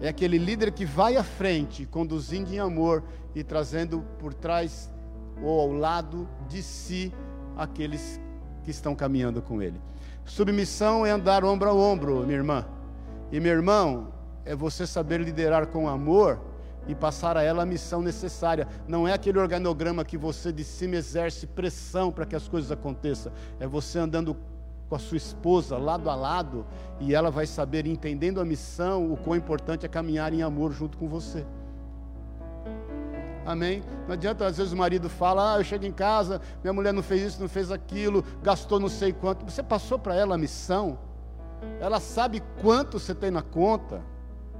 É 0.00 0.08
aquele 0.08 0.38
líder 0.38 0.72
que 0.72 0.84
vai 0.84 1.16
à 1.16 1.22
frente, 1.22 1.84
conduzindo 1.84 2.52
em 2.52 2.58
amor 2.58 3.04
e 3.34 3.44
trazendo 3.44 4.02
por 4.18 4.32
trás 4.32 4.90
ou 5.42 5.60
ao 5.60 5.72
lado 5.72 6.28
de 6.48 6.62
si 6.62 7.12
aqueles 7.56 8.20
que 8.64 8.70
estão 8.70 8.94
caminhando 8.94 9.42
com 9.42 9.60
ele. 9.60 9.80
Submissão 10.24 11.04
é 11.04 11.10
andar 11.10 11.44
ombro 11.44 11.68
a 11.68 11.74
ombro, 11.74 12.24
minha 12.24 12.38
irmã. 12.38 12.66
E 13.30 13.38
meu 13.40 13.52
irmão, 13.52 14.12
é 14.44 14.54
você 14.54 14.86
saber 14.86 15.20
liderar 15.20 15.66
com 15.66 15.88
amor 15.88 16.40
e 16.88 16.94
passar 16.94 17.36
a 17.36 17.42
ela 17.42 17.62
a 17.62 17.66
missão 17.66 18.00
necessária. 18.00 18.66
Não 18.88 19.06
é 19.06 19.12
aquele 19.12 19.38
organograma 19.38 20.04
que 20.04 20.16
você 20.16 20.52
de 20.52 20.64
cima 20.64 20.96
exerce 20.96 21.46
pressão 21.46 22.10
para 22.10 22.24
que 22.24 22.34
as 22.34 22.48
coisas 22.48 22.72
aconteçam. 22.72 23.32
É 23.58 23.66
você 23.66 23.98
andando 23.98 24.36
com 24.90 24.96
a 24.96 24.98
sua 24.98 25.16
esposa 25.16 25.78
lado 25.78 26.10
a 26.10 26.16
lado 26.16 26.66
e 26.98 27.14
ela 27.14 27.30
vai 27.30 27.46
saber, 27.46 27.86
entendendo 27.86 28.40
a 28.40 28.44
missão, 28.44 29.12
o 29.12 29.16
quão 29.16 29.36
importante 29.36 29.86
é 29.86 29.88
caminhar 29.88 30.34
em 30.34 30.42
amor 30.42 30.72
junto 30.72 30.98
com 30.98 31.08
você. 31.08 31.46
Amém? 33.46 33.84
Não 34.08 34.14
adianta, 34.14 34.44
às 34.44 34.58
vezes 34.58 34.72
o 34.72 34.76
marido 34.76 35.08
fala: 35.08 35.54
Ah, 35.54 35.58
eu 35.58 35.64
chego 35.64 35.86
em 35.86 35.92
casa, 35.92 36.40
minha 36.62 36.72
mulher 36.72 36.92
não 36.92 37.04
fez 37.04 37.22
isso, 37.22 37.40
não 37.40 37.48
fez 37.48 37.70
aquilo, 37.70 38.24
gastou 38.42 38.80
não 38.80 38.88
sei 38.88 39.12
quanto. 39.12 39.48
Você 39.48 39.62
passou 39.62 39.96
para 39.96 40.14
ela 40.14 40.34
a 40.34 40.38
missão, 40.38 40.98
ela 41.80 42.00
sabe 42.00 42.42
quanto 42.60 42.98
você 42.98 43.14
tem 43.14 43.30
na 43.30 43.42
conta, 43.42 44.02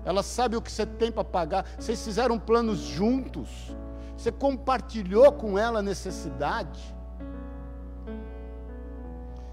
ela 0.04 0.22
sabe 0.22 0.56
o 0.56 0.62
que 0.62 0.70
você 0.70 0.86
tem 0.86 1.10
para 1.10 1.24
pagar. 1.24 1.66
Vocês 1.76 2.02
fizeram 2.04 2.38
planos 2.38 2.78
juntos, 2.78 3.74
você 4.16 4.30
compartilhou 4.30 5.32
com 5.32 5.58
ela 5.58 5.80
a 5.80 5.82
necessidade. 5.82 6.99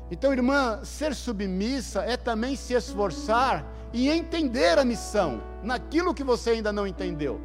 Então, 0.10 0.32
irmã, 0.32 0.80
ser 0.84 1.14
submissa 1.14 2.02
é 2.02 2.16
também 2.16 2.56
se 2.56 2.74
esforçar 2.74 3.66
e 3.92 4.10
entender 4.10 4.78
a 4.78 4.86
missão, 4.86 5.42
naquilo 5.64 6.14
que 6.14 6.24
você 6.24 6.52
ainda 6.52 6.72
não 6.72 6.88
entendeu. 6.88 7.42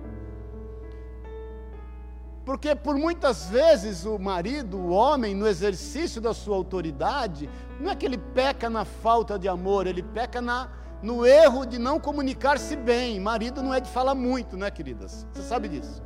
Porque 2.45 2.75
por 2.75 2.97
muitas 2.97 3.47
vezes 3.47 4.05
o 4.05 4.19
marido, 4.19 4.77
o 4.77 4.91
homem, 4.91 5.35
no 5.35 5.47
exercício 5.47 6.21
da 6.21 6.35
sua 6.35 6.57
autoridade, 6.57 7.49
não 7.79 7.91
é 7.91 7.95
que 7.95 8.05
ele 8.05 8.19
peca 8.19 8.69
na 8.69 8.85
falta 8.85 9.39
de 9.39 9.49
amor, 9.49 9.87
ele 9.87 10.03
peca 10.03 10.41
na, 10.41 10.69
no 11.01 11.25
erro 11.25 11.65
de 11.65 11.79
não 11.79 12.01
comunicar-se 12.01 12.75
bem. 12.75 13.21
Marido 13.21 13.63
não 13.63 13.73
é 13.73 13.81
de 13.81 13.89
falar 13.89 14.15
muito, 14.15 14.57
né, 14.57 14.71
queridas? 14.71 15.27
Você 15.33 15.43
sabe 15.43 15.69
disso. 15.69 16.03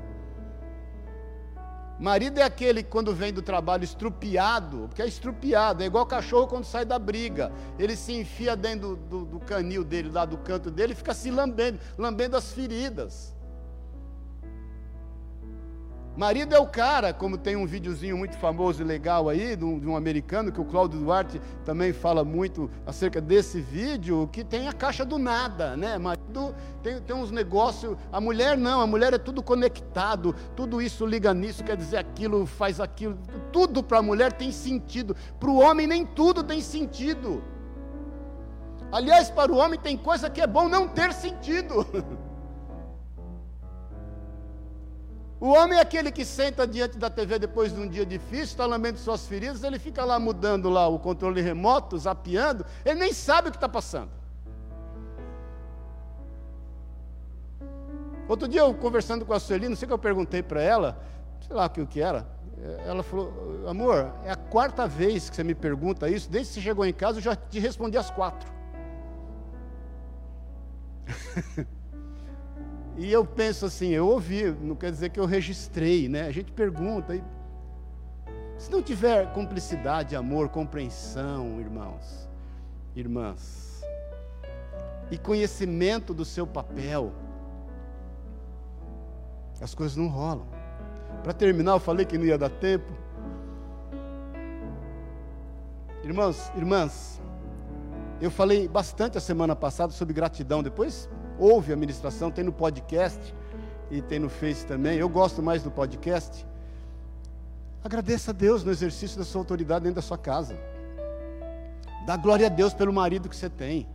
Marido 1.98 2.38
é 2.38 2.42
aquele 2.42 2.82
que 2.82 2.90
quando 2.90 3.14
vem 3.14 3.32
do 3.32 3.40
trabalho 3.40 3.82
estrupiado, 3.84 4.86
porque 4.88 5.02
é 5.02 5.06
estrupiado, 5.06 5.82
é 5.82 5.86
igual 5.86 6.04
cachorro 6.04 6.46
quando 6.46 6.64
sai 6.64 6.84
da 6.84 6.98
briga. 6.98 7.50
Ele 7.78 7.96
se 7.96 8.12
enfia 8.12 8.54
dentro 8.54 8.96
do, 8.96 8.96
do, 8.96 9.24
do 9.24 9.40
canil 9.40 9.82
dele, 9.82 10.10
lá 10.10 10.24
do 10.24 10.36
canto 10.38 10.70
dele, 10.70 10.92
e 10.92 10.96
fica 10.96 11.14
se 11.14 11.30
lambendo, 11.30 11.78
lambendo 11.96 12.36
as 12.36 12.52
feridas. 12.52 13.35
Marido 16.16 16.54
é 16.54 16.58
o 16.58 16.66
cara, 16.66 17.12
como 17.12 17.36
tem 17.36 17.56
um 17.56 17.66
videozinho 17.66 18.16
muito 18.16 18.38
famoso 18.38 18.80
e 18.80 18.84
legal 18.84 19.28
aí, 19.28 19.54
de 19.54 19.62
um, 19.62 19.78
de 19.78 19.86
um, 19.86 19.94
americano, 19.94 20.50
que 20.50 20.58
o 20.58 20.64
Cláudio 20.64 20.98
Duarte 20.98 21.38
também 21.62 21.92
fala 21.92 22.24
muito 22.24 22.70
acerca 22.86 23.20
desse 23.20 23.60
vídeo, 23.60 24.26
que 24.32 24.42
tem 24.42 24.66
a 24.66 24.72
caixa 24.72 25.04
do 25.04 25.18
nada, 25.18 25.76
né? 25.76 25.98
Marido 25.98 26.54
tem, 26.82 26.98
tem 27.02 27.14
uns 27.14 27.30
negócios. 27.30 27.98
A 28.10 28.18
mulher 28.18 28.56
não, 28.56 28.80
a 28.80 28.86
mulher 28.86 29.12
é 29.12 29.18
tudo 29.18 29.42
conectado, 29.42 30.34
tudo 30.56 30.80
isso 30.80 31.04
liga 31.04 31.34
nisso, 31.34 31.62
quer 31.62 31.76
dizer 31.76 31.98
aquilo, 31.98 32.46
faz 32.46 32.80
aquilo. 32.80 33.18
Tudo 33.52 33.82
para 33.82 33.98
a 33.98 34.02
mulher 34.02 34.32
tem 34.32 34.50
sentido. 34.50 35.14
Para 35.38 35.50
o 35.50 35.58
homem, 35.58 35.86
nem 35.86 36.06
tudo 36.06 36.42
tem 36.42 36.62
sentido. 36.62 37.44
Aliás, 38.90 39.28
para 39.28 39.52
o 39.52 39.56
homem 39.56 39.78
tem 39.78 39.98
coisa 39.98 40.30
que 40.30 40.40
é 40.40 40.46
bom 40.46 40.66
não 40.66 40.88
ter 40.88 41.12
sentido. 41.12 41.86
O 45.38 45.48
homem 45.48 45.78
é 45.78 45.82
aquele 45.82 46.10
que 46.10 46.24
senta 46.24 46.66
diante 46.66 46.96
da 46.96 47.10
TV 47.10 47.38
depois 47.38 47.72
de 47.72 47.78
um 47.78 47.86
dia 47.86 48.06
difícil, 48.06 48.44
está 48.44 48.64
lambendo 48.64 48.98
suas 48.98 49.26
feridas, 49.26 49.62
ele 49.62 49.78
fica 49.78 50.02
lá 50.02 50.18
mudando 50.18 50.70
lá 50.70 50.88
o 50.88 50.98
controle 50.98 51.42
remoto, 51.42 51.98
zapeando, 51.98 52.64
ele 52.84 53.00
nem 53.00 53.12
sabe 53.12 53.48
o 53.48 53.50
que 53.50 53.58
está 53.58 53.68
passando. 53.68 54.10
Outro 58.26 58.48
dia 58.48 58.62
eu 58.62 58.74
conversando 58.74 59.26
com 59.26 59.34
a 59.34 59.38
Sueli, 59.38 59.68
não 59.68 59.76
sei 59.76 59.84
o 59.84 59.88
que 59.88 59.94
eu 59.94 59.98
perguntei 59.98 60.42
para 60.42 60.62
ela, 60.62 60.98
sei 61.46 61.54
lá 61.54 61.66
o 61.66 61.86
que 61.86 62.00
era. 62.00 62.26
Ela 62.86 63.02
falou, 63.02 63.30
amor, 63.68 64.10
é 64.24 64.30
a 64.30 64.36
quarta 64.36 64.88
vez 64.88 65.28
que 65.28 65.36
você 65.36 65.44
me 65.44 65.54
pergunta 65.54 66.08
isso, 66.08 66.30
desde 66.30 66.48
que 66.48 66.54
você 66.54 66.62
chegou 66.62 66.86
em 66.86 66.94
casa 66.94 67.18
eu 67.18 67.22
já 67.22 67.36
te 67.36 67.60
respondi 67.60 67.98
às 67.98 68.10
quatro. 68.10 68.50
E 72.96 73.12
eu 73.12 73.24
penso 73.26 73.66
assim, 73.66 73.88
eu 73.88 74.06
ouvi, 74.06 74.50
não 74.50 74.74
quer 74.74 74.90
dizer 74.90 75.10
que 75.10 75.20
eu 75.20 75.26
registrei, 75.26 76.08
né? 76.08 76.22
A 76.22 76.30
gente 76.30 76.50
pergunta, 76.50 77.14
e, 77.14 77.22
se 78.56 78.70
não 78.70 78.82
tiver 78.82 79.30
cumplicidade, 79.34 80.16
amor, 80.16 80.48
compreensão, 80.48 81.60
irmãos, 81.60 82.26
irmãs, 82.94 83.82
e 85.10 85.18
conhecimento 85.18 86.14
do 86.14 86.24
seu 86.24 86.46
papel, 86.46 87.12
as 89.60 89.74
coisas 89.74 89.96
não 89.96 90.08
rolam. 90.08 90.46
Para 91.22 91.34
terminar, 91.34 91.72
eu 91.72 91.80
falei 91.80 92.06
que 92.06 92.16
não 92.16 92.24
ia 92.24 92.38
dar 92.38 92.50
tempo. 92.50 92.90
Irmãos, 96.02 96.50
irmãs, 96.56 97.20
eu 98.20 98.30
falei 98.30 98.68
bastante 98.68 99.18
a 99.18 99.20
semana 99.20 99.54
passada 99.54 99.92
sobre 99.92 100.14
gratidão. 100.14 100.62
Depois 100.62 101.08
ouve 101.38 101.72
a 101.72 101.76
ministração, 101.76 102.30
tem 102.30 102.44
no 102.44 102.52
podcast 102.52 103.34
e 103.90 104.00
tem 104.02 104.18
no 104.18 104.28
Face 104.28 104.66
também. 104.66 104.98
Eu 104.98 105.08
gosto 105.08 105.42
mais 105.42 105.62
do 105.62 105.70
podcast. 105.70 106.46
Agradeça 107.84 108.30
a 108.32 108.34
Deus 108.34 108.64
no 108.64 108.70
exercício 108.70 109.18
da 109.18 109.24
sua 109.24 109.40
autoridade 109.40 109.84
dentro 109.84 109.96
da 109.96 110.02
sua 110.02 110.18
casa. 110.18 110.58
Dá 112.04 112.16
glória 112.16 112.46
a 112.46 112.50
Deus 112.50 112.74
pelo 112.74 112.92
marido 112.92 113.28
que 113.28 113.36
você 113.36 113.48
tem. 113.50 113.88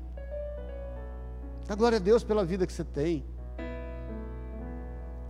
Dá 1.68 1.76
glória 1.76 1.98
a 1.98 2.02
Deus 2.02 2.24
pela 2.24 2.44
vida 2.44 2.66
que 2.66 2.74
você 2.74 2.84
tem. 2.84 3.26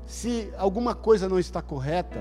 Se 0.05 0.51
alguma 0.57 0.93
coisa 0.93 1.30
não 1.30 1.39
está 1.39 1.62
correta, 1.62 2.20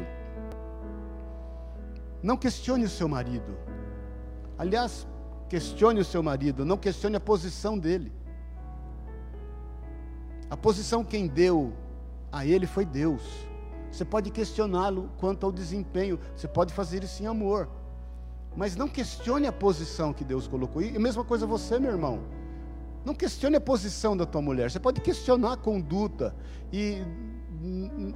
não 2.23 2.37
questione 2.37 2.85
o 2.85 2.89
seu 2.89 3.09
marido. 3.09 3.57
Aliás, 4.59 5.07
questione 5.49 6.01
o 6.01 6.05
seu 6.05 6.23
marido, 6.23 6.65
não 6.65 6.77
questione 6.77 7.17
a 7.17 7.21
posição 7.21 7.79
dele. 7.79 8.13
A 10.51 10.57
posição 10.57 11.05
quem 11.05 11.29
deu 11.29 11.73
a 12.33 12.45
ele 12.45 12.67
foi 12.67 12.85
Deus. 12.85 13.23
Você 13.91 14.05
pode 14.05 14.31
questioná-lo 14.31 15.09
quanto 15.19 15.47
ao 15.47 15.53
desempenho, 15.53 16.19
você 16.35 16.49
pode 16.49 16.75
fazer 16.75 17.03
isso 17.05 17.23
em 17.23 17.27
amor. 17.27 17.69
Mas 18.57 18.75
não 18.75 18.89
questione 18.89 19.47
a 19.47 19.53
posição 19.53 20.13
que 20.13 20.25
Deus 20.25 20.49
colocou. 20.49 20.83
E 20.83 20.97
a 20.97 21.01
mesma 21.01 21.25
coisa 21.25 21.47
você, 21.47 21.79
meu 21.79 21.93
irmão. 21.93 22.21
Não 23.05 23.15
questione 23.15 23.57
a 23.57 23.61
posição 23.61 24.17
da 24.17 24.27
tua 24.27 24.43
mulher. 24.43 24.71
Você 24.71 24.81
pode 24.81 25.01
questionar 25.01 25.53
a 25.55 25.57
conduta 25.57 26.35
e 26.73 26.99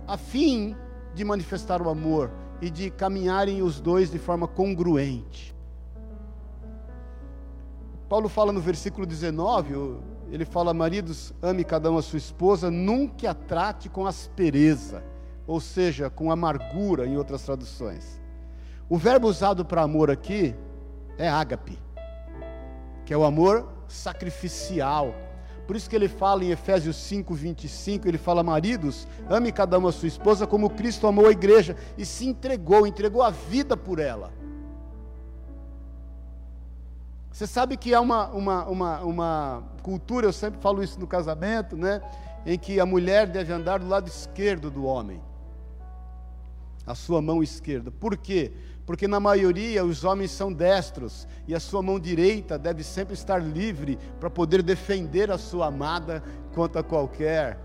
a 0.07 0.19
fim 0.19 0.77
de 1.15 1.25
manifestar 1.25 1.81
o 1.81 1.89
amor 1.89 2.31
e 2.61 2.69
de 2.69 2.91
caminharem 2.91 3.63
os 3.63 3.81
dois 3.81 4.11
de 4.11 4.19
forma 4.19 4.49
congruente. 4.49 5.55
Paulo 8.09 8.29
fala 8.29 8.53
no 8.53 8.61
versículo 8.61 9.07
19, 9.07 9.99
ele 10.35 10.45
fala: 10.45 10.75
Maridos, 10.75 11.33
ame 11.41 11.63
cada 11.63 11.91
um 11.93 11.97
a 11.97 12.03
sua 12.03 12.17
esposa, 12.17 12.69
nunca 12.69 13.31
a 13.31 13.35
trate 13.35 13.89
com 13.89 14.05
aspereza, 14.05 15.01
ou 15.47 15.61
seja, 15.61 16.11
com 16.11 16.33
amargura, 16.33 17.07
em 17.07 17.17
outras 17.17 17.43
traduções. 17.43 18.21
O 18.89 18.99
verbo 18.99 19.29
usado 19.29 19.65
para 19.65 19.83
amor 19.83 20.11
aqui 20.11 20.53
é 21.17 21.29
ágape, 21.29 21.79
que 23.07 23.15
é 23.15 23.17
o 23.17 23.25
amor 23.25 23.69
sacrificial. 23.87 25.15
Por 25.69 25.77
isso 25.77 25.89
que 25.89 25.95
ele 25.95 26.09
fala 26.09 26.45
em 26.45 26.51
Efésios 26.51 26.97
5, 26.97 27.33
25, 27.33 28.09
ele 28.09 28.19
fala, 28.19 28.43
maridos, 28.43 29.07
ame 29.31 29.53
cada 29.53 29.79
uma 29.79 29.91
a 29.91 29.93
sua 29.93 30.09
esposa 30.09 30.49
como 30.49 30.69
Cristo 30.69 31.07
amou 31.07 31.29
a 31.29 31.31
igreja 31.31 31.77
e 31.97 32.05
se 32.05 32.27
entregou, 32.27 32.89
entregou 32.89 33.23
a 33.23 33.31
vida 33.31 33.77
por 33.77 34.01
ela. 34.01 34.33
Você 37.35 37.49
sabe 37.49 37.77
que 37.77 37.93
há 37.93 38.01
uma, 38.01 38.29
uma, 38.29 38.65
uma, 38.67 39.01
uma 39.01 39.65
cultura, 39.83 40.25
eu 40.25 40.33
sempre 40.33 40.61
falo 40.61 40.85
isso 40.85 41.01
no 41.01 41.07
casamento, 41.07 41.77
né? 41.77 42.01
Em 42.47 42.57
que 42.57 42.79
a 42.79 42.87
mulher 42.87 43.27
deve 43.27 43.53
andar 43.53 43.81
do 43.81 43.89
lado 43.89 44.07
esquerdo 44.07 44.71
do 44.71 44.85
homem, 44.85 45.21
a 46.87 46.95
sua 46.95 47.21
mão 47.21 47.43
esquerda. 47.43 47.91
Por 47.91 48.17
quê? 48.17 48.53
porque 48.87 49.09
na 49.09 49.19
maioria 49.19 49.85
os 49.85 50.05
homens 50.05 50.31
são 50.31 50.53
destros 50.53 51.27
e 51.49 51.55
a 51.55 51.61
sua 51.61 51.83
mão 51.83 51.99
direita 51.99 52.59
deve 52.59 52.85
sempre 52.85 53.15
estar 53.15 53.39
livre 53.39 53.99
para 54.21 54.29
poder 54.29 54.63
defender 54.63 55.31
a 55.31 55.39
sua 55.39 55.67
amada 55.67 56.23
contra 56.55 56.83
qualquer 56.83 57.59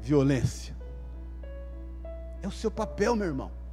violência. 0.00 0.74
É 2.42 2.48
o 2.48 2.50
seu 2.50 2.70
papel, 2.70 3.14
meu 3.14 3.26
irmão. 3.26 3.63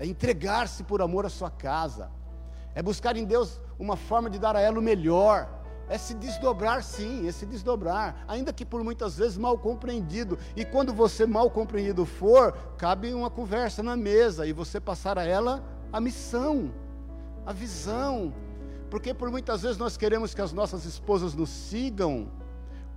É 0.00 0.06
entregar-se 0.06 0.82
por 0.82 1.00
amor 1.00 1.24
à 1.24 1.28
sua 1.28 1.50
casa. 1.50 2.10
É 2.74 2.82
buscar 2.82 3.16
em 3.16 3.24
Deus 3.24 3.60
uma 3.78 3.96
forma 3.96 4.28
de 4.28 4.40
dar 4.40 4.56
a 4.56 4.60
ela 4.60 4.80
o 4.80 4.82
melhor 4.82 5.60
é 5.90 5.98
se 5.98 6.14
desdobrar, 6.14 6.84
sim, 6.84 7.26
é 7.26 7.32
se 7.32 7.44
desdobrar, 7.44 8.24
ainda 8.28 8.52
que 8.52 8.64
por 8.64 8.82
muitas 8.84 9.18
vezes 9.18 9.36
mal 9.36 9.58
compreendido. 9.58 10.38
E 10.54 10.64
quando 10.64 10.94
você 10.94 11.26
mal 11.26 11.50
compreendido 11.50 12.06
for, 12.06 12.52
cabe 12.78 13.12
uma 13.12 13.28
conversa 13.28 13.82
na 13.82 13.96
mesa 13.96 14.46
e 14.46 14.52
você 14.52 14.80
passar 14.80 15.18
a 15.18 15.24
ela 15.24 15.60
a 15.92 16.00
missão, 16.00 16.72
a 17.44 17.52
visão. 17.52 18.32
Porque 18.88 19.12
por 19.12 19.32
muitas 19.32 19.62
vezes 19.62 19.78
nós 19.78 19.96
queremos 19.96 20.32
que 20.32 20.40
as 20.40 20.52
nossas 20.52 20.84
esposas 20.84 21.34
nos 21.34 21.50
sigam, 21.50 22.30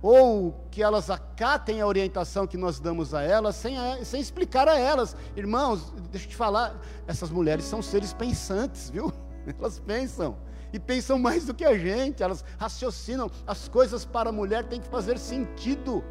ou 0.06 0.52
que 0.70 0.82
elas 0.82 1.08
acatem 1.08 1.80
a 1.80 1.86
orientação 1.86 2.46
que 2.46 2.58
nós 2.58 2.78
damos 2.78 3.14
a 3.14 3.22
elas, 3.22 3.56
sem, 3.56 3.78
a, 3.78 4.04
sem 4.04 4.20
explicar 4.20 4.68
a 4.68 4.78
elas. 4.78 5.16
Irmãos, 5.34 5.94
deixa 6.10 6.26
eu 6.26 6.30
te 6.30 6.36
falar, 6.36 6.78
essas 7.06 7.30
mulheres 7.30 7.64
são 7.64 7.80
seres 7.80 8.12
pensantes, 8.12 8.90
viu? 8.90 9.10
Elas 9.58 9.78
pensam 9.78 10.36
e 10.74 10.78
pensam 10.78 11.18
mais 11.18 11.46
do 11.46 11.54
que 11.54 11.64
a 11.64 11.78
gente, 11.78 12.22
elas 12.22 12.44
raciocinam, 12.58 13.30
as 13.46 13.68
coisas 13.68 14.04
para 14.04 14.30
a 14.30 14.32
mulher 14.32 14.64
têm 14.64 14.80
que 14.80 14.88
fazer 14.88 15.18
sentido. 15.18 16.02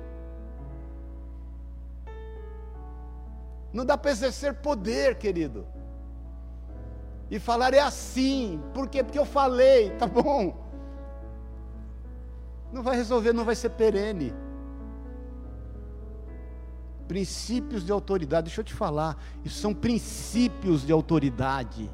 Não 3.73 3.85
dá 3.85 3.97
para 3.97 4.11
exercer 4.11 4.55
poder, 4.55 5.15
querido. 5.15 5.67
E 7.29 7.39
falar 7.39 7.73
é 7.73 7.79
assim, 7.79 8.61
por 8.73 8.87
quê? 8.87 9.03
Porque 9.03 9.19
eu 9.19 9.25
falei, 9.25 9.89
tá 9.97 10.07
bom. 10.07 10.62
Não 12.74 12.82
vai 12.82 12.95
resolver, 12.95 13.32
não 13.32 13.45
vai 13.45 13.55
ser 13.55 13.69
perene. 13.69 14.34
Princípios 17.07 17.86
de 17.86 17.91
autoridade, 17.91 18.45
deixa 18.45 18.61
eu 18.61 18.65
te 18.65 18.74
falar, 18.74 19.15
isso 19.45 19.59
são 19.59 19.74
princípios 19.76 20.84
de 20.84 20.91
autoridade 20.91 21.91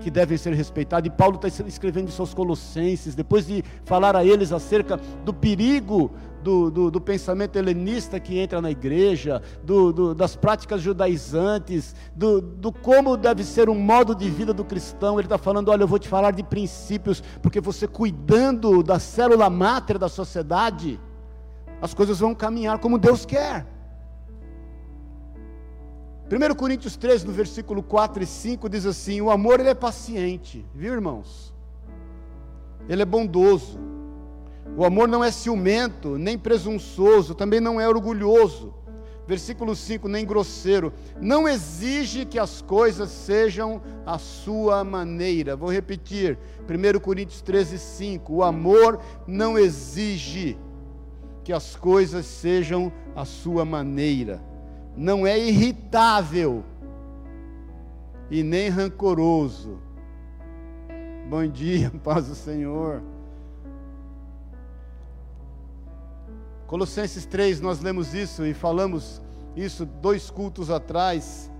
que 0.00 0.08
devem 0.08 0.38
ser 0.38 0.54
respeitados. 0.54 1.08
E 1.08 1.10
Paulo 1.10 1.34
está 1.34 1.48
escrevendo 1.64 2.08
isso 2.08 2.22
aos 2.22 2.32
Colossenses, 2.32 3.16
depois 3.16 3.48
de 3.48 3.64
falar 3.84 4.14
a 4.14 4.24
eles 4.24 4.52
acerca 4.52 4.96
do 5.24 5.34
perigo 5.34 6.12
do, 6.42 6.70
do, 6.70 6.90
do 6.90 7.00
pensamento 7.00 7.56
helenista 7.56 8.18
que 8.20 8.38
entra 8.38 8.60
na 8.60 8.70
igreja, 8.70 9.42
do, 9.62 10.14
das 10.14 10.36
práticas 10.36 10.80
judaizantes, 10.80 11.94
do, 12.14 12.72
como 12.72 13.16
deve 13.16 13.44
ser 13.44 13.68
um 13.68 13.78
modo 13.78 14.14
de 14.14 14.28
vida 14.30 14.52
do 14.52 14.64
cristão. 14.64 15.18
Ele 15.18 15.26
está 15.26 15.38
falando: 15.38 15.68
olha, 15.70 15.82
eu 15.82 15.88
vou 15.88 15.98
te 15.98 16.08
falar 16.08 16.32
de 16.32 16.42
princípios, 16.42 17.22
porque 17.42 17.60
você 17.60 17.86
cuidando 17.86 18.82
da 18.82 18.98
célula 18.98 19.50
máter 19.50 19.98
da 19.98 20.08
sociedade, 20.08 21.00
as 21.80 21.94
coisas 21.94 22.18
vão 22.18 22.34
caminhar 22.34 22.78
como 22.78 22.98
Deus 22.98 23.24
quer. 23.24 23.66
1 26.30 26.54
Coríntios 26.56 26.94
13, 26.94 27.26
no 27.26 27.32
versículo 27.32 27.82
4 27.82 28.22
e 28.22 28.26
5, 28.26 28.68
diz 28.68 28.84
assim: 28.84 29.20
O 29.20 29.30
amor 29.30 29.60
ele 29.60 29.70
é 29.70 29.74
paciente, 29.74 30.64
viu 30.74 30.92
irmãos? 30.92 31.54
Ele 32.88 33.02
é 33.02 33.06
bondoso. 33.06 33.78
O 34.78 34.84
amor 34.84 35.08
não 35.08 35.22
é 35.22 35.30
ciumento, 35.30 36.16
nem 36.16 36.38
presunçoso, 36.38 37.34
também 37.34 37.60
não 37.60 37.78
é 37.78 37.86
orgulhoso. 37.86 38.72
Versículo 39.26 39.76
5, 39.76 40.08
nem 40.08 40.24
grosseiro. 40.24 40.90
Não 41.20 41.46
exige 41.46 42.24
que 42.24 42.38
as 42.38 42.62
coisas 42.62 43.10
sejam 43.10 43.82
a 44.06 44.16
sua 44.16 44.82
maneira. 44.84 45.54
Vou 45.54 45.70
repetir. 45.70 46.38
1 46.66 46.98
Coríntios 47.00 47.42
13, 47.42 47.78
5. 47.78 48.32
O 48.32 48.42
amor 48.42 49.00
não 49.26 49.58
exige 49.58 50.56
que 51.44 51.52
as 51.52 51.76
coisas 51.76 52.24
sejam 52.24 52.90
a 53.14 53.26
sua 53.26 53.66
maneira 53.66 54.48
não 54.98 55.24
é 55.24 55.38
irritável 55.38 56.64
e 58.28 58.42
nem 58.42 58.68
rancoroso. 58.68 59.78
Bom 61.30 61.46
dia, 61.46 61.90
paz 62.02 62.26
do 62.26 62.34
Senhor. 62.34 63.00
Colossenses 66.68 67.24
3, 67.24 67.62
nós 67.62 67.80
lemos 67.80 68.12
isso 68.12 68.44
e 68.44 68.52
falamos 68.52 69.22
isso 69.56 69.86
dois 69.86 70.28
cultos 70.28 70.68
atrás. 70.70 71.50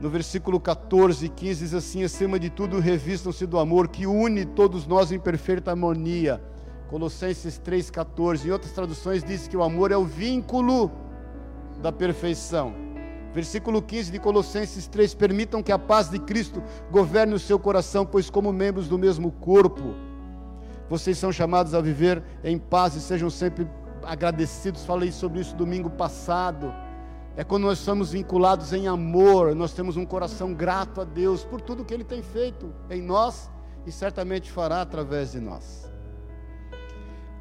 No 0.00 0.10
versículo 0.10 0.58
14 0.58 1.26
e 1.26 1.28
15 1.28 1.60
diz 1.60 1.74
assim: 1.74 2.02
acima 2.02 2.36
de 2.36 2.50
tudo, 2.50 2.80
revistam-se 2.80 3.46
do 3.46 3.56
amor 3.56 3.86
que 3.86 4.08
une 4.08 4.44
todos 4.44 4.84
nós 4.84 5.12
em 5.12 5.20
perfeita 5.20 5.70
harmonia. 5.70 6.42
Colossenses 6.88 7.60
3,14. 7.64 8.46
Em 8.46 8.50
outras 8.50 8.72
traduções 8.72 9.22
diz 9.22 9.46
que 9.46 9.56
o 9.56 9.62
amor 9.62 9.92
é 9.92 9.96
o 9.96 10.04
vínculo 10.04 10.90
da 11.80 11.92
perfeição. 11.92 12.74
Versículo 13.32 13.80
15 13.80 14.10
de 14.10 14.18
Colossenses 14.18 14.88
3: 14.88 15.14
Permitam 15.14 15.62
que 15.62 15.70
a 15.70 15.78
paz 15.78 16.10
de 16.10 16.18
Cristo 16.18 16.60
governe 16.90 17.34
o 17.34 17.38
seu 17.38 17.60
coração, 17.60 18.04
pois, 18.04 18.28
como 18.28 18.52
membros 18.52 18.88
do 18.88 18.98
mesmo 18.98 19.30
corpo, 19.30 19.94
vocês 20.88 21.16
são 21.16 21.30
chamados 21.30 21.74
a 21.74 21.80
viver 21.80 22.20
em 22.42 22.58
paz 22.58 22.96
e 22.96 23.00
sejam 23.00 23.30
sempre 23.30 23.68
agradecidos. 24.10 24.84
Falei 24.84 25.12
sobre 25.12 25.40
isso 25.40 25.54
domingo 25.54 25.88
passado. 25.88 26.74
É 27.36 27.44
quando 27.44 27.62
nós 27.62 27.78
somos 27.78 28.10
vinculados 28.10 28.72
em 28.72 28.88
amor, 28.88 29.54
nós 29.54 29.72
temos 29.72 29.96
um 29.96 30.04
coração 30.04 30.52
grato 30.52 31.00
a 31.00 31.04
Deus 31.04 31.44
por 31.44 31.60
tudo 31.60 31.84
que 31.84 31.94
Ele 31.94 32.02
tem 32.02 32.22
feito 32.22 32.74
em 32.90 33.00
nós 33.00 33.48
e 33.86 33.92
certamente 33.92 34.50
fará 34.50 34.82
através 34.82 35.32
de 35.32 35.40
nós. 35.40 35.88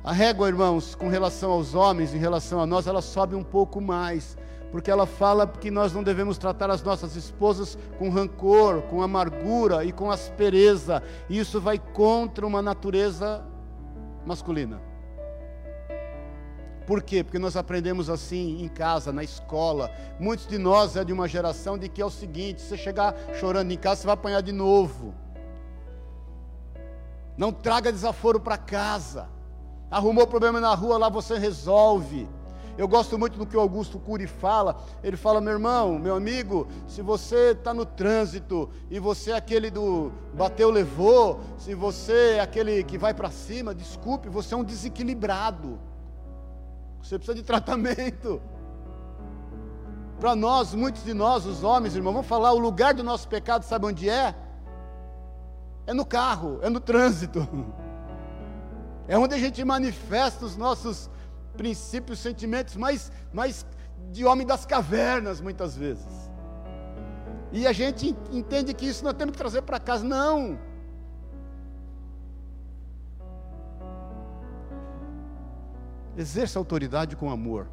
A 0.03 0.13
régua, 0.13 0.47
irmãos, 0.47 0.93
com 0.93 1.09
relação 1.09 1.51
aos 1.51 1.73
homens, 1.73 2.13
em 2.13 2.19
relação 2.19 2.61
a 2.61 2.67
nós, 2.67 2.87
ela 2.87 3.01
sobe 3.01 3.35
um 3.35 3.43
pouco 3.43 3.81
mais, 3.81 4.37
porque 4.71 4.89
ela 4.89 5.07
fala 5.07 5.45
que 5.45 5.71
nós 5.71 5.91
não 5.91 6.03
devemos 6.03 6.37
tratar 6.37 6.69
as 6.69 6.83
nossas 6.83 7.15
esposas 7.15 7.77
com 7.97 8.09
rancor, 8.09 8.83
com 8.83 9.01
amargura 9.01 9.83
e 9.83 9.91
com 9.91 10.09
aspereza. 10.09 11.03
Isso 11.29 11.59
vai 11.59 11.79
contra 11.79 12.45
uma 12.45 12.61
natureza 12.61 13.43
masculina. 14.25 14.88
Por 16.89 17.03
quê? 17.03 17.23
Porque 17.23 17.37
nós 17.37 17.55
aprendemos 17.55 18.09
assim 18.09 18.63
em 18.63 18.67
casa, 18.67 19.13
na 19.13 19.23
escola. 19.23 19.91
Muitos 20.19 20.47
de 20.47 20.57
nós 20.57 20.95
é 20.95 21.03
de 21.03 21.13
uma 21.13 21.27
geração 21.27 21.77
de 21.77 21.87
que 21.87 22.01
é 22.01 22.05
o 22.05 22.09
seguinte: 22.09 22.63
você 22.63 22.75
chegar 22.75 23.15
chorando 23.39 23.69
em 23.69 23.77
casa, 23.77 24.01
você 24.01 24.07
vai 24.07 24.15
apanhar 24.15 24.41
de 24.41 24.51
novo. 24.51 25.13
Não 27.37 27.51
traga 27.51 27.91
desaforo 27.91 28.39
para 28.39 28.57
casa. 28.57 29.29
Arrumou 29.91 30.25
problema 30.25 30.59
na 30.59 30.73
rua, 30.73 30.97
lá 30.97 31.09
você 31.09 31.37
resolve. 31.37 32.27
Eu 32.75 32.87
gosto 32.87 33.19
muito 33.19 33.37
do 33.37 33.45
que 33.45 33.55
o 33.55 33.59
Augusto 33.59 33.99
Cury 33.99 34.25
fala. 34.25 34.83
Ele 35.03 35.15
fala, 35.15 35.39
meu 35.39 35.53
irmão, 35.53 35.99
meu 35.99 36.15
amigo, 36.15 36.67
se 36.87 37.03
você 37.03 37.51
está 37.51 37.71
no 37.71 37.85
trânsito 37.85 38.67
e 38.89 38.99
você 38.99 39.29
é 39.29 39.35
aquele 39.35 39.69
do 39.69 40.11
bateu, 40.33 40.71
levou, 40.71 41.39
se 41.55 41.75
você 41.75 42.37
é 42.37 42.39
aquele 42.39 42.83
que 42.83 42.97
vai 42.97 43.13
para 43.13 43.29
cima, 43.29 43.75
desculpe, 43.75 44.27
você 44.27 44.55
é 44.55 44.57
um 44.57 44.63
desequilibrado. 44.63 45.87
Você 47.01 47.17
precisa 47.17 47.35
de 47.35 47.43
tratamento. 47.43 48.41
Para 50.19 50.35
nós, 50.35 50.73
muitos 50.73 51.03
de 51.03 51.13
nós, 51.13 51.45
os 51.45 51.63
homens, 51.63 51.95
irmão, 51.95 52.11
vamos 52.11 52.27
falar, 52.27 52.51
o 52.51 52.59
lugar 52.59 52.93
do 52.93 53.03
nosso 53.03 53.27
pecado, 53.27 53.63
sabe 53.63 53.85
onde 53.85 54.09
é? 54.09 54.35
É 55.87 55.93
no 55.93 56.05
carro, 56.05 56.59
é 56.61 56.69
no 56.69 56.79
trânsito. 56.79 57.47
É 59.07 59.17
onde 59.17 59.33
a 59.33 59.39
gente 59.39 59.65
manifesta 59.65 60.45
os 60.45 60.55
nossos 60.55 61.09
princípios, 61.57 62.19
sentimentos 62.19 62.75
mais, 62.75 63.11
mais 63.33 63.65
de 64.11 64.23
homem 64.23 64.45
das 64.45 64.67
cavernas, 64.67 65.41
muitas 65.41 65.75
vezes. 65.75 66.29
E 67.51 67.65
a 67.65 67.73
gente 67.73 68.15
entende 68.31 68.71
que 68.71 68.85
isso 68.85 69.03
nós 69.03 69.13
temos 69.13 69.31
que 69.31 69.37
trazer 69.39 69.63
para 69.63 69.79
casa. 69.79 70.03
Não. 70.03 70.59
Exerça 76.19 76.59
autoridade 76.59 77.15
com 77.15 77.31
amor. 77.31 77.65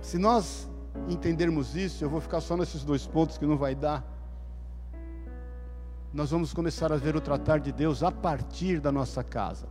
Se 0.00 0.16
nós 0.16 0.70
entendermos 1.08 1.74
isso, 1.74 2.04
eu 2.04 2.08
vou 2.08 2.20
ficar 2.20 2.40
só 2.40 2.56
nesses 2.56 2.84
dois 2.84 3.04
pontos 3.04 3.36
que 3.36 3.44
não 3.44 3.56
vai 3.56 3.74
dar. 3.74 4.06
Nós 6.12 6.30
vamos 6.30 6.54
começar 6.54 6.92
a 6.92 6.96
ver 6.96 7.16
o 7.16 7.20
tratar 7.20 7.58
de 7.58 7.72
Deus 7.72 8.04
a 8.04 8.12
partir 8.12 8.78
da 8.78 8.92
nossa 8.92 9.24
casa. 9.24 9.66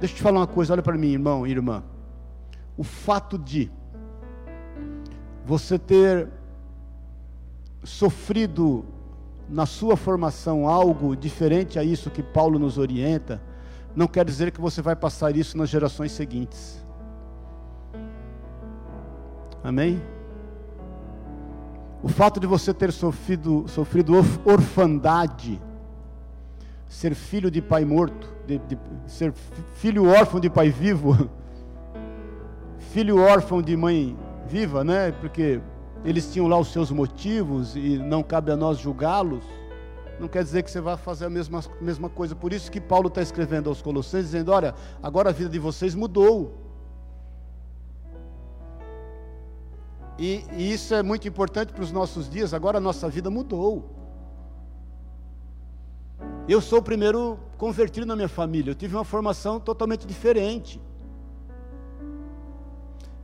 Deixa 0.00 0.12
eu 0.12 0.16
te 0.16 0.22
falar 0.24 0.40
uma 0.40 0.46
coisa, 0.48 0.72
olha 0.72 0.82
para 0.82 0.98
mim, 0.98 1.12
irmão 1.12 1.46
e 1.46 1.52
irmã. 1.52 1.84
O 2.76 2.82
fato 2.82 3.38
de 3.38 3.70
você 5.46 5.78
ter 5.78 6.28
sofrido 7.84 8.84
na 9.48 9.66
sua 9.66 9.96
formação 9.96 10.66
algo 10.66 11.14
diferente 11.14 11.78
a 11.78 11.84
isso 11.84 12.10
que 12.10 12.24
Paulo 12.24 12.58
nos 12.58 12.76
orienta, 12.76 13.40
não 13.94 14.06
quer 14.06 14.24
dizer 14.24 14.50
que 14.52 14.60
você 14.60 14.80
vai 14.80 14.94
passar 14.94 15.36
isso 15.36 15.56
nas 15.56 15.68
gerações 15.68 16.12
seguintes. 16.12 16.84
Amém? 19.62 20.02
O 22.02 22.08
fato 22.08 22.40
de 22.40 22.46
você 22.46 22.72
ter 22.72 22.92
sofrido, 22.92 23.66
sofrido 23.68 24.14
orfandade, 24.44 25.60
ser 26.88 27.14
filho 27.14 27.50
de 27.50 27.60
pai 27.60 27.84
morto, 27.84 28.32
de, 28.46 28.58
de, 28.58 28.78
ser 29.06 29.32
filho 29.74 30.06
órfão 30.06 30.40
de 30.40 30.48
pai 30.48 30.70
vivo, 30.70 31.28
filho 32.92 33.18
órfão 33.20 33.60
de 33.60 33.76
mãe 33.76 34.16
viva, 34.48 34.82
né? 34.82 35.12
Porque 35.12 35.60
eles 36.04 36.32
tinham 36.32 36.48
lá 36.48 36.58
os 36.58 36.72
seus 36.72 36.90
motivos 36.90 37.76
e 37.76 37.98
não 37.98 38.22
cabe 38.22 38.50
a 38.50 38.56
nós 38.56 38.78
julgá-los. 38.78 39.44
Não 40.20 40.28
quer 40.28 40.44
dizer 40.44 40.62
que 40.62 40.70
você 40.70 40.82
vai 40.82 40.98
fazer 40.98 41.24
a 41.24 41.30
mesma, 41.30 41.64
mesma 41.80 42.10
coisa. 42.10 42.36
Por 42.36 42.52
isso 42.52 42.70
que 42.70 42.78
Paulo 42.78 43.08
está 43.08 43.22
escrevendo 43.22 43.70
aos 43.70 43.80
Colossenses, 43.80 44.26
dizendo: 44.26 44.52
Olha, 44.52 44.74
agora 45.02 45.30
a 45.30 45.32
vida 45.32 45.48
de 45.48 45.58
vocês 45.58 45.94
mudou. 45.94 46.54
E, 50.18 50.44
e 50.52 50.70
isso 50.70 50.94
é 50.94 51.02
muito 51.02 51.26
importante 51.26 51.72
para 51.72 51.82
os 51.82 51.90
nossos 51.90 52.28
dias, 52.28 52.52
agora 52.52 52.76
a 52.76 52.80
nossa 52.80 53.08
vida 53.08 53.30
mudou. 53.30 53.96
Eu 56.46 56.60
sou 56.60 56.80
o 56.80 56.82
primeiro 56.82 57.38
convertido 57.56 58.04
na 58.04 58.14
minha 58.14 58.28
família, 58.28 58.72
eu 58.72 58.74
tive 58.74 58.94
uma 58.94 59.04
formação 59.04 59.58
totalmente 59.58 60.06
diferente. 60.06 60.78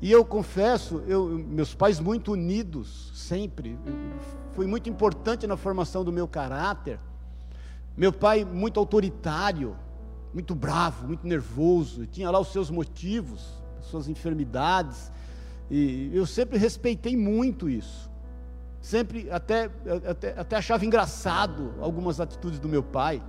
E 0.01 0.13
eu 0.13 0.25
confesso, 0.25 1.03
eu, 1.07 1.27
meus 1.27 1.75
pais 1.75 1.99
muito 1.99 2.33
unidos, 2.33 3.11
sempre, 3.15 3.79
foi 4.53 4.67
muito 4.67 4.91
importante 4.91 5.47
na 5.47 5.57
formação 5.57 6.05
do 6.05 6.13
meu 6.13 6.29
caráter. 6.29 7.01
Meu 7.97 8.13
pai 8.13 8.45
muito 8.45 8.79
autoritário, 8.79 9.75
muito 10.35 10.55
bravo, 10.55 11.07
muito 11.07 11.27
nervoso, 11.27 12.07
tinha 12.07 12.31
lá 12.31 12.39
os 12.39 12.49
seus 12.49 12.71
motivos, 12.71 13.63
suas 13.81 14.07
enfermidades, 14.07 15.11
e 15.71 16.11
eu 16.13 16.27
sempre 16.27 16.59
respeitei 16.59 17.17
muito 17.17 17.69
isso. 17.69 18.11
Sempre 18.81 19.31
até, 19.31 19.71
até, 20.09 20.39
até 20.39 20.57
achava 20.57 20.85
engraçado 20.85 21.75
algumas 21.81 22.21
atitudes 22.21 22.61
do 22.61 22.69
meu 22.69 22.83
pai. 22.83 23.23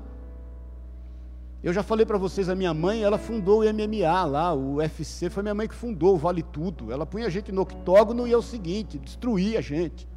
Eu 1.67 1.73
já 1.73 1.83
falei 1.83 2.05
para 2.05 2.17
vocês, 2.17 2.47
a 2.47 2.55
minha 2.55 2.73
mãe, 2.73 3.03
ela 3.03 3.17
fundou 3.17 3.59
o 3.59 3.73
MMA 3.73 4.23
lá, 4.23 4.53
o 4.53 4.75
UFC, 4.75 5.29
foi 5.29 5.43
minha 5.43 5.53
mãe 5.53 5.67
que 5.67 5.75
fundou 5.75 6.15
o 6.15 6.17
Vale 6.17 6.41
Tudo. 6.41 6.93
Ela 6.93 7.05
punha 7.05 7.27
a 7.27 7.29
gente 7.29 7.51
no 7.51 7.63
octógono 7.63 8.25
e 8.25 8.31
é 8.31 8.37
o 8.37 8.41
seguinte, 8.41 8.97
destruía 8.97 9.59
a 9.59 9.61
gente. 9.61 10.07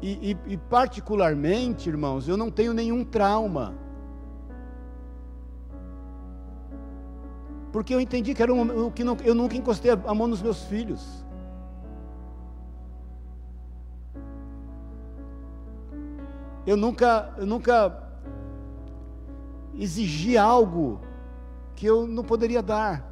E, 0.00 0.30
e, 0.30 0.54
e 0.54 0.56
particularmente, 0.56 1.90
irmãos, 1.90 2.26
eu 2.26 2.38
não 2.38 2.50
tenho 2.50 2.72
nenhum 2.72 3.04
trauma 3.04 3.74
Porque 7.70 7.94
eu 7.94 8.00
entendi 8.00 8.32
que 8.32 8.42
era 8.42 8.54
um, 8.54 8.90
que 8.90 9.04
não, 9.04 9.18
eu 9.22 9.34
nunca 9.34 9.54
encostei 9.54 9.90
a 9.90 10.14
mão 10.14 10.26
nos 10.26 10.40
meus 10.40 10.62
filhos. 10.64 11.26
Eu 16.68 16.76
nunca, 16.76 17.32
eu 17.38 17.46
nunca 17.46 17.98
exigi 19.74 20.36
algo 20.36 21.00
que 21.74 21.86
eu 21.86 22.06
não 22.06 22.22
poderia 22.22 22.62
dar. 22.62 23.10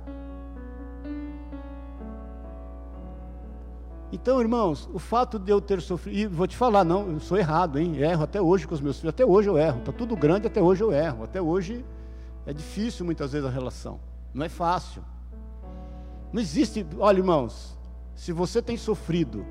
Então, 4.13 4.43
irmãos, 4.43 4.91
o 4.93 4.99
fato 4.99 5.39
de 5.39 5.51
eu 5.51 5.59
ter 5.59 5.81
sofrido, 5.81 6.19
e 6.19 6.27
vou 6.27 6.47
te 6.47 6.55
falar, 6.55 6.85
não, 6.85 7.13
eu 7.13 7.19
sou 7.19 7.39
errado, 7.39 7.79
hein? 7.79 7.97
Erro 7.97 8.25
até 8.25 8.39
hoje 8.39 8.69
com 8.69 8.75
os 8.75 8.81
meus 8.83 8.99
filhos, 8.99 9.15
até 9.15 9.25
hoje 9.25 9.49
eu 9.49 9.57
erro. 9.57 9.79
Está 9.79 9.91
tudo 9.91 10.15
grande, 10.15 10.47
até 10.47 10.61
hoje 10.61 10.83
eu 10.83 10.93
erro. 10.93 11.25
Até 11.25 11.41
hoje 11.41 11.83
é 12.45 12.53
difícil 12.53 13.07
muitas 13.07 13.33
vezes 13.33 13.49
a 13.49 13.51
relação. 13.51 13.99
Não 14.35 14.45
é 14.45 14.51
fácil. 14.51 15.03
Não 16.31 16.43
existe, 16.43 16.87
olha 16.99 17.21
irmãos, 17.21 17.75
se 18.15 18.33
você 18.33 18.61
tem 18.61 18.77
sofrido 18.77 19.47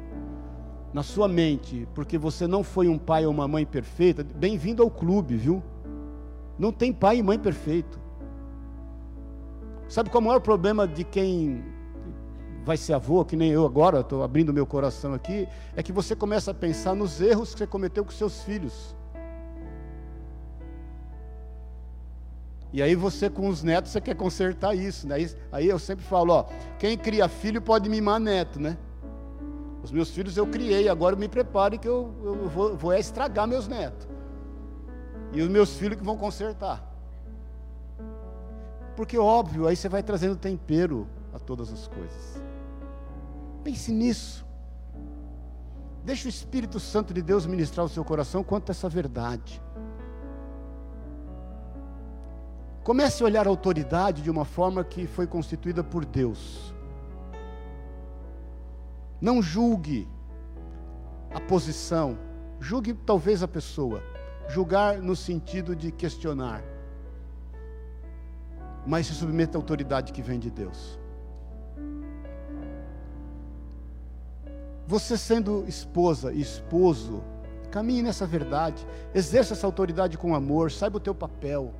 na 0.95 1.03
sua 1.03 1.27
mente 1.27 1.85
porque 1.93 2.17
você 2.17 2.47
não 2.47 2.63
foi 2.63 2.87
um 2.87 2.97
pai 2.97 3.25
ou 3.25 3.31
uma 3.33 3.49
mãe 3.49 3.65
perfeita, 3.65 4.23
bem-vindo 4.23 4.81
ao 4.81 4.89
clube, 4.89 5.35
viu? 5.35 5.61
Não 6.57 6.71
tem 6.71 6.93
pai 6.93 7.17
e 7.17 7.21
mãe 7.21 7.37
perfeito. 7.37 7.99
Sabe 9.89 10.09
qual 10.09 10.21
é 10.21 10.23
o 10.23 10.27
maior 10.27 10.39
problema 10.39 10.87
de 10.87 11.03
quem 11.03 11.65
vai 12.63 12.77
ser 12.77 12.93
avô, 12.93 13.25
que 13.25 13.35
nem 13.35 13.51
eu 13.51 13.65
agora, 13.65 13.99
estou 13.99 14.23
abrindo 14.23 14.53
meu 14.53 14.65
coração 14.65 15.13
aqui, 15.13 15.49
é 15.75 15.83
que 15.83 15.91
você 15.91 16.15
começa 16.15 16.51
a 16.51 16.53
pensar 16.53 16.95
nos 16.95 17.19
erros 17.19 17.51
que 17.51 17.59
você 17.59 17.67
cometeu 17.67 18.05
com 18.05 18.11
seus 18.11 18.41
filhos. 18.43 18.95
E 22.71 22.81
aí 22.81 22.95
você 22.95 23.29
com 23.29 23.49
os 23.49 23.61
netos 23.63 23.91
você 23.91 23.99
quer 23.99 24.15
consertar 24.15 24.73
isso, 24.73 25.05
né? 25.05 25.17
Aí 25.51 25.67
eu 25.67 25.77
sempre 25.77 26.05
falo, 26.05 26.31
ó, 26.31 26.45
quem 26.79 26.97
cria 26.97 27.27
filho 27.27 27.61
pode 27.61 27.89
mimar 27.89 28.17
neto, 28.17 28.61
né? 28.61 28.77
Os 29.85 29.91
meus 29.91 30.09
filhos 30.09 30.35
eu 30.35 30.47
criei, 30.47 30.89
agora 30.89 31.15
me 31.15 31.27
prepare 31.27 31.77
que 31.77 31.87
eu, 31.87 32.11
eu 32.23 32.49
vou, 32.49 32.75
vou 32.75 32.91
estragar 32.91 33.47
meus 33.47 33.67
netos. 33.67 34.07
E 35.31 35.39
os 35.43 35.47
meus 35.47 35.77
filhos 35.77 35.95
que 35.95 36.03
vão 36.03 36.17
consertar. 36.17 36.83
Porque 38.95 39.15
óbvio, 39.15 39.67
aí 39.67 39.75
você 39.75 39.87
vai 39.87 40.01
trazendo 40.01 40.35
tempero 40.35 41.07
a 41.31 41.37
todas 41.37 41.71
as 41.71 41.87
coisas. 41.87 42.41
Pense 43.63 43.91
nisso. 43.91 44.43
Deixa 46.03 46.25
o 46.25 46.29
Espírito 46.29 46.79
Santo 46.79 47.13
de 47.13 47.21
Deus 47.21 47.45
ministrar 47.45 47.85
o 47.85 47.89
seu 47.89 48.03
coração 48.03 48.43
quanto 48.43 48.71
a 48.71 48.73
essa 48.73 48.89
verdade. 48.89 49.61
Comece 52.83 53.21
a 53.21 53.27
olhar 53.27 53.45
a 53.45 53.49
autoridade 53.51 54.23
de 54.23 54.31
uma 54.31 54.45
forma 54.45 54.83
que 54.83 55.05
foi 55.05 55.27
constituída 55.27 55.83
por 55.83 56.03
Deus. 56.03 56.74
Não 59.21 59.41
julgue 59.41 60.07
a 61.33 61.39
posição, 61.39 62.17
julgue 62.59 62.93
talvez 62.93 63.41
a 63.43 63.47
pessoa. 63.47 64.01
Julgar 64.47 64.99
no 64.99 65.15
sentido 65.15 65.75
de 65.75 65.91
questionar. 65.91 66.63
Mas 68.85 69.07
se 69.07 69.13
submeta 69.13 69.57
à 69.57 69.59
autoridade 69.59 70.13
que 70.13 70.21
vem 70.21 70.39
de 70.39 70.51
Deus. 70.51 70.99
Você 74.87 75.17
sendo 75.17 75.65
esposa 75.67 76.31
e 76.31 76.39
esposo, 76.39 77.23
caminhe 77.71 78.03
nessa 78.03 78.27
verdade, 78.27 78.85
exerça 79.15 79.53
essa 79.53 79.65
autoridade 79.65 80.15
com 80.15 80.35
amor, 80.35 80.71
saiba 80.71 80.97
o 80.97 80.99
teu 80.99 81.15
papel. 81.15 81.73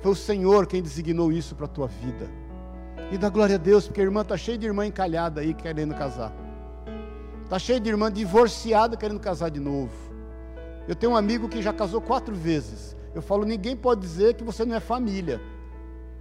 Foi 0.00 0.12
o 0.12 0.16
Senhor 0.16 0.68
quem 0.68 0.80
designou 0.80 1.32
isso 1.32 1.56
para 1.56 1.66
a 1.66 1.68
tua 1.68 1.88
vida. 1.88 2.30
E 3.10 3.18
dá 3.18 3.28
glória 3.28 3.54
a 3.54 3.58
Deus, 3.58 3.86
porque 3.86 4.00
a 4.00 4.04
irmã 4.04 4.22
está 4.22 4.36
cheia 4.36 4.58
de 4.58 4.66
irmã 4.66 4.86
encalhada 4.86 5.40
aí 5.40 5.54
querendo 5.54 5.94
casar. 5.94 6.32
Está 7.44 7.58
cheia 7.58 7.78
de 7.78 7.88
irmã 7.88 8.10
divorciada 8.10 8.96
querendo 8.96 9.20
casar 9.20 9.50
de 9.50 9.60
novo. 9.60 9.92
Eu 10.88 10.94
tenho 10.94 11.12
um 11.12 11.16
amigo 11.16 11.48
que 11.48 11.62
já 11.62 11.72
casou 11.72 12.00
quatro 12.00 12.34
vezes. 12.34 12.96
Eu 13.14 13.22
falo, 13.22 13.44
ninguém 13.44 13.76
pode 13.76 14.00
dizer 14.00 14.34
que 14.34 14.42
você 14.42 14.64
não 14.64 14.74
é 14.74 14.80
família. 14.80 15.40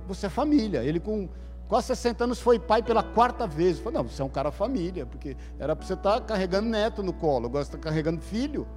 Você 0.07 0.27
é 0.27 0.29
família. 0.29 0.83
Ele 0.83 0.99
com 0.99 1.27
quase 1.67 1.87
60 1.87 2.23
anos 2.23 2.39
foi 2.39 2.59
pai 2.59 2.83
pela 2.83 3.01
quarta 3.01 3.47
vez. 3.47 3.77
Eu 3.77 3.83
falei, 3.83 3.97
não, 3.97 4.07
você 4.07 4.21
é 4.21 4.25
um 4.25 4.29
cara 4.29 4.51
família, 4.51 5.05
porque 5.05 5.35
era 5.59 5.75
para 5.75 5.85
você 5.85 5.93
estar 5.93 6.19
tá 6.19 6.21
carregando 6.21 6.69
neto 6.69 7.01
no 7.01 7.11
colo, 7.11 7.47
agora 7.47 7.65
você 7.65 7.75
está 7.75 7.79
carregando 7.79 8.21
filho. 8.21 8.67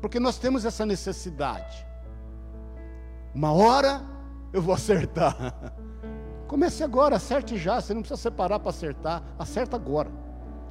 Porque 0.00 0.20
nós 0.20 0.38
temos 0.38 0.64
essa 0.64 0.86
necessidade. 0.86 1.86
Uma 3.34 3.52
hora 3.52 4.02
eu 4.52 4.60
vou 4.60 4.74
acertar. 4.74 5.72
Comece 6.50 6.82
agora, 6.82 7.14
acerte 7.14 7.56
já. 7.56 7.80
Você 7.80 7.94
não 7.94 8.02
precisa 8.02 8.20
separar 8.20 8.58
para 8.58 8.70
acertar. 8.70 9.22
Acerta 9.38 9.76
agora. 9.76 10.10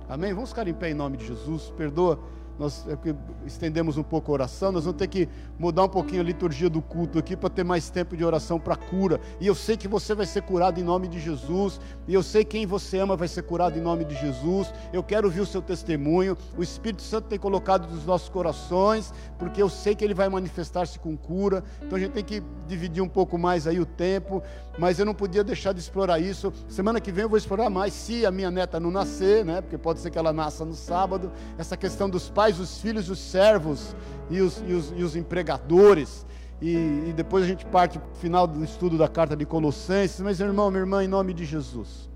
Amém? 0.10 0.34
Vamos 0.34 0.50
ficar 0.50 0.68
em 0.68 0.74
pé 0.74 0.90
em 0.90 0.94
nome 0.94 1.16
de 1.16 1.26
Jesus. 1.26 1.72
Perdoa 1.78 2.20
nós 2.60 2.86
é 2.90 2.98
estendemos 3.46 3.98
um 3.98 4.04
pouco 4.04 4.30
a 4.32 4.34
oração, 4.34 4.70
nós 4.70 4.84
vamos 4.84 5.00
ter 5.00 5.08
que 5.08 5.30
mudar 5.58 5.86
um 5.86 5.90
pouquinho 5.90 6.22
a 6.22 6.24
liturgia 6.24 6.70
do 6.70 6.82
culto 6.82 7.18
aqui 7.18 7.36
para 7.36 7.50
ter 7.50 7.64
mais 7.64 7.90
tempo 7.90 8.18
de 8.18 8.26
oração 8.26 8.60
para 8.60 8.76
cura. 8.76 9.20
E 9.40 9.48
eu 9.48 9.56
sei 9.56 9.78
que 9.78 9.88
você 9.88 10.14
vai 10.14 10.26
ser 10.26 10.42
curado 10.42 10.78
em 10.78 10.84
nome 10.84 11.08
de 11.08 11.22
Jesus, 11.22 11.80
e 12.06 12.14
eu 12.14 12.22
sei 12.22 12.44
quem 12.44 12.66
você 12.66 13.00
ama 13.00 13.16
vai 13.16 13.30
ser 13.30 13.44
curado 13.44 13.80
em 13.80 13.82
nome 13.82 14.04
de 14.04 14.14
Jesus. 14.16 14.74
Eu 14.92 15.02
quero 15.02 15.28
ouvir 15.28 15.40
o 15.40 15.46
seu 15.46 15.62
testemunho. 15.62 16.38
O 16.58 16.62
Espírito 16.62 17.02
Santo 17.02 17.30
tem 17.30 17.40
colocado 17.40 17.90
nos 17.90 18.06
nossos 18.06 18.28
corações, 18.28 19.14
porque 19.38 19.62
eu 19.62 19.70
sei 19.70 19.96
que 19.96 20.04
ele 20.04 20.14
vai 20.14 20.28
manifestar-se 20.28 21.00
com 21.00 21.16
cura. 21.16 21.64
Então 21.82 21.98
a 21.98 22.02
gente 22.02 22.12
tem 22.12 22.24
que 22.24 22.44
dividir 22.68 23.02
um 23.02 23.08
pouco 23.08 23.38
mais 23.38 23.68
aí 23.68 23.80
o 23.80 23.86
tempo, 23.86 24.44
mas 24.78 25.00
eu 25.00 25.06
não 25.06 25.14
podia 25.14 25.46
deixar 25.46 25.72
de 25.72 25.80
explorar 25.80 26.20
isso. 26.20 26.52
Semana 26.68 27.00
que 27.00 27.12
vem 27.12 27.24
eu 27.24 27.30
vou 27.30 27.38
explorar 27.38 27.70
mais, 27.70 27.94
se 27.94 28.26
a 28.26 28.32
minha 28.32 28.52
neta 28.52 28.80
não 28.80 28.92
nascer, 28.92 29.46
né? 29.46 29.62
Porque 29.62 29.78
pode 29.78 30.00
ser 30.00 30.10
que 30.10 30.18
ela 30.18 30.34
nasça 30.34 30.66
no 30.66 30.74
sábado, 30.74 31.32
essa 31.58 31.78
questão 31.78 32.10
dos 32.10 32.30
pais 32.30 32.49
pais, 32.50 32.60
os 32.60 32.82
filhos, 32.82 33.10
os 33.10 33.20
servos 33.20 33.96
e 34.30 34.42
os, 34.42 34.64
e 34.66 34.74
os, 34.74 34.94
e 34.96 35.04
os 35.04 35.16
empregadores. 35.16 36.26
E, 36.62 36.74
e, 37.08 37.14
depois 37.16 37.44
a 37.44 37.48
gente 37.48 37.66
parte 37.66 38.00
para 38.00 38.12
o 38.12 38.16
final 38.16 38.46
do 38.46 38.64
estudo 38.64 38.98
da 38.98 39.08
carta 39.08 39.36
de 39.36 39.46
Colossenses. 39.46 40.20
Mas, 40.20 40.40
irmão, 40.40 40.70
minha 40.70 40.82
irmã, 40.82 41.04
em 41.04 41.08
nome 41.08 41.34
de 41.34 41.46
Jesus, 41.46 42.10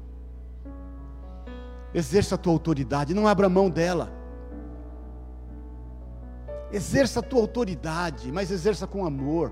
exerça 1.94 2.36
a 2.36 2.38
tua 2.38 2.52
autoridade, 2.52 3.14
não 3.14 3.28
abra 3.28 3.48
mão 3.48 3.70
dela. 3.70 4.12
Exerça 6.72 7.20
a 7.20 7.24
tua 7.24 7.40
autoridade, 7.40 8.32
mas 8.32 8.50
exerça 8.50 8.88
com 8.88 9.06
amor. 9.06 9.52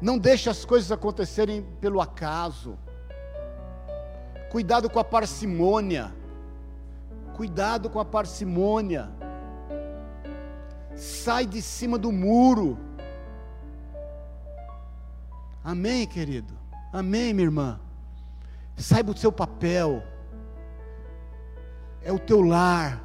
Não 0.00 0.18
deixe 0.18 0.50
as 0.50 0.66
coisas 0.66 0.92
acontecerem 0.92 1.62
pelo 1.80 2.02
acaso. 2.02 2.78
Cuidado 4.50 4.90
com 4.90 4.98
a 4.98 5.04
parcimônia. 5.04 6.12
Cuidado 7.36 7.90
com 7.90 8.00
a 8.00 8.04
parcimônia. 8.04 9.10
Sai 10.94 11.44
de 11.44 11.60
cima 11.60 11.98
do 11.98 12.10
muro. 12.10 12.78
Amém, 15.62 16.06
querido? 16.06 16.54
Amém, 16.90 17.34
minha 17.34 17.46
irmã? 17.46 17.78
Saiba 18.74 19.12
o 19.12 19.16
seu 19.16 19.30
papel. 19.30 20.02
É 22.02 22.10
o 22.10 22.18
teu 22.18 22.40
lar. 22.40 23.04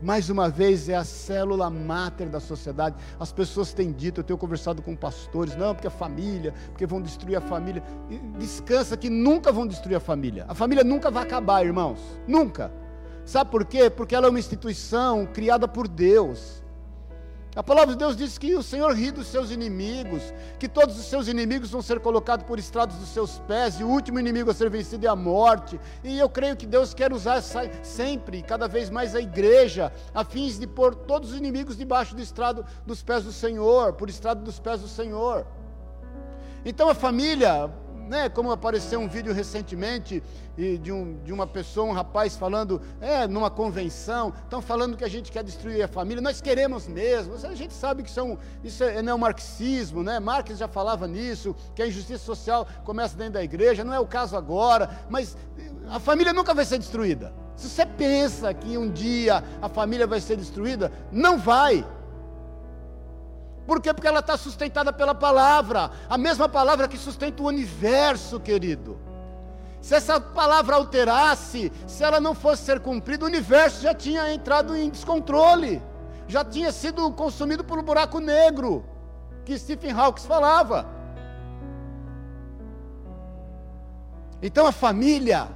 Mais 0.00 0.30
uma 0.30 0.48
vez, 0.48 0.88
é 0.88 0.94
a 0.94 1.04
célula 1.04 1.68
máter 1.68 2.30
da 2.30 2.40
sociedade. 2.40 2.96
As 3.18 3.30
pessoas 3.30 3.74
têm 3.74 3.92
dito, 3.92 4.20
eu 4.20 4.24
tenho 4.24 4.38
conversado 4.38 4.80
com 4.80 4.96
pastores, 4.96 5.54
não, 5.56 5.74
porque 5.74 5.88
a 5.88 5.90
família, 5.90 6.54
porque 6.68 6.86
vão 6.86 7.02
destruir 7.02 7.36
a 7.36 7.40
família. 7.42 7.82
Descansa 8.38 8.96
que 8.96 9.10
nunca 9.10 9.52
vão 9.52 9.66
destruir 9.66 9.96
a 9.96 10.00
família. 10.00 10.46
A 10.48 10.54
família 10.54 10.82
nunca 10.82 11.10
vai 11.10 11.24
acabar, 11.24 11.66
irmãos. 11.66 12.00
Nunca. 12.26 12.72
Sabe 13.30 13.48
por 13.48 13.64
quê? 13.64 13.88
Porque 13.88 14.12
ela 14.12 14.26
é 14.26 14.28
uma 14.28 14.40
instituição 14.40 15.24
criada 15.24 15.68
por 15.68 15.86
Deus. 15.86 16.64
A 17.54 17.62
palavra 17.62 17.94
de 17.94 17.98
Deus 18.00 18.16
diz 18.16 18.36
que 18.36 18.56
o 18.56 18.62
Senhor 18.62 18.92
ri 18.92 19.12
dos 19.12 19.28
seus 19.28 19.52
inimigos, 19.52 20.34
que 20.58 20.68
todos 20.68 20.98
os 20.98 21.04
seus 21.04 21.28
inimigos 21.28 21.70
vão 21.70 21.80
ser 21.80 22.00
colocados 22.00 22.44
por 22.44 22.58
estrados 22.58 22.96
dos 22.96 23.08
seus 23.10 23.38
pés, 23.46 23.78
e 23.78 23.84
o 23.84 23.88
último 23.88 24.18
inimigo 24.18 24.50
a 24.50 24.54
ser 24.54 24.68
vencido 24.68 25.06
é 25.06 25.08
a 25.08 25.14
morte. 25.14 25.78
E 26.02 26.18
eu 26.18 26.28
creio 26.28 26.56
que 26.56 26.66
Deus 26.66 26.92
quer 26.92 27.12
usar 27.12 27.40
sempre, 27.84 28.42
cada 28.42 28.66
vez 28.66 28.90
mais 28.90 29.14
a 29.14 29.20
igreja, 29.20 29.92
a 30.12 30.24
fins 30.24 30.58
de 30.58 30.66
pôr 30.66 30.92
todos 30.92 31.30
os 31.30 31.38
inimigos 31.38 31.76
debaixo 31.76 32.16
do 32.16 32.20
estrado 32.20 32.66
dos 32.84 33.00
pés 33.00 33.22
do 33.22 33.32
Senhor, 33.32 33.92
por 33.92 34.08
estrado 34.10 34.42
dos 34.42 34.58
pés 34.58 34.80
do 34.80 34.88
Senhor. 34.88 35.46
Então 36.64 36.88
a 36.88 36.96
família, 36.96 37.70
né, 38.10 38.28
como 38.28 38.50
apareceu 38.50 38.98
um 38.98 39.08
vídeo 39.08 39.32
recentemente 39.32 40.20
de, 40.82 40.90
um, 40.90 41.16
de 41.22 41.32
uma 41.32 41.46
pessoa, 41.46 41.86
um 41.86 41.92
rapaz 41.92 42.36
falando, 42.36 42.82
é, 43.00 43.28
numa 43.28 43.48
convenção, 43.48 44.34
estão 44.42 44.60
falando 44.60 44.96
que 44.96 45.04
a 45.04 45.08
gente 45.08 45.30
quer 45.30 45.44
destruir 45.44 45.80
a 45.80 45.86
família, 45.86 46.20
nós 46.20 46.40
queremos 46.40 46.88
mesmo, 46.88 47.34
a 47.46 47.54
gente 47.54 47.72
sabe 47.72 48.02
que 48.02 48.10
são, 48.10 48.36
isso 48.64 48.82
é 48.82 49.00
neomarxismo, 49.00 50.02
né? 50.02 50.18
Marx 50.18 50.58
já 50.58 50.66
falava 50.66 51.06
nisso, 51.06 51.54
que 51.72 51.82
a 51.82 51.86
injustiça 51.86 52.24
social 52.24 52.66
começa 52.84 53.16
dentro 53.16 53.34
da 53.34 53.44
igreja, 53.44 53.84
não 53.84 53.94
é 53.94 54.00
o 54.00 54.06
caso 54.06 54.36
agora, 54.36 54.90
mas 55.08 55.36
a 55.88 56.00
família 56.00 56.32
nunca 56.32 56.52
vai 56.52 56.64
ser 56.64 56.78
destruída. 56.78 57.32
Se 57.54 57.68
você 57.68 57.86
pensa 57.86 58.52
que 58.52 58.76
um 58.76 58.90
dia 58.90 59.44
a 59.62 59.68
família 59.68 60.06
vai 60.08 60.20
ser 60.20 60.36
destruída, 60.36 60.90
não 61.12 61.38
vai. 61.38 61.86
Por 63.70 63.80
quê? 63.80 63.94
Porque 63.94 64.08
ela 64.08 64.18
está 64.18 64.36
sustentada 64.36 64.92
pela 64.92 65.14
palavra, 65.14 65.92
a 66.08 66.18
mesma 66.18 66.48
palavra 66.48 66.88
que 66.88 66.98
sustenta 66.98 67.40
o 67.40 67.46
universo, 67.46 68.40
querido. 68.40 68.98
Se 69.80 69.94
essa 69.94 70.20
palavra 70.20 70.74
alterasse, 70.74 71.70
se 71.86 72.02
ela 72.02 72.20
não 72.20 72.34
fosse 72.34 72.64
ser 72.64 72.80
cumprida, 72.80 73.24
o 73.24 73.28
universo 73.28 73.80
já 73.80 73.94
tinha 73.94 74.34
entrado 74.34 74.74
em 74.74 74.90
descontrole, 74.90 75.80
já 76.26 76.44
tinha 76.44 76.72
sido 76.72 77.12
consumido 77.12 77.64
um 77.64 77.82
buraco 77.84 78.18
negro, 78.18 78.84
que 79.44 79.56
Stephen 79.56 79.92
Hawking 79.92 80.26
falava. 80.26 80.84
Então 84.42 84.66
a 84.66 84.72
família, 84.72 85.46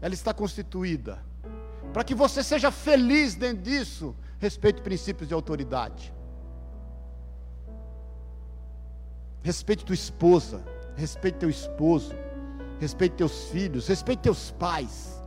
ela 0.00 0.14
está 0.14 0.32
constituída, 0.32 1.18
para 1.92 2.04
que 2.04 2.14
você 2.14 2.40
seja 2.40 2.70
feliz 2.70 3.34
dentro 3.34 3.64
disso, 3.64 4.14
respeite 4.38 4.80
princípios 4.80 5.26
de 5.26 5.34
autoridade. 5.34 6.13
Respeite 9.44 9.84
tua 9.84 9.94
esposa, 9.94 10.64
respeite 10.96 11.36
teu 11.36 11.50
esposo, 11.50 12.14
respeite 12.80 13.16
teus 13.16 13.44
filhos, 13.48 13.86
respeite 13.86 14.22
teus 14.22 14.50
pais. 14.52 15.22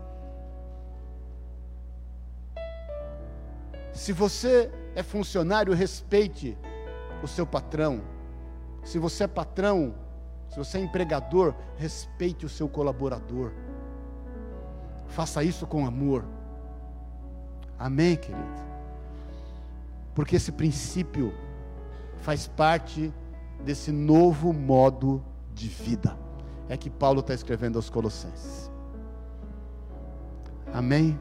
Se 3.94 4.12
você 4.12 4.72
é 4.96 5.04
funcionário, 5.04 5.72
respeite 5.72 6.58
o 7.22 7.28
seu 7.28 7.46
patrão. 7.46 8.02
Se 8.84 8.98
você 8.98 9.26
é 9.26 9.28
patrão, 9.28 9.94
se 10.50 10.58
você 10.58 10.80
é 10.80 10.82
empregador, 10.82 11.54
respeite 11.76 12.44
o 12.44 12.50
seu 12.50 12.68
colaborador. 12.68 13.52
Faça 15.10 15.44
isso 15.44 15.68
com 15.68 15.86
amor. 15.86 16.26
Amém, 17.78 18.16
querido? 18.16 18.66
Porque 20.16 20.38
esse 20.38 20.52
princípio 20.52 21.32
faz 22.18 22.48
parte 22.48 23.14
desse 23.64 23.92
novo 23.92 24.54
modo 24.54 25.24
de 25.54 25.68
vida. 25.68 26.18
É 26.70 26.78
que 26.78 26.90
Paulo 26.90 27.22
está 27.22 27.34
escrevendo 27.34 27.78
aos 27.78 27.90
Colossenses. 27.90 28.72
Amém? 30.74 31.18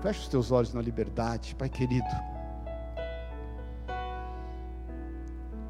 Feche 0.00 0.20
os 0.20 0.28
teus 0.28 0.52
olhos 0.52 0.72
na 0.72 0.80
liberdade, 0.80 1.54
Pai 1.54 1.68
querido. 1.68 2.06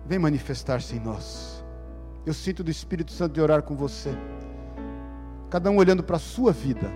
Vem 0.06 0.18
manifestar-se 0.18 0.96
em 0.96 1.00
nós. 1.00 1.64
Eu 2.24 2.34
sinto 2.34 2.62
do 2.62 2.70
Espírito 2.70 3.12
Santo 3.12 3.32
de 3.32 3.40
orar 3.40 3.62
com 3.62 3.74
você. 3.74 4.14
Cada 5.50 5.70
um 5.70 5.76
olhando 5.76 6.02
para 6.02 6.16
a 6.16 6.20
sua 6.20 6.52
vida. 6.52 6.90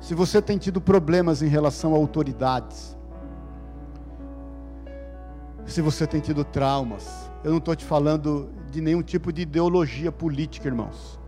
Se 0.00 0.14
você 0.14 0.40
tem 0.40 0.56
tido 0.56 0.80
problemas 0.80 1.42
em 1.42 1.48
relação 1.48 1.94
a 1.94 1.96
autoridades, 1.96 2.96
se 5.66 5.80
você 5.80 6.06
tem 6.06 6.20
tido 6.20 6.44
traumas, 6.44 7.30
eu 7.44 7.50
não 7.50 7.58
estou 7.58 7.74
te 7.76 7.84
falando 7.84 8.50
de 8.70 8.80
nenhum 8.80 9.02
tipo 9.02 9.32
de 9.32 9.42
ideologia 9.42 10.10
política, 10.12 10.68
irmãos. 10.68 11.18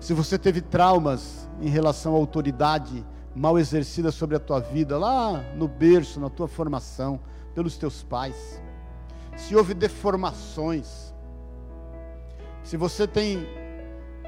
Se 0.00 0.12
você 0.12 0.38
teve 0.38 0.60
traumas 0.60 1.48
em 1.60 1.68
relação 1.68 2.14
à 2.14 2.16
autoridade 2.16 3.04
mal 3.34 3.58
exercida 3.58 4.10
sobre 4.10 4.36
a 4.36 4.40
tua 4.40 4.60
vida, 4.60 4.98
lá 4.98 5.42
no 5.56 5.66
berço, 5.66 6.20
na 6.20 6.28
tua 6.28 6.48
formação, 6.48 7.20
pelos 7.54 7.76
teus 7.76 8.02
pais, 8.02 8.60
se 9.36 9.56
houve 9.56 9.74
deformações, 9.74 11.14
se 12.62 12.76
você 12.76 13.06
tem 13.06 13.46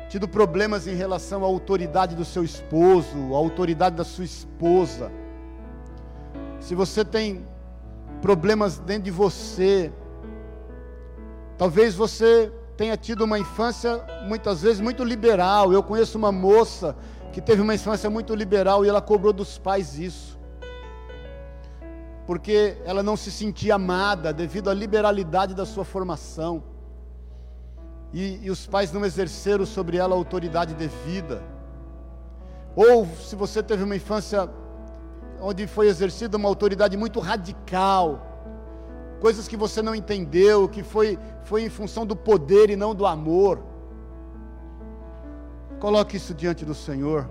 tido 0.09 0.29
problemas 0.29 0.87
em 0.87 0.95
relação 0.95 1.43
à 1.43 1.47
autoridade 1.47 2.15
do 2.15 2.25
seu 2.25 2.45
esposo, 2.45 3.35
à 3.35 3.37
autoridade 3.37 3.97
da 3.97 4.05
sua 4.05 4.25
esposa, 4.25 5.11
se 6.65 6.75
você 6.75 7.05
tem 7.05 7.47
problemas 8.23 8.79
dentro 8.79 9.03
de 9.03 9.11
você, 9.11 9.93
talvez 11.59 11.95
você 11.95 12.51
tenha 12.75 12.97
tido 12.97 13.23
uma 13.25 13.39
infância 13.39 14.03
muitas 14.27 14.63
vezes 14.63 14.81
muito 14.81 15.05
liberal. 15.05 15.75
Eu 15.75 15.83
conheço 15.83 16.17
uma 16.17 16.33
moça 16.33 16.97
que 17.35 17.43
teve 17.43 17.61
uma 17.61 17.75
infância 17.75 18.09
muito 18.09 18.35
liberal 18.35 18.83
e 18.83 18.89
ela 18.89 19.03
cobrou 19.03 19.31
dos 19.31 19.59
pais 19.59 19.99
isso. 19.99 20.39
Porque 22.27 22.79
ela 22.87 23.03
não 23.03 23.15
se 23.15 23.31
sentia 23.31 23.75
amada 23.75 24.33
devido 24.33 24.71
à 24.71 24.73
liberalidade 24.73 25.55
da 25.55 25.67
sua 25.67 25.85
formação. 25.85 26.63
E, 28.11 28.41
e 28.43 28.51
os 28.51 28.67
pais 28.67 28.91
não 28.91 29.05
exerceram 29.05 29.67
sobre 29.67 29.99
ela 29.99 30.15
a 30.15 30.19
autoridade 30.19 30.73
devida. 30.73 31.43
Ou 32.75 33.07
se 33.07 33.37
você 33.37 33.63
teve 33.63 33.85
uma 33.85 33.97
infância 33.97 34.49
onde 35.45 35.67
foi 35.67 35.89
exercida 35.89 36.39
uma 36.39 36.49
autoridade 36.49 36.97
muito 36.97 37.21
radical, 37.21 38.27
coisas 39.21 39.47
que 39.47 39.59
você 39.59 39.83
não 39.83 39.95
entendeu, 39.95 40.67
que 40.67 40.83
foi, 40.83 41.19
foi 41.43 41.63
em 41.63 41.69
função 41.69 42.07
do 42.07 42.17
poder 42.17 42.71
e 42.71 42.77
não 42.77 42.95
do 42.95 43.05
amor. 43.05 43.63
Coloque 45.79 46.17
isso 46.17 46.33
diante 46.33 46.65
do 46.65 46.75
Senhor. 46.75 47.29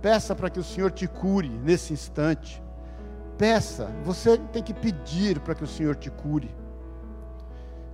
Peça 0.00 0.36
para 0.36 0.48
que 0.48 0.60
o 0.60 0.64
Senhor 0.64 0.92
te 0.92 1.08
cure 1.08 1.48
nesse 1.48 1.92
instante. 1.92 2.62
Peça, 3.36 3.90
você 4.04 4.38
tem 4.38 4.62
que 4.62 4.72
pedir 4.72 5.40
para 5.40 5.56
que 5.56 5.64
o 5.64 5.66
Senhor 5.66 5.96
te 5.96 6.10
cure. 6.10 6.54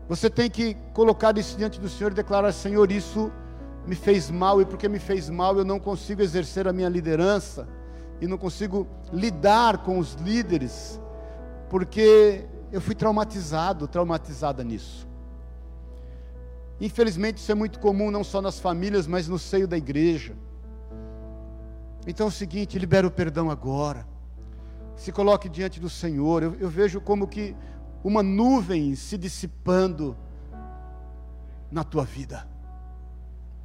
Você 0.07 0.29
tem 0.29 0.51
que 0.51 0.75
colocar 0.93 1.37
isso 1.39 1.57
diante 1.57 1.81
do 1.81 1.89
Senhor 1.89 2.13
e 2.13 2.15
declarar: 2.15 2.53
Senhor, 2.53 2.93
isso 2.93 3.33
me 3.87 3.95
fez 3.95 4.31
mal, 4.31 4.61
e 4.61 4.67
porque 4.67 4.89
me 4.91 4.99
fez 4.99 5.31
mal, 5.31 5.57
eu 5.57 5.65
não 5.65 5.81
consigo 5.81 6.21
exercer 6.21 6.69
a 6.69 6.73
minha 6.73 6.89
liderança, 6.91 7.67
e 8.21 8.27
não 8.27 8.39
consigo 8.39 8.87
lidar 9.13 9.79
com 9.79 9.99
os 9.99 10.15
líderes, 10.15 11.01
porque 11.69 12.45
eu 12.73 12.81
fui 12.81 12.95
traumatizado, 12.95 13.87
traumatizada 13.87 14.65
nisso. 14.65 15.07
Infelizmente, 16.81 17.39
isso 17.39 17.53
é 17.53 17.55
muito 17.55 17.79
comum 17.79 18.11
não 18.11 18.25
só 18.25 18.43
nas 18.43 18.59
famílias, 18.59 19.07
mas 19.07 19.29
no 19.29 19.39
seio 19.39 19.69
da 19.69 19.77
igreja. 19.77 20.35
Então 22.07 22.27
é 22.27 22.29
o 22.29 22.33
seguinte: 22.33 22.79
libera 22.79 23.07
o 23.07 23.11
perdão 23.11 23.51
agora. 23.51 24.07
Se 24.97 25.13
coloque 25.13 25.49
diante 25.49 25.81
do 25.81 25.89
Senhor. 25.89 26.43
Eu, 26.43 26.55
eu 26.57 26.69
vejo 26.69 27.01
como 27.01 27.27
que 27.27 27.57
uma 28.03 28.23
nuvem 28.23 28.95
se 28.95 29.17
dissipando 29.17 30.17
na 31.71 31.83
tua 31.83 32.05
vida. 32.05 32.47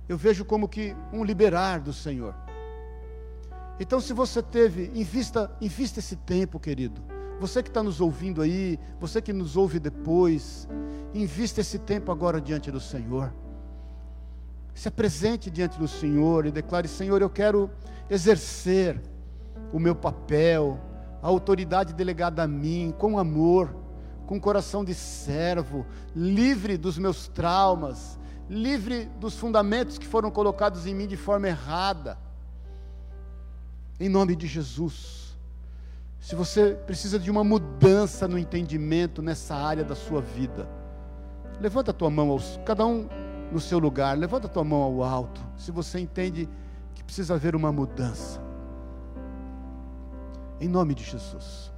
Eu 0.08 0.18
vejo 0.18 0.46
como 0.46 0.68
que 0.68 0.96
um 1.14 1.24
liberar 1.24 1.80
do 1.80 1.94
Senhor. 1.94 2.34
Então, 3.80 4.02
se 4.02 4.12
você 4.12 4.42
teve, 4.42 4.92
invista, 4.94 5.50
invista 5.62 6.00
esse 6.00 6.18
tempo, 6.18 6.60
querido. 6.60 7.02
Você 7.40 7.64
que 7.64 7.70
está 7.70 7.82
nos 7.82 8.02
ouvindo 8.02 8.42
aí, 8.42 8.78
você 9.00 9.22
que 9.22 9.32
nos 9.32 9.56
ouve 9.56 9.80
depois, 9.80 10.68
invista 11.14 11.62
esse 11.62 11.80
tempo 11.80 12.12
agora 12.12 12.42
diante 12.42 12.70
do 12.70 12.80
Senhor. 12.80 13.34
Se 14.74 14.90
apresente 14.90 15.50
diante 15.50 15.80
do 15.80 15.88
Senhor 15.88 16.46
e 16.46 16.52
declare: 16.52 16.90
Senhor, 16.90 17.22
eu 17.22 17.30
quero 17.30 17.70
exercer 18.10 19.02
o 19.72 19.80
meu 19.80 19.96
papel, 19.96 20.78
a 21.22 21.28
autoridade 21.28 21.94
delegada 21.94 22.44
a 22.44 22.48
mim, 22.48 22.94
com 22.98 23.18
amor, 23.18 23.74
com 24.26 24.40
coração 24.40 24.84
de 24.84 24.94
servo, 24.94 25.86
livre 26.14 26.78
dos 26.78 26.98
meus 26.98 27.30
traumas, 27.30 28.20
livre 28.50 29.06
dos 29.20 29.38
fundamentos 29.38 29.98
que 29.98 30.06
foram 30.06 30.30
colocados 30.30 30.86
em 30.86 30.94
mim 30.94 31.08
de 31.08 31.16
forma 31.16 31.48
errada. 31.48 32.18
Em 34.00 34.08
nome 34.08 34.36
de 34.36 34.48
Jesus. 34.48 35.38
Se 36.20 36.36
você 36.36 36.74
precisa 36.86 37.20
de 37.20 37.30
uma 37.30 37.44
mudança 37.44 38.28
no 38.28 38.38
entendimento 38.38 39.22
nessa 39.22 39.56
área 39.56 39.84
da 39.84 39.96
sua 39.96 40.22
vida, 40.22 40.70
levanta 41.60 41.92
a 41.92 41.94
tua 41.94 42.10
mão, 42.10 42.30
aos, 42.30 42.60
cada 42.66 42.86
um 42.86 43.10
no 43.52 43.60
seu 43.60 43.80
lugar, 43.80 44.18
levanta 44.18 44.48
a 44.48 44.50
tua 44.50 44.64
mão 44.64 44.82
ao 44.82 45.04
alto. 45.04 45.42
Se 45.58 45.72
você 45.72 46.00
entende 46.00 46.48
que 46.94 47.04
precisa 47.04 47.36
haver 47.36 47.56
uma 47.56 47.72
mudança, 47.72 48.42
em 50.62 50.68
nome 50.68 50.94
de 50.94 51.04
Jesus. 51.04 51.72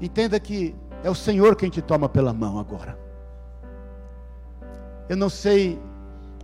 Entenda 0.00 0.38
que 0.38 0.74
é 1.02 1.10
o 1.10 1.14
Senhor 1.14 1.56
quem 1.56 1.70
te 1.70 1.82
toma 1.82 2.08
pela 2.08 2.32
mão 2.32 2.58
agora. 2.58 2.98
Eu 5.08 5.16
não 5.16 5.30
sei 5.30 5.80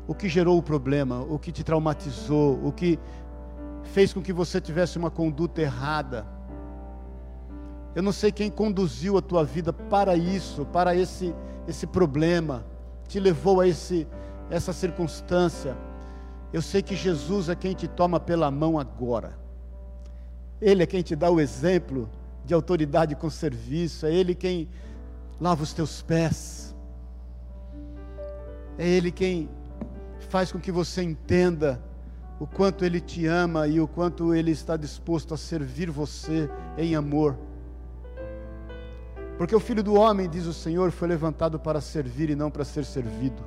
o 0.07 0.15
que 0.15 0.29
gerou 0.29 0.59
o 0.59 0.63
problema, 0.63 1.21
o 1.21 1.39
que 1.39 1.53
te 1.53 1.63
traumatizou, 1.63 2.59
o 2.65 2.73
que 2.73 2.99
fez 3.85 4.13
com 4.13 4.23
que 4.23 4.33
você 4.33 4.61
tivesse 4.61 4.99
uma 4.99 5.11
conduta 5.11 5.61
errada. 5.61 6.27
Eu 7.95 8.03
não 8.03 8.13
sei 8.13 8.33
quem 8.33 8.51
conduziu 8.51 9.19
a 9.19 9.23
tua 9.23 9.45
vida 9.45 9.73
para 9.73 10.17
isso, 10.17 10.65
para 10.67 10.95
esse 10.95 11.35
esse 11.67 11.87
problema, 11.87 12.65
te 13.07 13.21
levou 13.21 13.61
a 13.61 13.69
esse 13.69 14.07
essa 14.51 14.73
circunstância. 14.73 15.77
Eu 16.53 16.61
sei 16.61 16.83
que 16.83 16.95
Jesus 16.95 17.49
é 17.49 17.55
quem 17.55 17.75
te 17.75 17.89
toma 17.89 18.21
pela 18.21 18.51
mão 18.51 18.79
agora. 18.79 19.39
Ele 20.61 20.83
é 20.83 20.87
quem 20.87 21.03
te 21.03 21.17
dá 21.17 21.31
o 21.31 21.41
exemplo 21.41 22.09
de 22.45 22.53
autoridade 22.53 23.15
com 23.15 23.31
serviço, 23.31 24.05
é 24.07 24.13
Ele 24.13 24.35
quem 24.35 24.69
lava 25.41 25.63
os 25.63 25.73
teus 25.73 26.03
pés, 26.03 26.75
é 28.79 28.87
Ele 28.87 29.11
quem 29.11 29.49
faz 30.29 30.53
com 30.53 30.59
que 30.59 30.71
você 30.71 31.03
entenda 31.03 31.83
o 32.43 32.47
quanto 32.49 32.85
Ele 32.85 33.01
te 33.01 33.25
ama 33.25 33.69
e 33.69 33.81
o 33.81 33.87
quanto 33.87 34.35
Ele 34.35 34.51
está 34.51 34.77
disposto 34.77 35.33
a 35.33 35.37
servir 35.37 35.89
você 35.89 36.51
em 36.77 36.97
amor. 36.97 37.39
Porque 39.39 39.55
o 39.55 39.61
filho 39.61 39.81
do 39.81 39.95
homem, 39.95 40.29
diz 40.29 40.47
o 40.47 40.53
Senhor, 40.53 40.91
foi 40.91 41.07
levantado 41.07 41.57
para 41.57 41.81
servir 41.81 42.31
e 42.31 42.35
não 42.35 42.51
para 42.51 42.65
ser 42.65 42.85
servido. 42.85 43.45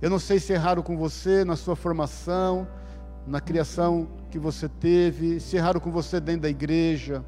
Eu 0.00 0.08
não 0.08 0.20
sei 0.20 0.38
se 0.38 0.52
erraram 0.52 0.80
com 0.80 0.96
você 0.96 1.44
na 1.44 1.56
sua 1.56 1.74
formação, 1.74 2.68
na 3.26 3.40
criação 3.40 4.06
que 4.30 4.38
você 4.38 4.68
teve, 4.68 5.40
se 5.40 5.56
erraram 5.56 5.80
com 5.80 5.90
você 5.90 6.20
dentro 6.20 6.42
da 6.42 6.48
igreja. 6.48 7.24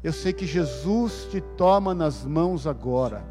Eu 0.00 0.12
sei 0.12 0.32
que 0.32 0.46
Jesus 0.46 1.26
te 1.28 1.40
toma 1.40 1.92
nas 1.92 2.24
mãos 2.24 2.68
agora 2.68 3.24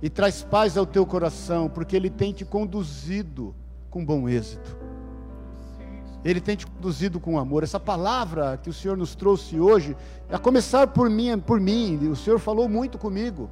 e 0.00 0.08
traz 0.08 0.42
paz 0.42 0.78
ao 0.78 0.86
teu 0.86 1.04
coração, 1.04 1.68
porque 1.68 1.94
Ele 1.94 2.08
tem 2.08 2.32
te 2.32 2.46
conduzido 2.46 3.54
com 3.94 4.04
bom 4.04 4.28
êxito. 4.28 4.76
Ele 6.24 6.40
tem 6.40 6.56
te 6.56 6.66
conduzido 6.66 7.20
com 7.20 7.38
amor. 7.38 7.62
Essa 7.62 7.78
palavra 7.78 8.58
que 8.60 8.68
o 8.68 8.72
Senhor 8.72 8.96
nos 8.96 9.14
trouxe 9.14 9.60
hoje, 9.60 9.96
a 10.28 10.36
começar 10.36 10.88
por 10.88 11.08
mim, 11.08 11.38
por 11.38 11.60
mim, 11.60 12.08
o 12.08 12.16
Senhor 12.16 12.40
falou 12.40 12.68
muito 12.68 12.98
comigo. 12.98 13.48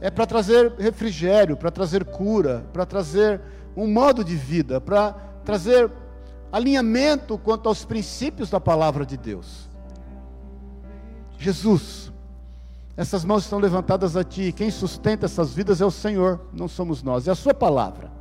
É 0.00 0.10
para 0.10 0.24
trazer 0.24 0.72
refrigério, 0.78 1.54
para 1.54 1.70
trazer 1.70 2.02
cura, 2.06 2.64
para 2.72 2.86
trazer 2.86 3.42
um 3.76 3.86
modo 3.86 4.24
de 4.24 4.34
vida, 4.34 4.80
para 4.80 5.12
trazer 5.44 5.92
alinhamento 6.50 7.36
quanto 7.36 7.68
aos 7.68 7.84
princípios 7.84 8.48
da 8.48 8.58
palavra 8.58 9.04
de 9.04 9.18
Deus. 9.18 9.68
Jesus, 11.38 12.10
essas 12.96 13.22
mãos 13.22 13.44
estão 13.44 13.58
levantadas 13.58 14.16
a 14.16 14.24
Ti, 14.24 14.50
quem 14.50 14.70
sustenta 14.70 15.26
essas 15.26 15.52
vidas 15.52 15.82
é 15.82 15.84
o 15.84 15.90
Senhor, 15.90 16.40
não 16.54 16.68
somos 16.68 17.02
nós, 17.02 17.28
é 17.28 17.32
a 17.32 17.34
Sua 17.34 17.52
palavra. 17.52 18.15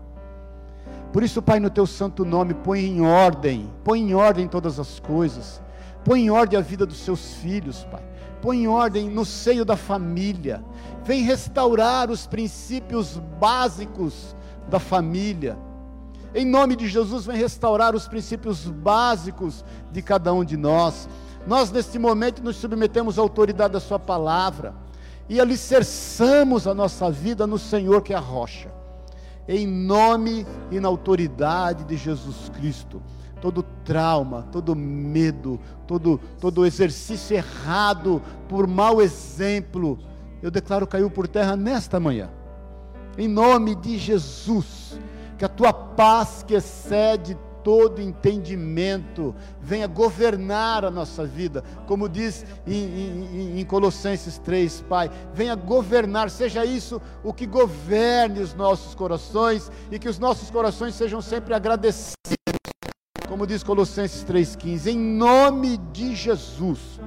Por 1.16 1.24
isso, 1.24 1.42
Pai, 1.42 1.62
no 1.62 1.70
Teu 1.70 1.88
santo 1.88 2.26
nome, 2.26 2.54
põe 2.54 2.82
em 2.82 3.00
ordem, 3.00 3.72
põe 3.86 4.02
em 4.02 4.14
ordem 4.14 4.50
todas 4.50 4.82
as 4.82 5.00
coisas, 5.00 5.62
põe 6.04 6.26
em 6.26 6.30
ordem 6.30 6.60
a 6.60 6.62
vida 6.62 6.86
dos 6.86 6.98
Seus 6.98 7.36
filhos, 7.36 7.86
Pai, 7.90 8.04
põe 8.42 8.64
em 8.64 8.68
ordem 8.68 9.10
no 9.10 9.24
seio 9.24 9.64
da 9.64 9.78
família, 9.78 10.62
vem 11.06 11.24
restaurar 11.24 12.12
os 12.12 12.28
princípios 12.28 13.18
básicos 13.40 14.36
da 14.68 14.78
família 14.78 15.58
em 16.34 16.46
nome 16.46 16.76
de 16.76 16.90
Jesus, 16.90 17.26
vem 17.26 17.38
restaurar 17.38 17.96
os 17.96 18.10
princípios 18.10 18.66
básicos 18.66 19.64
de 19.90 20.02
cada 20.02 20.34
um 20.34 20.44
de 20.44 20.58
nós. 20.58 21.08
Nós, 21.48 21.72
neste 21.72 21.98
momento, 21.98 22.44
nos 22.44 22.58
submetemos 22.58 23.18
à 23.18 23.22
autoridade 23.22 23.72
da 23.72 23.80
Sua 23.80 23.98
palavra 23.98 24.76
e 25.30 25.40
alicerçamos 25.40 26.68
a 26.68 26.74
nossa 26.74 27.10
vida 27.10 27.48
no 27.48 27.58
Senhor, 27.58 28.02
que 28.02 28.12
é 28.12 28.18
a 28.18 28.20
rocha. 28.20 28.70
Em 29.48 29.68
nome 29.68 30.46
e 30.72 30.80
na 30.80 30.88
autoridade 30.88 31.84
de 31.84 31.98
Jesus 31.98 32.50
Cristo. 32.58 33.02
Todo 33.42 33.64
trauma, 33.84 34.44
todo 34.52 34.76
medo, 34.76 35.60
todo, 35.86 36.20
todo 36.40 36.66
exercício 36.66 37.38
errado 37.38 38.22
por 38.48 38.68
mau 38.68 39.02
exemplo, 39.02 40.00
eu 40.42 40.50
declaro 40.50 40.88
caiu 40.88 41.10
por 41.10 41.28
terra 41.28 41.56
nesta 41.56 42.00
manhã. 42.00 42.30
Em 43.18 43.28
nome 43.28 43.76
de 43.76 43.98
Jesus 43.98 45.00
que 45.38 45.46
a 45.46 45.50
tua 45.50 45.74
paz 45.74 46.44
que 46.48 46.54
excede 46.54 47.38
todo 47.66 48.00
entendimento 48.00 49.36
venha 49.60 49.88
governar 49.88 50.86
a 50.86 50.92
nossa 50.92 51.26
vida, 51.26 51.64
como 51.88 52.08
diz 52.08 52.46
em, 52.68 52.76
em, 52.76 53.60
em, 53.60 53.66
Colossenses 53.66 54.38
3, 54.38 54.82
Pai, 54.88 55.10
venha 55.34 55.56
governar, 55.56 56.30
seja 56.30 56.64
isso 56.64 57.02
o 57.24 57.34
que 57.34 57.48
governe 57.48 58.40
os 58.40 58.54
nossos 58.54 58.94
corações 58.94 59.72
e 59.92 59.98
que 59.98 60.08
os 60.08 60.20
nossos 60.20 60.52
corações 60.52 60.94
sejam 60.94 61.24
sempre 61.24 61.56
agradecidos, 61.56 62.14
como 63.28 63.48
diz 63.48 63.64
Colossenses 63.64 64.24
3,15, 64.24 64.92
em 64.92 65.00
nome 65.00 65.78
de 65.92 66.16
Jesus, 66.16 67.02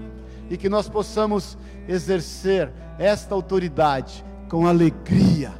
e 0.50 0.56
que 0.56 0.68
nós 0.68 0.88
possamos 0.88 1.56
exercer 1.86 2.72
esta 2.98 3.32
autoridade 3.32 4.24
com 4.48 4.66
alegria 4.66 5.52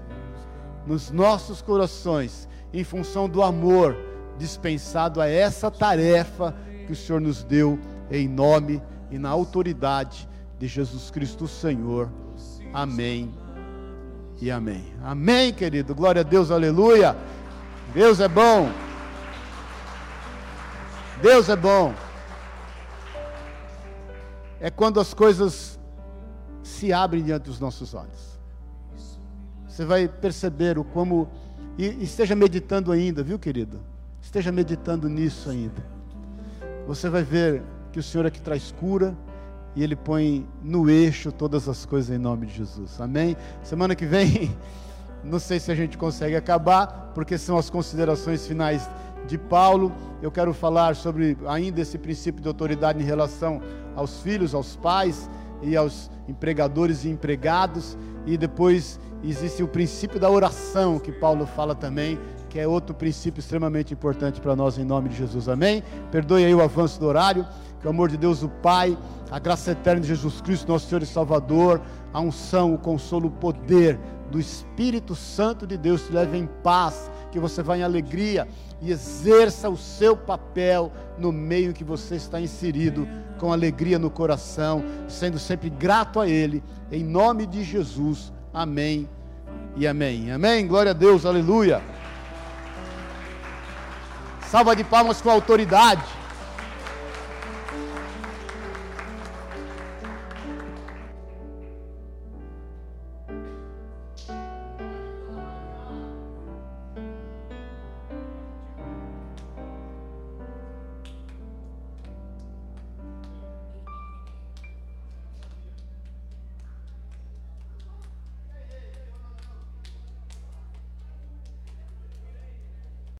nos 0.85 1.13
nossos 1.13 1.63
corações 1.63 2.49
em 2.73 2.83
função 2.83 3.29
do 3.29 3.45
amor 3.45 4.09
dispensado 4.39 5.21
a 5.21 5.27
essa 5.27 5.71
tarefa 5.71 6.55
que 6.87 6.93
o 6.93 6.97
Senhor 6.97 7.21
nos 7.21 7.43
deu 7.43 7.79
em 8.11 8.27
nome 8.27 8.83
e 9.11 9.19
na 9.19 9.29
autoridade 9.29 10.29
de 10.59 10.67
Jesus 10.67 11.11
Cristo 11.11 11.47
Senhor. 11.47 12.11
Amém 12.73 13.33
e 14.41 14.51
amém. 14.51 14.85
Amém, 15.03 15.53
querido. 15.53 15.95
Glória 15.95 16.21
a 16.21 16.25
Deus, 16.25 16.51
aleluia. 16.51 17.17
Deus 17.93 18.21
é 18.21 18.29
bom. 18.29 18.71
Deus 21.21 21.49
é 21.49 21.57
bom. 21.57 21.95
É 24.61 24.71
quando 24.71 25.01
as 25.01 25.13
coisas 25.15 25.79
se 26.63 26.93
abrem 26.93 27.23
diante 27.23 27.45
dos 27.45 27.61
nossos 27.61 27.95
olhos. 27.95 28.39
Você 29.67 29.85
vai 29.85 30.09
perceber 30.09 30.79
o 30.79 30.85
como. 30.85 31.29
E 31.77 32.03
esteja 32.03 32.35
meditando 32.35 32.91
ainda, 32.91 33.23
viu, 33.23 33.39
querido? 33.39 33.81
Esteja 34.29 34.53
meditando 34.53 35.09
nisso 35.09 35.49
ainda. 35.49 35.83
Você 36.87 37.09
vai 37.09 37.23
ver 37.23 37.63
que 37.91 37.99
o 37.99 38.03
Senhor 38.03 38.27
é 38.27 38.31
que 38.31 38.43
traz 38.43 38.71
cura 38.79 39.17
e 39.75 39.83
Ele 39.83 39.97
põe 39.97 40.47
no 40.63 40.91
eixo 40.91 41.33
todas 41.33 41.67
as 41.67 41.87
coisas 41.87 42.15
em 42.15 42.19
nome 42.19 42.45
de 42.45 42.59
Jesus. 42.59 43.01
Amém? 43.01 43.39
Semana 43.63 43.95
que 43.95 44.05
vem, 44.05 44.55
não 45.25 45.39
sei 45.39 45.59
se 45.59 45.73
a 45.73 45.75
gente 45.75 45.97
consegue 45.97 46.37
acabar, 46.37 47.11
porque 47.15 47.39
são 47.39 47.57
as 47.57 47.71
considerações 47.71 48.47
finais 48.47 48.87
de 49.27 49.39
Paulo. 49.39 49.91
Eu 50.21 50.31
quero 50.31 50.53
falar 50.53 50.95
sobre 50.95 51.35
ainda 51.47 51.81
esse 51.81 51.97
princípio 51.97 52.43
de 52.43 52.49
autoridade 52.49 53.03
em 53.03 53.07
relação 53.07 53.63
aos 53.97 54.21
filhos, 54.21 54.55
aos 54.55 54.77
pais 54.77 55.31
e 55.63 55.75
aos 55.75 56.11
empregadores 56.29 57.07
e 57.07 57.09
empregados. 57.09 57.97
E 58.27 58.37
depois 58.37 59.01
existe 59.25 59.63
o 59.63 59.69
princípio 59.69 60.21
da 60.21 60.29
oração 60.29 60.99
que 60.99 61.13
Paulo 61.13 61.47
fala 61.47 61.75
também, 61.75 62.19
que 62.59 62.63
é 62.63 62.67
outro 62.67 62.93
princípio 62.93 63.39
extremamente 63.39 63.95
importante 63.95 64.41
para 64.41 64.57
nós 64.57 64.79
em 64.79 64.85
nome 64.85 65.09
de 65.11 65.15
Jesus. 65.15 65.49
Amém? 65.49 65.81
Perdoe 66.11 66.45
aí 66.45 66.53
o 66.53 66.61
avanço 66.61 66.99
do 66.99 67.07
horário. 67.07 67.47
Que 67.81 67.87
o 67.87 67.91
amor 67.91 68.09
de 68.09 68.17
Deus, 68.17 68.43
o 68.43 68.49
Pai, 68.49 68.99
a 69.31 69.39
graça 69.39 69.71
eterna 69.71 70.01
de 70.01 70.09
Jesus 70.09 70.41
Cristo, 70.41 70.67
nosso 70.67 70.89
Senhor 70.89 71.01
e 71.01 71.07
Salvador, 71.07 71.81
a 72.13 72.19
unção, 72.19 72.75
o 72.75 72.79
consolo, 72.79 73.29
o 73.29 73.31
poder 73.31 73.97
do 74.29 74.41
Espírito 74.41 75.15
Santo 75.15 75.69
de 75.69 75.77
Deus 75.77 76.05
te 76.05 76.13
leve 76.13 76.37
em 76.37 76.49
paz, 76.65 77.09
que 77.31 77.39
você 77.39 77.63
vá 77.63 77.79
em 77.79 77.85
alegria 77.85 78.49
e 78.83 78.91
exerça 78.91 79.71
o 79.71 79.77
seu 79.77 80.17
papel 80.17 80.91
no 81.17 81.31
meio 81.31 81.73
que 81.73 81.85
você 81.85 82.17
está 82.17 82.41
inserido, 82.41 83.07
com 83.39 83.53
alegria 83.53 84.01
no 84.01 84.11
coração, 84.11 84.83
sendo 85.07 85.39
sempre 85.39 85.71
grato 85.71 86.19
a 86.19 86.29
Ele, 86.29 86.61
em 86.91 87.05
nome 87.05 87.47
de 87.47 87.63
Jesus. 87.63 88.33
Amém 88.53 89.09
e 89.77 89.87
amém. 89.87 90.33
Amém. 90.33 90.67
Glória 90.67 90.91
a 90.91 90.95
Deus, 90.95 91.25
aleluia. 91.25 91.81
Salva 94.51 94.75
de 94.75 94.83
palmas 94.83 95.21
com 95.21 95.31
autoridade. 95.31 96.18